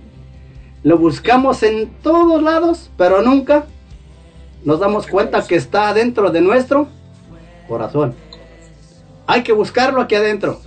[0.83, 3.65] Lo buscamos en todos lados, pero nunca
[4.63, 6.87] nos damos cuenta que está dentro de nuestro
[7.67, 8.13] corazón.
[9.25, 10.59] Hay que buscarlo aquí adentro.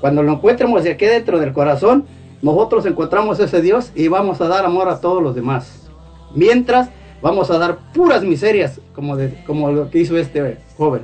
[0.00, 2.06] Cuando lo encuentremos aquí dentro del corazón,
[2.44, 5.88] nosotros encontramos ese Dios y vamos a dar amor a todos los demás.
[6.34, 6.90] Mientras
[7.22, 11.02] vamos a dar puras miserias, como, de- como lo que hizo este joven.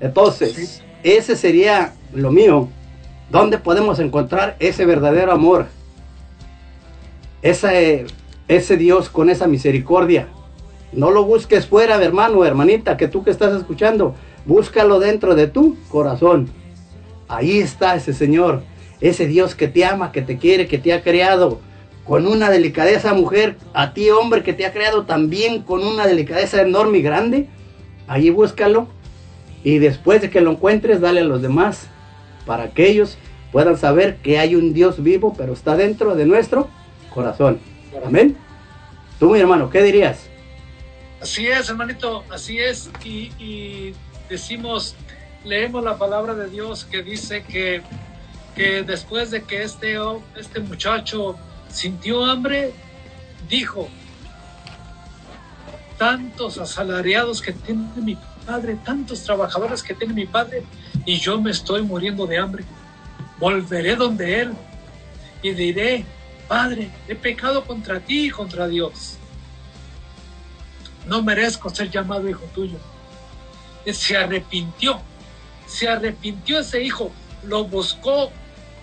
[0.00, 2.68] Entonces, ese sería lo mío.
[3.30, 5.66] ¿Dónde podemos encontrar ese verdadero amor?
[7.42, 8.06] Ese,
[8.48, 10.28] ese Dios con esa misericordia.
[10.92, 14.14] No lo busques fuera, hermano, hermanita, que tú que estás escuchando.
[14.44, 16.48] Búscalo dentro de tu corazón.
[17.28, 18.62] Ahí está ese Señor,
[19.04, 21.60] ese Dios que te ama, que te quiere, que te ha creado
[22.04, 26.62] con una delicadeza, mujer, a ti, hombre, que te ha creado también con una delicadeza
[26.62, 27.48] enorme y grande.
[28.06, 28.88] Allí búscalo
[29.62, 31.86] y después de que lo encuentres, dale a los demás
[32.46, 33.18] para que ellos
[33.52, 36.68] puedan saber que hay un Dios vivo, pero está dentro de nuestro
[37.12, 37.60] corazón.
[38.06, 38.36] Amén.
[39.18, 40.28] Tú, mi hermano, ¿qué dirías?
[41.20, 42.90] Así es, hermanito, así es.
[43.04, 43.94] Y, y
[44.30, 44.96] decimos,
[45.44, 47.82] leemos la palabra de Dios que dice que,
[48.54, 49.96] que después de que este,
[50.36, 51.36] este muchacho
[51.68, 52.72] sintió hambre,
[53.48, 53.88] dijo,
[55.98, 58.16] tantos asalariados que tiene mi
[58.46, 60.64] padre, tantos trabajadores que tiene mi padre,
[61.04, 62.64] y yo me estoy muriendo de hambre.
[63.38, 64.52] Volveré donde él
[65.42, 66.04] y diré,
[66.48, 69.18] Padre, he pecado contra ti y contra Dios
[71.06, 72.78] no merezco ser llamado hijo tuyo.
[73.92, 75.00] Se arrepintió,
[75.66, 77.12] se arrepintió ese hijo,
[77.42, 78.30] lo buscó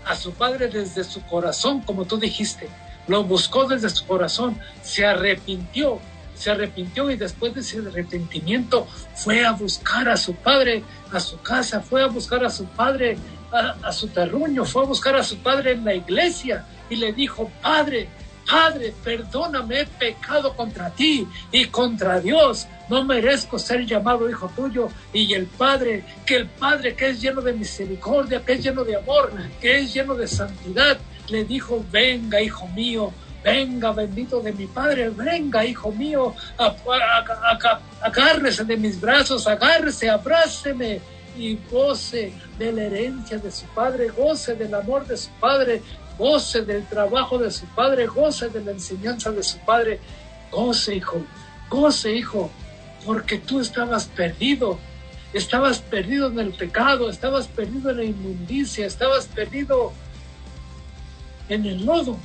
[0.06, 2.68] a su padre desde su corazón, como tú dijiste,
[3.08, 6.00] lo buscó desde su corazón, se arrepintió,
[6.36, 11.40] se arrepintió y después de ese arrepentimiento fue a buscar a su padre, a su
[11.42, 13.18] casa, fue a buscar a su padre,
[13.52, 17.52] a, su terruño, fue a buscar a su padre en la iglesia y le dijo,
[17.62, 18.10] Padre,
[18.52, 22.68] Padre, perdóname, he pecado contra ti y contra Dios.
[22.90, 24.90] No merezco ser llamado hijo tuyo.
[25.14, 28.98] Y el Padre, que el Padre que es lleno de misericordia, que es lleno de
[28.98, 30.98] amor, que es lleno de santidad,
[31.30, 36.36] le dijo, venga, hijo mío, venga, bendito de mi Padre, venga, hijo mío,
[38.02, 41.00] agárrese de mis brazos, agárrese, abráceme
[41.38, 45.82] y goce de la herencia de su Padre, goce del amor de su Padre,
[46.22, 50.00] goce del trabajo de su padre, goce de la enseñanza de su padre,
[50.52, 51.20] goce hijo,
[51.68, 52.52] goce hijo,
[53.08, 54.78] porque tú estabas perdido,
[55.34, 59.94] estabas perdido en el pecado, estabas perdido en la inmundicia, estabas perdido
[61.50, 62.18] en el lodo.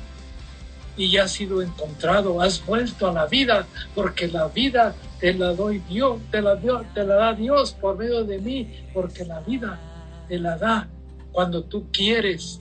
[0.99, 5.55] Y ya has sido encontrado, has vuelto a la vida, porque la vida te la
[5.55, 6.59] doy Dios, te la,
[6.93, 9.81] te la da Dios por medio de mí, porque la vida
[10.29, 10.87] te la da
[11.33, 12.61] cuando tú quieres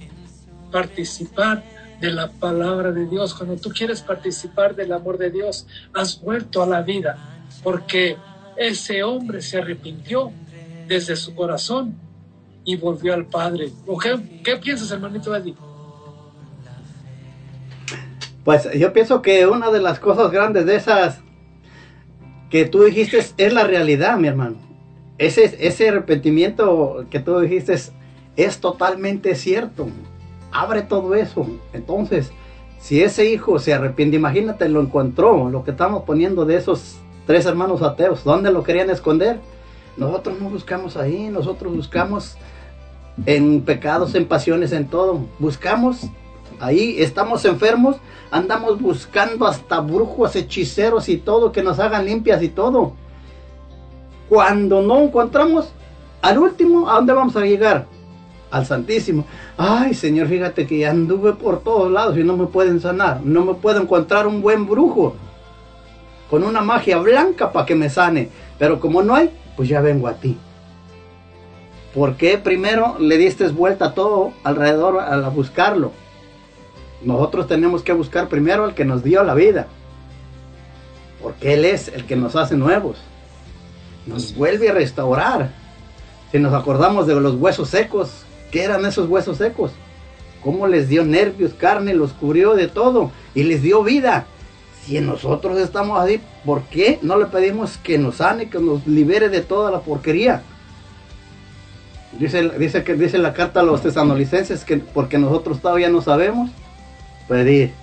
[0.72, 1.64] participar
[2.00, 6.62] de la palabra de Dios, cuando tú quieres participar del amor de Dios, has vuelto
[6.62, 7.18] a la vida,
[7.64, 8.18] porque
[8.58, 10.32] ese hombre se arrepintió
[10.88, 11.96] desde su corazón
[12.64, 13.72] y volvió al Padre.
[13.86, 15.56] ¿O qué, qué piensas, hermanito Eddie?
[18.44, 21.20] Pues yo pienso que una de las cosas grandes de esas
[22.50, 24.58] que tú dijiste es la realidad, mi hermano.
[25.18, 27.76] Ese, ese arrepentimiento que tú dijiste
[28.36, 29.88] es totalmente cierto.
[30.56, 31.46] Abre todo eso.
[31.74, 32.32] Entonces,
[32.80, 36.96] si ese hijo se arrepiente, imagínate, lo encontró, lo que estamos poniendo de esos
[37.28, 38.24] tres hermanos ateos.
[38.24, 39.42] ¿Dónde lo querían esconder?
[39.98, 42.38] Nosotros no buscamos ahí, nosotros buscamos
[43.26, 45.26] en pecados, en pasiones, en todo.
[45.40, 46.08] Buscamos
[46.62, 47.98] ahí, estamos enfermos,
[48.32, 52.94] andamos buscando hasta brujos, hechiceros y todo, que nos hagan limpias y todo.
[54.30, 55.68] Cuando no encontramos,
[56.22, 57.88] al último, ¿a dónde vamos a llegar?
[58.56, 59.26] Al Santísimo.
[59.58, 63.20] Ay, Señor, fíjate que anduve por todos lados y no me pueden sanar.
[63.22, 65.14] No me puedo encontrar un buen brujo
[66.30, 68.30] con una magia blanca para que me sane.
[68.58, 70.38] Pero como no hay, pues ya vengo a ti.
[71.94, 75.92] ¿Por qué primero le diste vuelta a todo alrededor a buscarlo?
[77.02, 79.68] Nosotros tenemos que buscar primero al que nos dio la vida.
[81.22, 83.00] Porque Él es el que nos hace nuevos.
[84.08, 85.50] Nos vuelve a restaurar.
[86.32, 88.26] Si nos acordamos de los huesos secos,
[88.56, 89.72] ¿qué eran esos huesos secos?
[90.42, 94.28] ¿Cómo les dio nervios, carne, los cubrió de todo y les dio vida?
[94.86, 99.28] Si nosotros estamos así, ¿por qué no le pedimos que nos sane, que nos libere
[99.28, 100.42] de toda la porquería?
[102.18, 106.50] Dice, dice, que, dice la carta a los tesanolicenses que porque nosotros todavía no sabemos
[107.28, 107.74] pedir.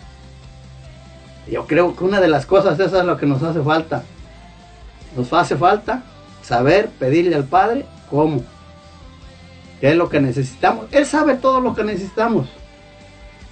[1.51, 4.05] Yo creo que una de las cosas esa es lo que nos hace falta.
[5.15, 6.03] Nos hace falta
[6.41, 8.43] saber pedirle al Padre cómo.
[9.83, 10.87] ¿Qué es lo que necesitamos?
[10.93, 12.47] Él sabe todo lo que necesitamos.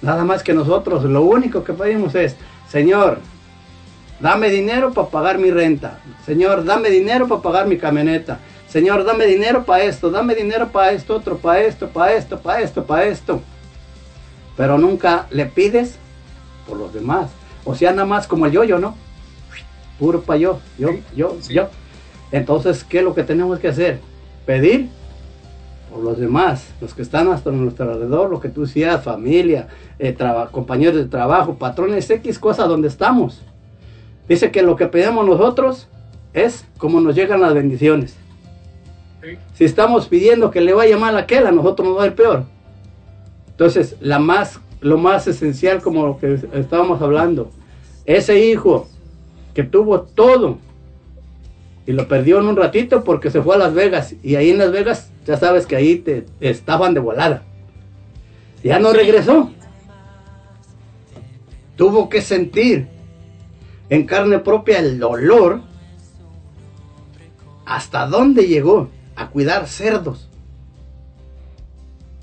[0.01, 2.37] Nada más que nosotros lo único que pedimos es,
[2.69, 3.19] Señor,
[4.21, 5.99] dame dinero para pagar mi renta.
[6.25, 8.39] Señor, dame dinero para pagar mi camioneta.
[8.69, 12.61] Señor, dame dinero para esto, dame dinero para esto, otro, para esto, para esto, para
[12.61, 13.41] esto, para esto.
[14.55, 15.97] Pero nunca le pides
[16.65, 17.29] por los demás.
[17.65, 18.95] O sea, nada más como el yo-yo, ¿no?
[19.99, 21.67] Puro para yo, yo, yo, yo.
[22.31, 23.99] Entonces, ¿qué es lo que tenemos que hacer?
[24.45, 25.00] Pedir
[25.91, 29.67] por los demás, los que están hasta nuestro alrededor, lo que tú seas, familia,
[29.99, 30.15] eh,
[30.51, 33.41] compañeros de trabajo, patrones, X cosas donde estamos.
[34.27, 35.89] Dice que lo que pedimos nosotros
[36.33, 38.15] es como nos llegan las bendiciones.
[39.53, 42.15] Si estamos pidiendo que le vaya mal a aquel, a nosotros nos va a ir
[42.15, 42.45] peor.
[43.49, 47.51] Entonces, la más, lo más esencial, como lo que estábamos hablando,
[48.05, 48.87] ese hijo
[49.53, 50.57] que tuvo todo
[51.91, 54.59] y lo perdió en un ratito porque se fue a Las Vegas y ahí en
[54.59, 57.43] Las Vegas ya sabes que ahí te, te estaban de volada.
[58.63, 59.51] Ya no regresó.
[61.75, 62.87] Tuvo que sentir
[63.89, 65.63] en carne propia el dolor
[67.65, 68.87] hasta dónde llegó
[69.17, 70.29] a cuidar cerdos.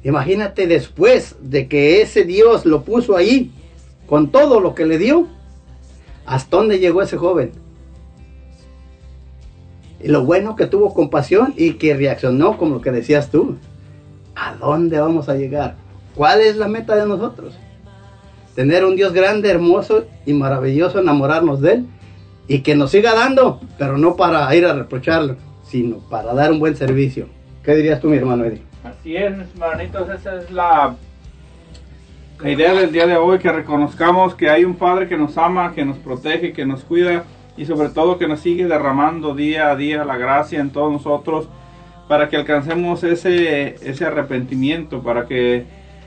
[0.02, 3.52] Imagínate después de que ese Dios lo puso ahí,
[4.06, 5.26] con todo lo que le dio,
[6.24, 7.67] hasta dónde llegó ese joven.
[10.01, 13.57] Y lo bueno que tuvo compasión y que reaccionó como lo que decías tú.
[14.35, 15.75] ¿A dónde vamos a llegar?
[16.15, 17.59] ¿Cuál es la meta de nosotros?
[18.55, 21.86] Tener un Dios grande, hermoso y maravilloso, enamorarnos de Él
[22.49, 26.59] y que nos siga dando, pero no para ir a reprocharlo, sino para dar un
[26.59, 27.28] buen servicio.
[27.62, 28.62] ¿Qué dirías tú, mi hermano Eddie?
[28.83, 30.97] Así es, mis hermanitos, esa es la,
[32.41, 35.73] la idea del día de hoy, que reconozcamos que hay un Padre que nos ama,
[35.75, 37.25] que nos protege, que nos cuida
[37.58, 41.48] y sobre todo que nos sigue derramando día a día la gracia en todos nosotros
[42.06, 45.66] para que alcancemos ese, ese arrepentimiento, para que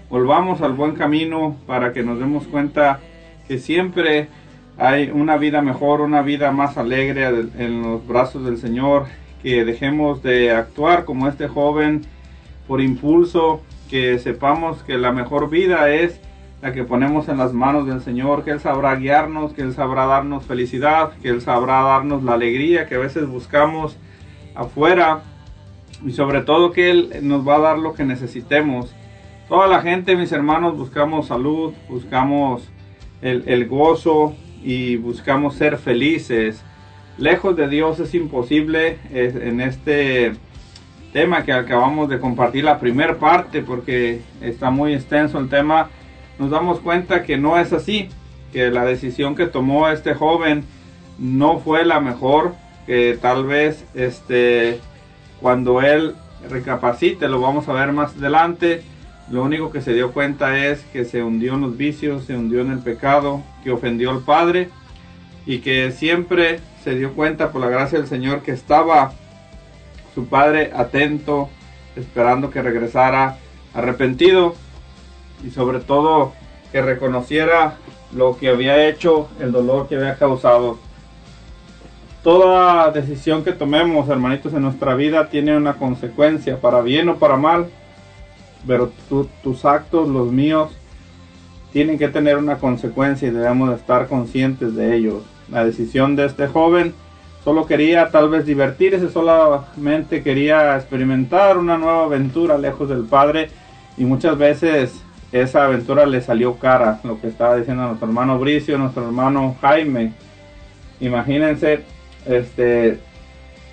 [0.10, 3.00] volvamos al buen camino, para que nos demos cuenta
[3.48, 4.30] que siempre
[4.78, 9.06] hay una vida mejor, una vida más alegre en los brazos del Señor,
[9.44, 12.02] que dejemos de actuar como este joven
[12.68, 16.20] por impulso, que sepamos que la mejor vida es
[16.62, 20.06] la que ponemos en las manos del Señor, que Él sabrá guiarnos, que Él sabrá
[20.06, 23.98] darnos felicidad, que Él sabrá darnos la alegría que a veces buscamos
[24.54, 25.24] afuera
[26.06, 28.94] y sobre todo que Él nos va a dar lo que necesitemos.
[29.50, 32.70] Toda la gente, mis hermanos, buscamos salud, buscamos
[33.22, 36.64] el, gozo y buscamos ser felices.
[37.18, 40.34] Lejos de Dios es imposible eh, en este
[41.12, 45.90] tema que acabamos de compartir la primera parte porque está muy extenso el tema
[46.42, 48.10] nos damos cuenta que no es así
[48.52, 50.64] que la decisión que tomó este joven
[51.20, 52.56] no fue la mejor
[52.88, 54.80] que tal vez este
[55.40, 56.16] cuando él
[56.50, 58.82] recapacite lo vamos a ver más adelante.
[59.30, 62.62] Lo único que se dio cuenta es que se hundió en los vicios se hundió
[62.62, 64.70] en el pecado que ofendió al padre
[65.46, 69.14] y que siempre se dio cuenta por la gracia del Señor que estaba
[70.16, 71.50] su padre atento,
[71.96, 73.38] esperando que regresara
[73.76, 74.56] arrepentido
[75.46, 76.34] y sobre todo
[76.72, 77.76] que reconociera
[78.16, 80.78] lo que había hecho, el dolor que había causado.
[82.24, 87.36] Toda decisión que tomemos, hermanitos, en nuestra vida tiene una consecuencia, para bien o para
[87.36, 87.68] mal,
[88.68, 90.72] pero tu- tus actos, los míos,
[91.74, 95.24] tienen que tener una consecuencia y debemos de estar conscientes de ellos.
[95.50, 96.94] La decisión de este joven
[97.44, 103.50] solo quería tal vez divertirse, solamente quería experimentar una nueva aventura lejos del Padre
[103.98, 108.78] y muchas veces esa aventura le salió cara, lo que estaba diciendo nuestro hermano Bricio,
[108.78, 110.14] nuestro hermano Jaime.
[111.00, 111.84] Imagínense
[112.26, 113.00] este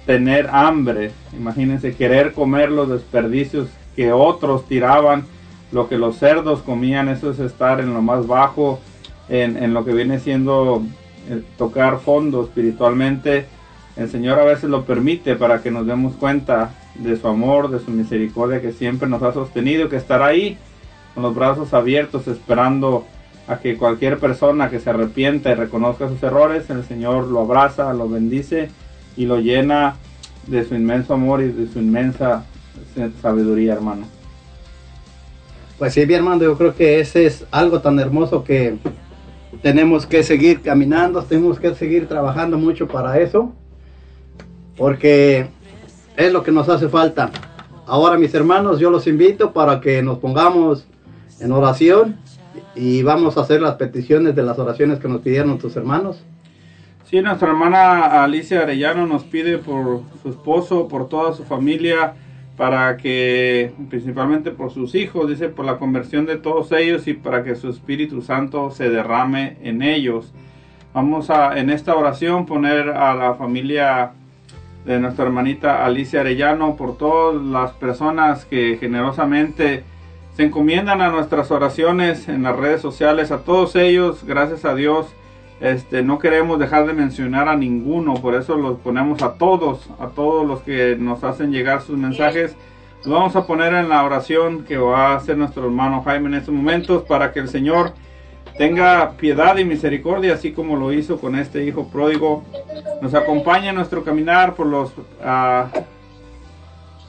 [0.07, 5.27] tener hambre, imagínense querer comer los desperdicios que otros tiraban,
[5.73, 8.81] lo que los cerdos comían, eso es estar en lo más bajo,
[9.29, 10.83] en, en lo que viene siendo
[11.29, 13.47] eh, tocar fondo espiritualmente.
[13.97, 17.81] El Señor a veces lo permite para que nos demos cuenta de su amor, de
[17.81, 20.57] su misericordia que siempre nos ha sostenido, que estará ahí
[21.19, 23.05] con los brazos abiertos esperando
[23.49, 27.93] a que cualquier persona que se arrepienta y reconozca sus errores, el Señor lo abraza,
[27.93, 28.71] lo bendice
[29.17, 29.97] y lo llena
[30.47, 32.45] de su inmenso amor y de su inmensa
[33.21, 34.07] sabiduría, hermano.
[35.77, 38.77] Pues sí, mi hermano, yo creo que ese es algo tan hermoso que
[39.61, 43.53] tenemos que seguir caminando, tenemos que seguir trabajando mucho para eso,
[44.77, 45.49] porque
[46.17, 47.33] es lo que nos hace falta.
[47.89, 50.87] Ahora, mis hermanos, yo los invito para que nos pongamos
[51.41, 52.17] en oración
[52.75, 56.25] y vamos a hacer las peticiones de las oraciones que nos pidieron nuestros hermanos.
[57.05, 62.15] Sí, nuestra hermana Alicia Arellano nos pide por su esposo, por toda su familia,
[62.57, 67.45] para que, principalmente por sus hijos, dice, por la conversión de todos ellos y para
[67.45, 70.35] que su Espíritu Santo se derrame en ellos.
[70.93, 74.11] Vamos a, en esta oración, poner a la familia
[74.85, 79.85] de nuestra hermanita Alicia Arellano, por todas las personas que generosamente
[80.39, 85.09] se encomiendan a nuestras oraciones en las redes sociales, a todos ellos, gracias a Dios.
[85.61, 90.11] Este, no queremos dejar de mencionar a ninguno, por eso los ponemos a todos, a
[90.11, 92.55] todos los que nos hacen llegar sus mensajes.
[92.99, 96.35] Los vamos a poner en la oración que va a hacer nuestro hermano Jaime en
[96.35, 97.95] estos momentos para que el Señor
[98.57, 102.45] tenga piedad y misericordia, así como lo hizo con este hijo pródigo.
[103.03, 105.67] Nos acompañe en nuestro caminar por los, uh,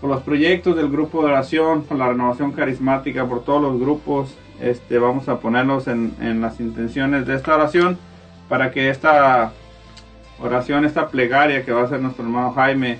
[0.01, 4.35] por los proyectos del grupo de oración, por la renovación carismática, por todos los grupos.
[4.59, 7.97] Este, vamos a ponerlos en, en las intenciones de esta oración
[8.49, 9.53] para que esta
[10.41, 12.99] oración, esta plegaria que va a hacer nuestro hermano Jaime,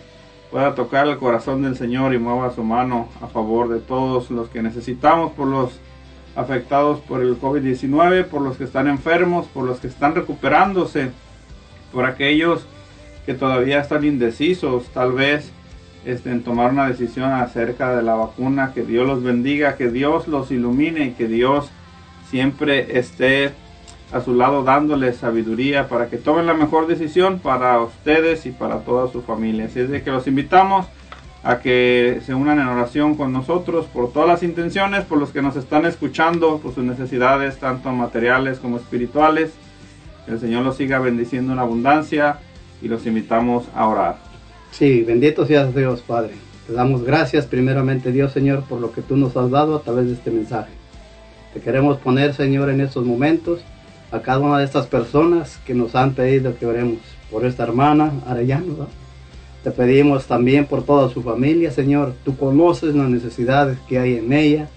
[0.52, 4.50] pueda tocar el corazón del Señor y mueva su mano a favor de todos los
[4.50, 5.80] que necesitamos, por los
[6.36, 11.11] afectados por el COVID-19, por los que están enfermos, por los que están recuperándose,
[11.92, 12.66] por aquellos
[13.26, 15.52] que todavía están indecisos, tal vez
[16.06, 20.28] este, en tomar una decisión acerca de la vacuna, que Dios los bendiga, que Dios
[20.28, 21.69] los ilumine y que Dios
[22.30, 23.52] siempre esté
[24.11, 28.80] a su lado dándoles sabiduría para que tomen la mejor decisión para ustedes y para
[28.80, 29.66] toda su familia.
[29.66, 30.88] Así es de que los invitamos
[31.44, 35.42] a que se unan en oración con nosotros por todas las intenciones, por los que
[35.42, 39.52] nos están escuchando, por sus necesidades, tanto materiales como espirituales.
[40.26, 42.40] Que el Señor los siga bendiciendo en abundancia
[42.82, 44.28] y los invitamos a orar.
[44.72, 46.33] Sí, bendito seas Dios, Padre.
[46.67, 50.07] Te damos gracias primeramente, Dios Señor, por lo que tú nos has dado a través
[50.07, 50.72] de este mensaje.
[51.53, 53.61] Te queremos poner, Señor, en estos momentos
[54.11, 56.99] a cada una de estas personas que nos han pedido que oremos
[57.31, 58.73] por esta hermana Arellano.
[58.77, 58.88] ¿no?
[59.64, 62.14] Te pedimos también por toda su familia, Señor.
[62.23, 64.67] Tú conoces las necesidades que hay en ella,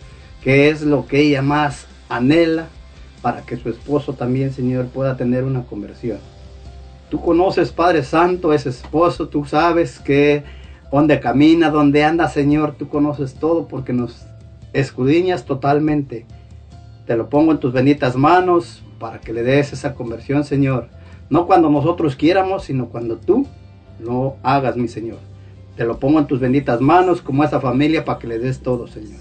[0.42, 2.66] que es lo que ella más anhela
[3.20, 6.18] para que su esposo también, Señor, pueda tener una conversión.
[7.12, 10.44] Tú conoces, Padre Santo, ese esposo, tú sabes que
[10.90, 14.24] dónde camina, dónde anda, Señor, tú conoces todo porque nos
[14.72, 16.24] escudriñas totalmente.
[17.06, 20.88] Te lo pongo en tus benditas manos para que le des esa conversión, Señor.
[21.28, 23.46] No cuando nosotros quieramos, sino cuando tú
[24.00, 25.18] lo hagas, mi Señor.
[25.76, 28.86] Te lo pongo en tus benditas manos como esa familia para que le des todo,
[28.86, 29.20] Señor.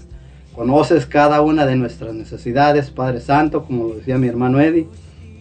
[0.54, 4.88] Conoces cada una de nuestras necesidades, Padre Santo, como decía mi hermano Eddie.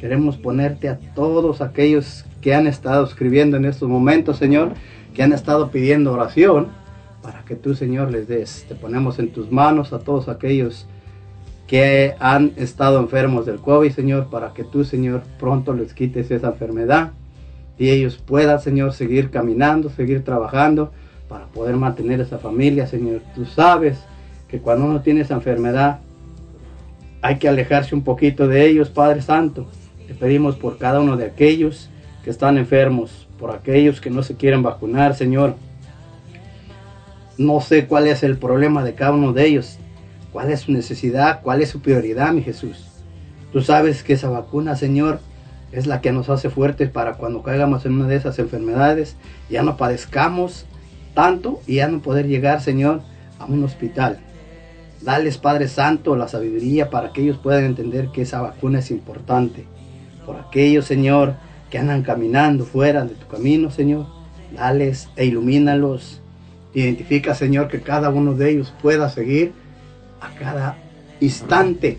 [0.02, 4.74] Queremos ponerte a todos aquellos que han estado escribiendo en estos momentos, Señor,
[5.14, 6.70] que han estado pidiendo oración,
[7.22, 8.66] para que tú, Señor, les des.
[8.68, 10.88] Te ponemos en tus manos a todos aquellos
[11.68, 16.48] que han estado enfermos del COVID, Señor, para que tú, Señor, pronto les quites esa
[16.48, 17.12] enfermedad
[17.78, 20.92] y ellos puedan, Señor, seguir caminando, seguir trabajando
[21.30, 23.22] para poder mantener esa familia, Señor.
[23.34, 24.00] Tú sabes
[24.50, 26.00] que cuando uno tiene esa enfermedad
[27.22, 29.68] hay que alejarse un poquito de ellos, Padre Santo.
[30.08, 31.91] Te pedimos por cada uno de aquellos
[32.24, 35.56] que están enfermos, por aquellos que no se quieren vacunar, Señor.
[37.38, 39.78] No sé cuál es el problema de cada uno de ellos,
[40.32, 42.88] cuál es su necesidad, cuál es su prioridad, mi Jesús.
[43.52, 45.20] Tú sabes que esa vacuna, Señor,
[45.72, 49.16] es la que nos hace fuertes para cuando caigamos en una de esas enfermedades,
[49.50, 50.66] ya no padezcamos
[51.14, 53.02] tanto y ya no poder llegar, Señor,
[53.40, 54.20] a un hospital.
[55.02, 59.66] Dales, Padre Santo, la sabiduría para que ellos puedan entender que esa vacuna es importante.
[60.26, 61.36] Por aquellos, Señor,
[61.72, 64.06] que andan caminando fuera de tu camino, Señor.
[64.56, 66.22] Dales e ilumínalos.
[66.74, 69.54] Identifica, Señor, que cada uno de ellos pueda seguir
[70.20, 70.78] a cada
[71.22, 71.98] instante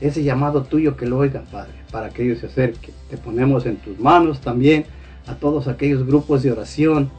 [0.00, 2.94] ese llamado tuyo que lo oigan, Padre, para que ellos se acerquen.
[3.10, 4.86] Te ponemos en tus manos también
[5.26, 7.10] a todos aquellos grupos de oración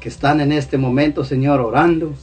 [0.00, 2.14] que están en este momento, Señor, orando.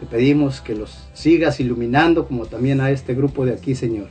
[0.00, 4.08] Te pedimos que los sigas iluminando como también a este grupo de aquí, Señor.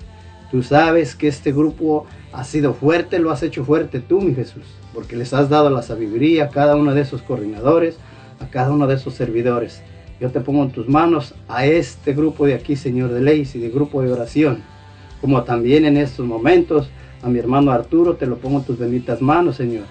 [0.49, 4.63] Tú sabes que este grupo ha sido fuerte, lo has hecho fuerte tú, mi Jesús,
[4.93, 7.97] porque les has dado la sabiduría a cada uno de esos coordinadores,
[8.39, 9.81] a cada uno de esos servidores.
[10.19, 13.59] Yo te pongo en tus manos a este grupo de aquí, Señor de leyes y
[13.59, 14.59] de grupo de oración,
[15.19, 16.89] como también en estos momentos
[17.21, 19.85] a mi hermano Arturo, te lo pongo en tus benditas manos, Señor.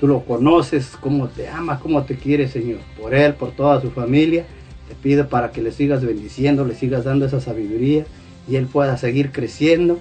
[0.00, 2.80] Tú lo conoces, cómo te ama, cómo te quiere, Señor.
[3.00, 4.44] Por él, por toda su familia,
[4.88, 8.04] te pido para que le sigas bendiciendo, le sigas dando esa sabiduría
[8.48, 9.98] y él pueda seguir creciendo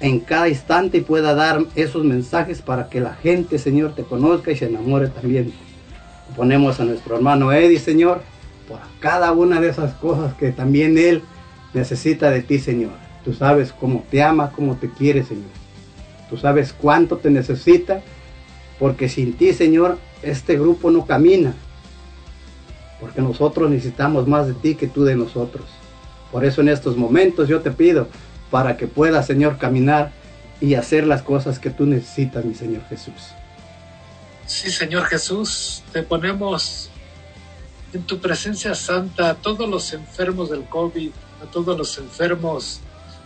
[0.00, 4.52] en cada instante y pueda dar esos mensajes para que la gente, Señor, te conozca
[4.52, 5.52] y se enamore también.
[6.36, 8.22] Ponemos a nuestro hermano Eddie, Señor,
[8.68, 11.22] por cada una de esas cosas que también él
[11.74, 12.92] necesita de ti, Señor.
[13.24, 15.50] Tú sabes cómo te ama, cómo te quiere, Señor.
[16.30, 18.02] Tú sabes cuánto te necesita,
[18.78, 21.54] porque sin ti, Señor, este grupo no camina.
[23.00, 25.64] Porque nosotros necesitamos más de ti que tú de nosotros.
[26.30, 28.08] Por eso en estos momentos yo te pido
[28.50, 30.10] para que puedas, Señor, caminar
[30.60, 33.32] y hacer las cosas que tú necesitas, mi Señor Jesús.
[34.46, 36.90] Sí, Señor Jesús, te ponemos
[37.92, 41.10] en tu presencia santa a todos los enfermos del COVID,
[41.42, 42.80] a todos los enfermos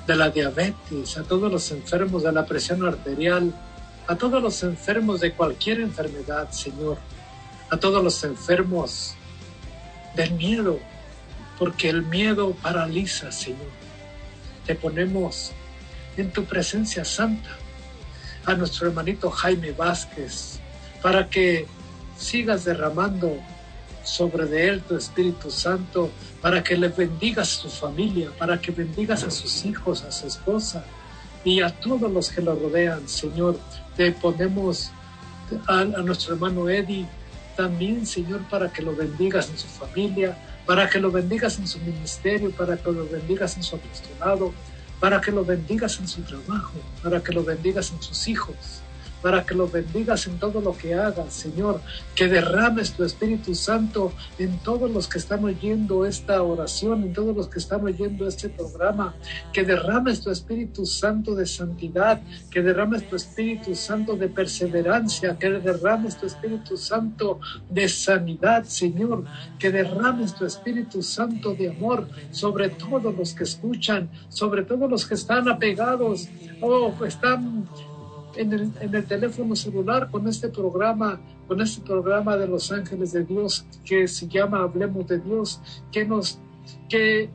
[0.07, 3.55] de la diabetes, a todos los enfermos de la presión arterial,
[4.07, 6.99] a todos los enfermos de cualquier enfermedad, Señor,
[7.71, 9.15] a todos los enfermos
[10.17, 10.79] del miedo,
[11.59, 13.82] porque el miedo paraliza, Señor.
[14.67, 15.53] Te ponemos
[16.17, 17.51] en tu presencia santa
[18.45, 20.59] a nuestro hermanito Jaime Vázquez,
[21.01, 21.67] para que
[22.17, 23.37] sigas derramando
[24.05, 26.11] sobre de él tu Espíritu Santo,
[26.41, 30.27] para que le bendigas a su familia, para que bendigas a sus hijos, a su
[30.27, 30.85] esposa
[31.45, 33.59] y a todos los que lo rodean, Señor.
[33.97, 34.91] Te ponemos
[35.67, 37.07] a, a nuestro hermano Eddie
[37.57, 41.79] también, Señor, para que lo bendigas en su familia, para que lo bendigas en su
[41.81, 44.53] ministerio, para que lo bendigas en su apostolado,
[45.01, 48.82] para que lo bendigas en su trabajo, para que lo bendigas en sus hijos,
[49.23, 51.81] para que lo bendigas en todo lo que haga, Señor,
[52.15, 57.35] que derrames tu Espíritu Santo en todos los que están oyendo esta oración, en todos
[57.35, 59.15] los que están oyendo este programa,
[59.53, 62.21] que derrames tu Espíritu Santo de santidad,
[62.51, 67.39] que derrames tu Espíritu Santo de perseverancia, que derrames tu Espíritu Santo
[67.71, 69.25] de sanidad, Señor,
[69.59, 75.07] que derrames tu Espíritu Santo de amor sobre todos los que escuchan, sobre todos los
[75.07, 76.29] que están apegados,
[76.61, 77.67] oh, están
[78.37, 83.13] en el, en el teléfono celular con este programa, con este programa de los ángeles
[83.13, 86.39] de Dios que se llama Hablemos de Dios, que nos,
[86.89, 87.31] que,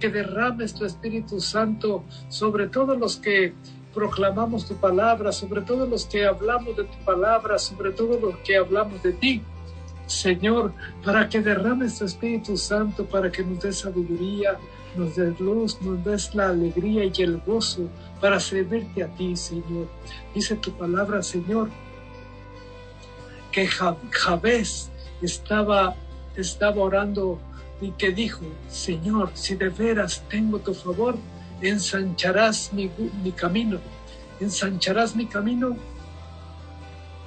[0.00, 3.54] que derrames tu Espíritu Santo sobre todos los que
[3.94, 8.56] proclamamos tu palabra, sobre todos los que hablamos de tu palabra, sobre todo los que
[8.56, 9.42] hablamos de ti.
[10.06, 10.72] Señor,
[11.04, 14.58] para que derrames tu Espíritu Santo, para que nos des sabiduría,
[14.96, 17.88] nos des luz, nos des la alegría y el gozo
[18.20, 19.88] para servirte a ti, Señor.
[20.34, 21.70] Dice tu palabra, Señor,
[23.50, 24.90] que Ja- Jabez
[25.20, 25.94] estaba,
[26.76, 27.38] orando
[27.80, 31.16] y que dijo, Señor, si de veras tengo tu favor,
[31.60, 32.90] ensancharás mi,
[33.22, 33.78] mi camino,
[34.40, 35.76] ensancharás mi camino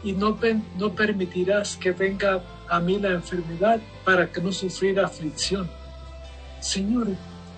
[0.03, 0.37] y no,
[0.77, 5.69] no permitirás que venga a mí la enfermedad para que no sufriera aflicción.
[6.59, 7.07] Señor,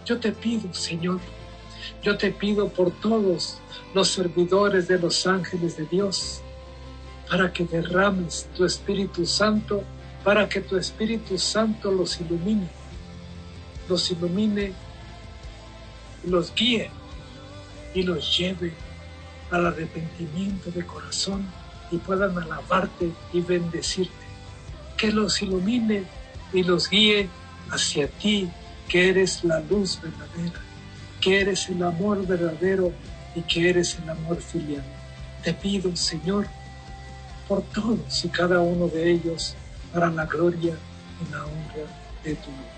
[0.08, 1.20] yo te pido, Señor,
[2.02, 3.58] yo te pido por todos
[3.94, 6.42] los servidores de los ángeles de Dios,
[7.30, 9.84] para que derrames tu Espíritu Santo,
[10.24, 12.70] para que tu Espíritu Santo los ilumine,
[13.90, 14.72] los ilumine,
[16.26, 16.90] los guíe
[17.94, 18.74] y los lleve
[19.52, 21.46] al arrepentimiento de corazón
[21.92, 24.14] y puedan alabarte y bendecirte.
[24.96, 26.06] Que los ilumine
[26.54, 27.28] y los guíe
[27.70, 28.50] hacia ti,
[28.88, 30.60] que eres la luz verdadera,
[31.22, 32.92] que eres el amor verdadero
[33.36, 34.84] y que eres el amor filial.
[35.44, 36.48] Te pido, Señor,
[37.48, 39.56] por todos y cada uno de ellos,
[39.94, 40.74] para la gloria
[41.22, 41.90] y la honra
[42.24, 42.78] de tu nombre.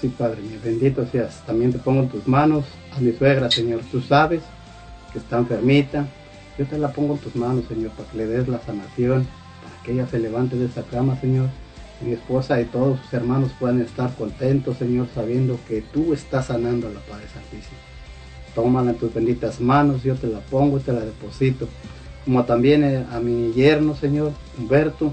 [0.00, 1.44] Sí, Padre mío, bendito seas.
[1.46, 2.64] También te pongo en tus manos
[2.96, 3.82] a mi suegra, Señor.
[3.90, 4.42] Tú sabes
[5.12, 6.06] que está enfermita.
[6.58, 9.26] Yo te la pongo en tus manos, Señor, para que le des la sanación,
[9.62, 11.48] para que ella se levante de esa cama, Señor.
[12.04, 16.88] Mi esposa y todos sus hermanos puedan estar contentos, Señor, sabiendo que tú estás sanando
[16.88, 17.78] a la Padre Santísimo.
[18.54, 21.68] Tómala en tus benditas manos, yo te la pongo y te la deposito.
[22.24, 25.12] como también eh, a mi yerno, Señor, Humberto.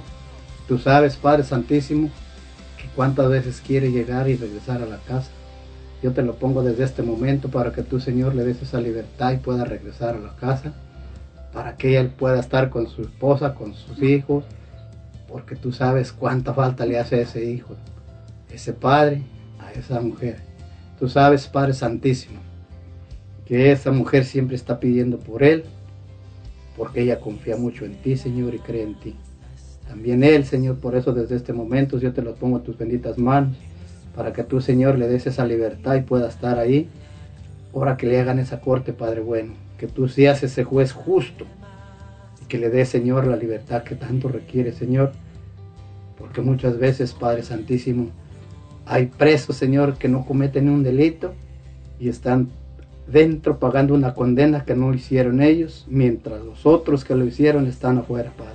[0.67, 2.09] Tú sabes, Padre Santísimo,
[2.77, 5.29] que cuántas veces quiere llegar y regresar a la casa.
[6.01, 9.33] Yo te lo pongo desde este momento para que tú, Señor, le des esa libertad
[9.33, 10.73] y pueda regresar a la casa,
[11.53, 14.43] para que él pueda estar con su esposa, con sus hijos,
[15.29, 17.75] porque tú sabes cuánta falta le hace a ese hijo,
[18.51, 19.21] ese padre,
[19.59, 20.37] a esa mujer.
[20.99, 22.39] Tú sabes, Padre Santísimo,
[23.45, 25.63] que esa mujer siempre está pidiendo por él,
[26.75, 29.15] porque ella confía mucho en ti, Señor, y cree en ti.
[29.87, 33.17] También él, Señor, por eso desde este momento yo te lo pongo en tus benditas
[33.17, 33.55] manos,
[34.15, 36.89] para que tú, Señor, le des esa libertad y pueda estar ahí,
[37.73, 41.45] ahora que le hagan esa corte, Padre bueno, que tú seas ese juez justo,
[42.49, 45.13] que le des, Señor, la libertad que tanto requiere, Señor,
[46.17, 48.09] porque muchas veces, Padre Santísimo,
[48.85, 51.33] hay presos, Señor, que no cometen un delito
[51.99, 52.49] y están
[53.07, 57.97] dentro pagando una condena que no hicieron ellos, mientras los otros que lo hicieron están
[57.99, 58.53] afuera, Padre.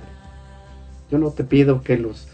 [1.09, 2.27] Yo no te pido que los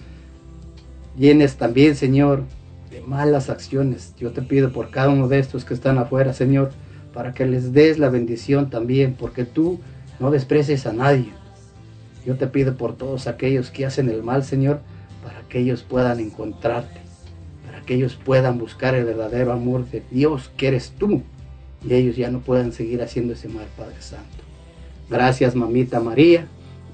[1.17, 2.43] llenes también, Señor,
[2.89, 4.13] de malas acciones.
[4.17, 6.71] Yo te pido por cada uno de estos que están afuera, Señor,
[7.13, 9.79] para que les des la bendición también, porque tú
[10.19, 11.31] no desprecies a nadie.
[12.25, 14.81] Yo te pido por todos aquellos que hacen el mal, Señor,
[15.23, 16.99] para que ellos puedan encontrarte,
[17.65, 21.23] para que ellos puedan buscar el verdadero amor de Dios, que eres tú,
[21.83, 24.25] y ellos ya no puedan seguir haciendo ese mal, Padre Santo.
[25.09, 26.47] Gracias, mamita María,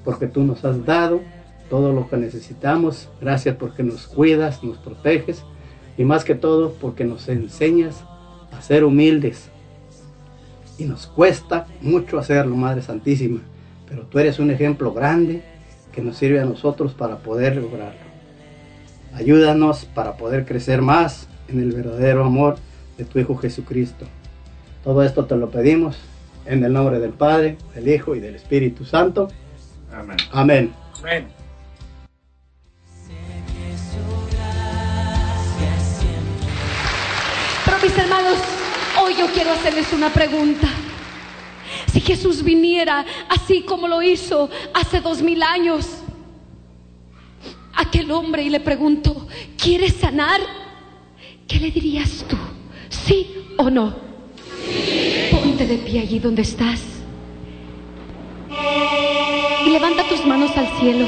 [0.04, 1.22] porque tú nos has dado
[1.70, 3.10] todo lo que necesitamos.
[3.22, 5.44] Gracias porque nos cuidas, nos proteges
[5.98, 8.04] y más que todo porque nos enseñas
[8.52, 9.50] a ser humildes.
[10.78, 13.42] Y nos cuesta mucho hacerlo, Madre Santísima,
[13.88, 15.42] pero tú eres un ejemplo grande
[15.92, 18.08] que nos sirve a nosotros para poder lograrlo.
[19.14, 22.58] Ayúdanos para poder crecer más en el verdadero amor
[22.98, 24.06] de tu Hijo Jesucristo.
[24.84, 25.98] Todo esto te lo pedimos
[26.46, 29.30] en el nombre del Padre, del Hijo y del Espíritu Santo.
[29.92, 30.18] Amén.
[30.32, 30.74] Amén.
[31.00, 31.28] Amén.
[37.66, 38.38] Pero mis hermanos,
[39.02, 40.68] hoy yo quiero hacerles una pregunta.
[41.92, 45.88] Si Jesús viniera así como lo hizo hace dos mil años,
[47.74, 50.42] aquel hombre y le preguntó, ¿quieres sanar?
[51.48, 52.38] ¿Qué le dirías tú?
[52.90, 53.96] ¿Sí o no?
[55.32, 56.82] Ponte de pie allí donde estás.
[59.66, 61.08] Y levanta tus manos al cielo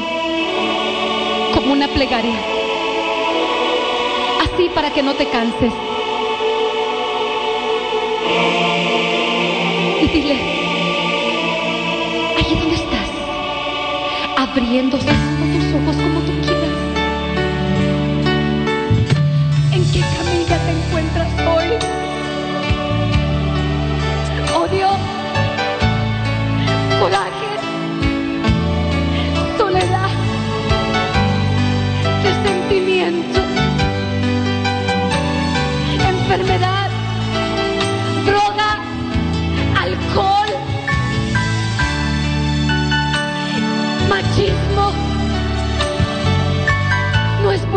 [1.54, 2.40] como una plegaria.
[4.42, 5.74] Así para que no te canses.
[10.02, 10.49] Y dile,
[14.50, 14.98] abriendo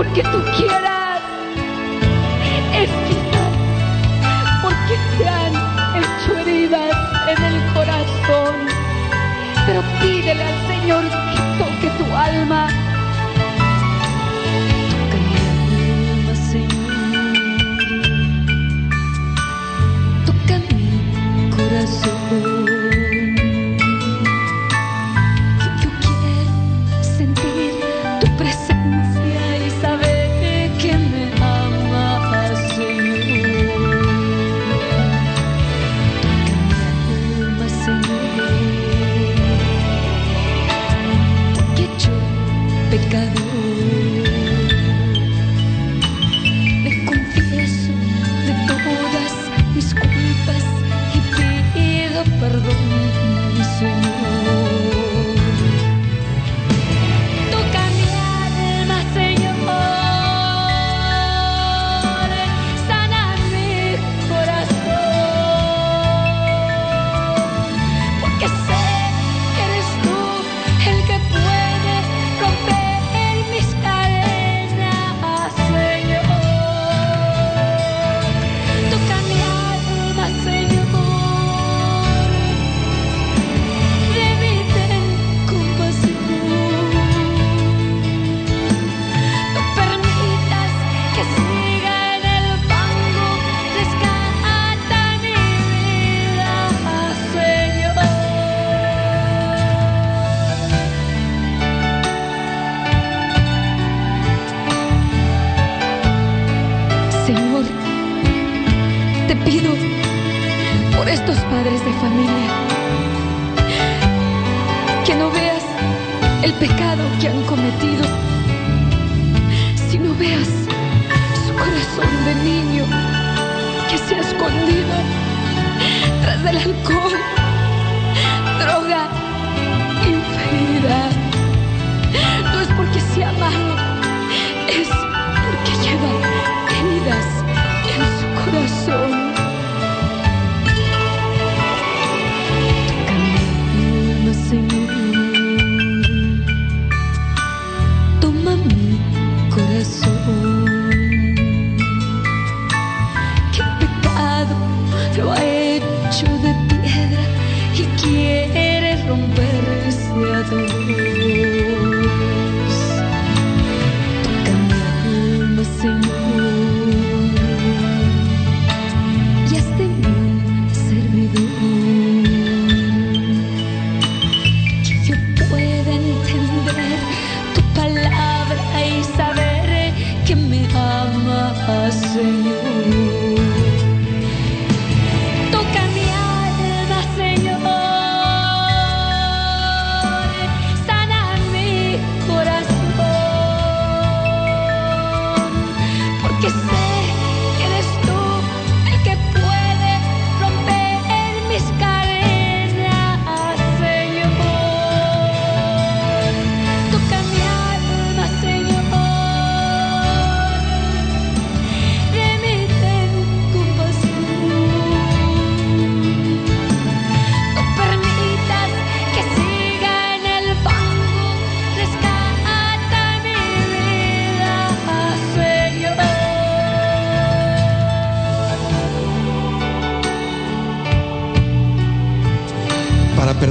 [0.02, 1.20] porque tú quieras,
[2.74, 3.52] es quizás
[4.60, 5.54] porque te han
[5.96, 6.96] hecho heridas
[7.28, 8.54] en el corazón.
[9.64, 12.66] Pero pídele al Señor que toque tu alma.
[14.90, 15.36] Toca mi
[16.10, 16.82] alma, Señor.
[20.26, 22.61] Toca mi corazón.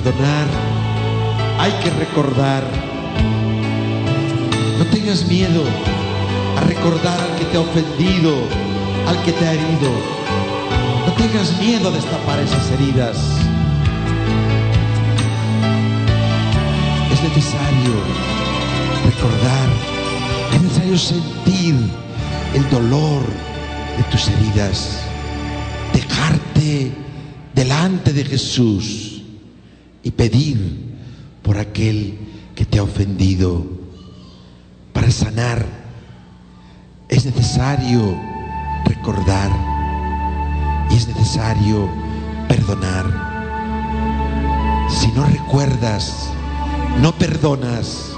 [0.03, 0.47] Perdonar
[1.59, 2.63] hay que recordar.
[4.77, 5.63] No tengas miedo
[6.57, 8.35] a recordar al que te ha ofendido,
[9.07, 9.91] al que te ha herido.
[11.05, 13.17] No tengas miedo a destapar esas heridas.
[17.11, 17.93] Es necesario
[19.05, 19.69] recordar,
[20.53, 21.75] es necesario sentir
[22.53, 23.21] el dolor
[23.97, 24.99] de tus heridas,
[25.93, 26.91] dejarte
[27.53, 29.10] delante de Jesús
[30.03, 30.95] y pedir
[31.41, 32.17] por aquel
[32.55, 33.65] que te ha ofendido.
[34.93, 35.65] Para sanar
[37.07, 38.17] es necesario
[38.85, 39.51] recordar
[40.89, 41.89] y es necesario
[42.47, 43.05] perdonar.
[44.89, 46.29] Si no recuerdas,
[47.01, 48.11] no perdonas.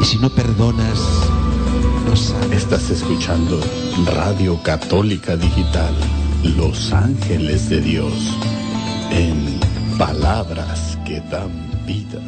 [0.00, 0.98] Y si no perdonas,
[2.06, 2.52] no sanas.
[2.52, 3.60] Estás escuchando
[4.06, 5.94] Radio Católica Digital,
[6.56, 8.12] Los Ángeles de Dios,
[9.10, 9.60] en
[9.98, 11.50] palabras que dan
[11.86, 12.20] vida.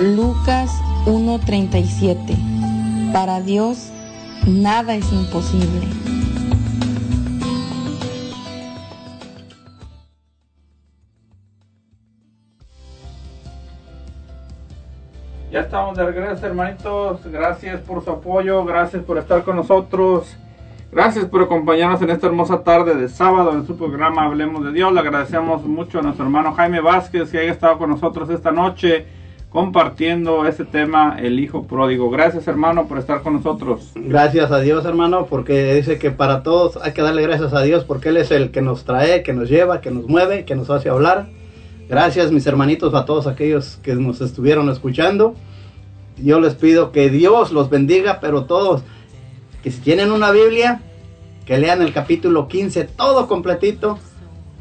[0.00, 0.70] Lucas
[1.04, 2.36] 1:37
[3.12, 3.90] Para Dios
[4.46, 5.88] nada es imposible.
[15.50, 17.24] Ya estamos de regreso, hermanitos.
[17.24, 20.36] Gracias por su apoyo, gracias por estar con nosotros.
[20.92, 24.92] Gracias por acompañarnos en esta hermosa tarde de sábado en su programa Hablemos de Dios.
[24.92, 29.06] Le agradecemos mucho a nuestro hermano Jaime Vázquez que haya estado con nosotros esta noche
[29.50, 32.10] compartiendo este tema, el Hijo Pródigo.
[32.10, 33.92] Gracias, hermano, por estar con nosotros.
[33.94, 37.84] Gracias a Dios, hermano, porque dice que para todos hay que darle gracias a Dios
[37.84, 40.70] porque Él es el que nos trae, que nos lleva, que nos mueve, que nos
[40.70, 41.28] hace hablar.
[41.88, 45.36] Gracias, mis hermanitos, a todos aquellos que nos estuvieron escuchando.
[46.16, 48.82] Yo les pido que Dios los bendiga, pero todos,
[49.62, 50.80] que si tienen una Biblia,
[51.44, 53.98] que lean el capítulo 15, todo completito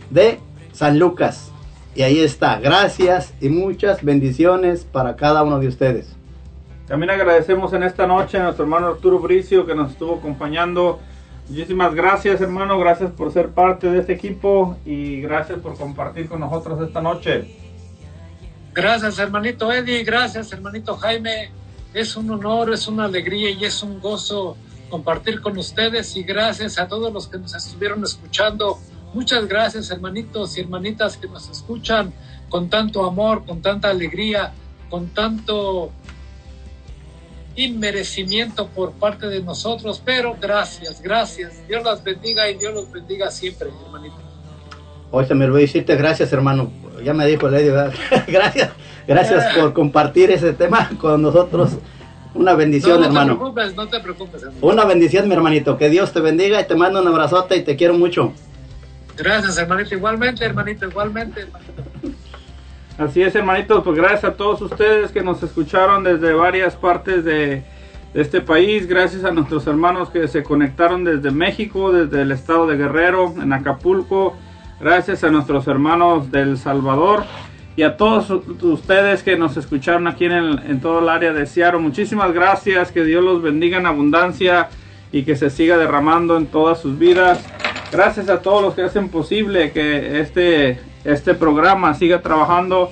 [0.10, 0.40] de
[0.74, 1.52] San Lucas.
[1.96, 2.60] Y ahí está.
[2.60, 6.16] Gracias y muchas bendiciones para cada uno de ustedes.
[6.88, 11.00] También agradecemos en esta noche a nuestro hermano Arturo Bricio que nos estuvo acompañando.
[11.48, 12.80] Muchísimas gracias, hermano.
[12.80, 17.56] Gracias por ser parte de este equipo y gracias por compartir con nosotros esta noche.
[18.74, 20.04] Gracias, hermanito Eddie.
[20.04, 21.52] Gracias, hermanito Jaime.
[21.94, 24.56] Es un honor, es una alegría y es un gozo
[24.90, 26.16] compartir con ustedes.
[26.18, 28.80] Y gracias a todos los que nos estuvieron escuchando.
[29.14, 32.14] Muchas gracias, hermanitos y hermanitas que nos escuchan
[32.50, 34.52] con tanto amor, con tanta alegría,
[34.90, 35.92] con tanto
[37.56, 40.02] inmerecimiento por parte de nosotros.
[40.04, 41.68] Pero gracias, gracias.
[41.68, 44.18] Dios las bendiga y Dios los bendiga siempre, hermanito.
[45.12, 46.72] Hoy se me olvidó decirte gracias, hermano.
[47.04, 47.94] Ya me dijo ¿verdad?
[48.28, 48.72] gracias,
[49.08, 51.72] gracias por compartir ese tema con nosotros.
[52.34, 53.34] Una bendición, no, no hermano.
[53.34, 54.44] te preocupes, no te preocupes.
[54.44, 54.60] hermano.
[54.62, 55.78] Una bendición, mi hermanito.
[55.78, 58.34] Que Dios te bendiga y te mando un abrazote y te quiero mucho.
[59.18, 61.42] Gracias, hermanito, igualmente, hermanito, igualmente.
[61.42, 61.84] hermanito.
[62.98, 67.64] Así es, hermanitos, pues gracias a todos ustedes que nos escucharon desde varias partes de,
[68.14, 68.88] de este país.
[68.88, 73.54] Gracias a nuestros hermanos que se conectaron desde México, desde el estado de Guerrero, en
[73.54, 74.36] Acapulco.
[74.82, 77.24] Gracias a nuestros hermanos del Salvador
[77.80, 81.80] y a todos ustedes que nos escucharon aquí en, en todo el área de Seattle.
[81.80, 84.68] Muchísimas gracias, que Dios los bendiga en abundancia
[85.14, 87.42] y que se siga derramando en todas sus vidas.
[87.90, 92.92] Gracias a todos los que hacen posible que este, este programa siga trabajando.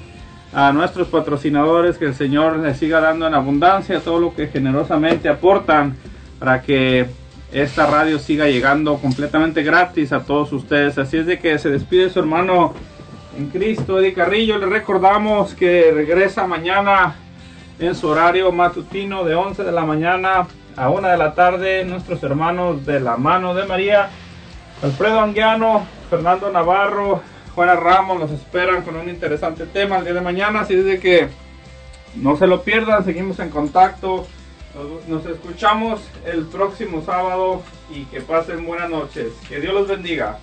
[0.54, 5.28] A nuestros patrocinadores, que el Señor les siga dando en abundancia todo lo que generosamente
[5.28, 5.98] aportan
[6.40, 7.08] para que
[7.52, 10.98] esta radio siga llegando completamente gratis a todos ustedes.
[10.98, 12.74] Así es de que se despide su hermano
[13.38, 14.58] en Cristo, Eddie Carrillo.
[14.58, 17.16] Le recordamos que regresa mañana
[17.80, 21.86] en su horario matutino de 11 de la mañana a 1 de la tarde.
[21.86, 24.10] Nuestros hermanos de la mano de María,
[24.82, 27.22] Alfredo Anguiano, Fernando Navarro,
[27.54, 30.62] Juana Ramos nos esperan con un interesante tema el día de mañana.
[30.62, 31.30] Así de que
[32.16, 34.28] no se lo pierdan, seguimos en contacto.
[35.08, 39.28] Nos escuchamos el próximo sábado y que pasen buenas noches.
[39.48, 40.40] Que Dios los bendiga.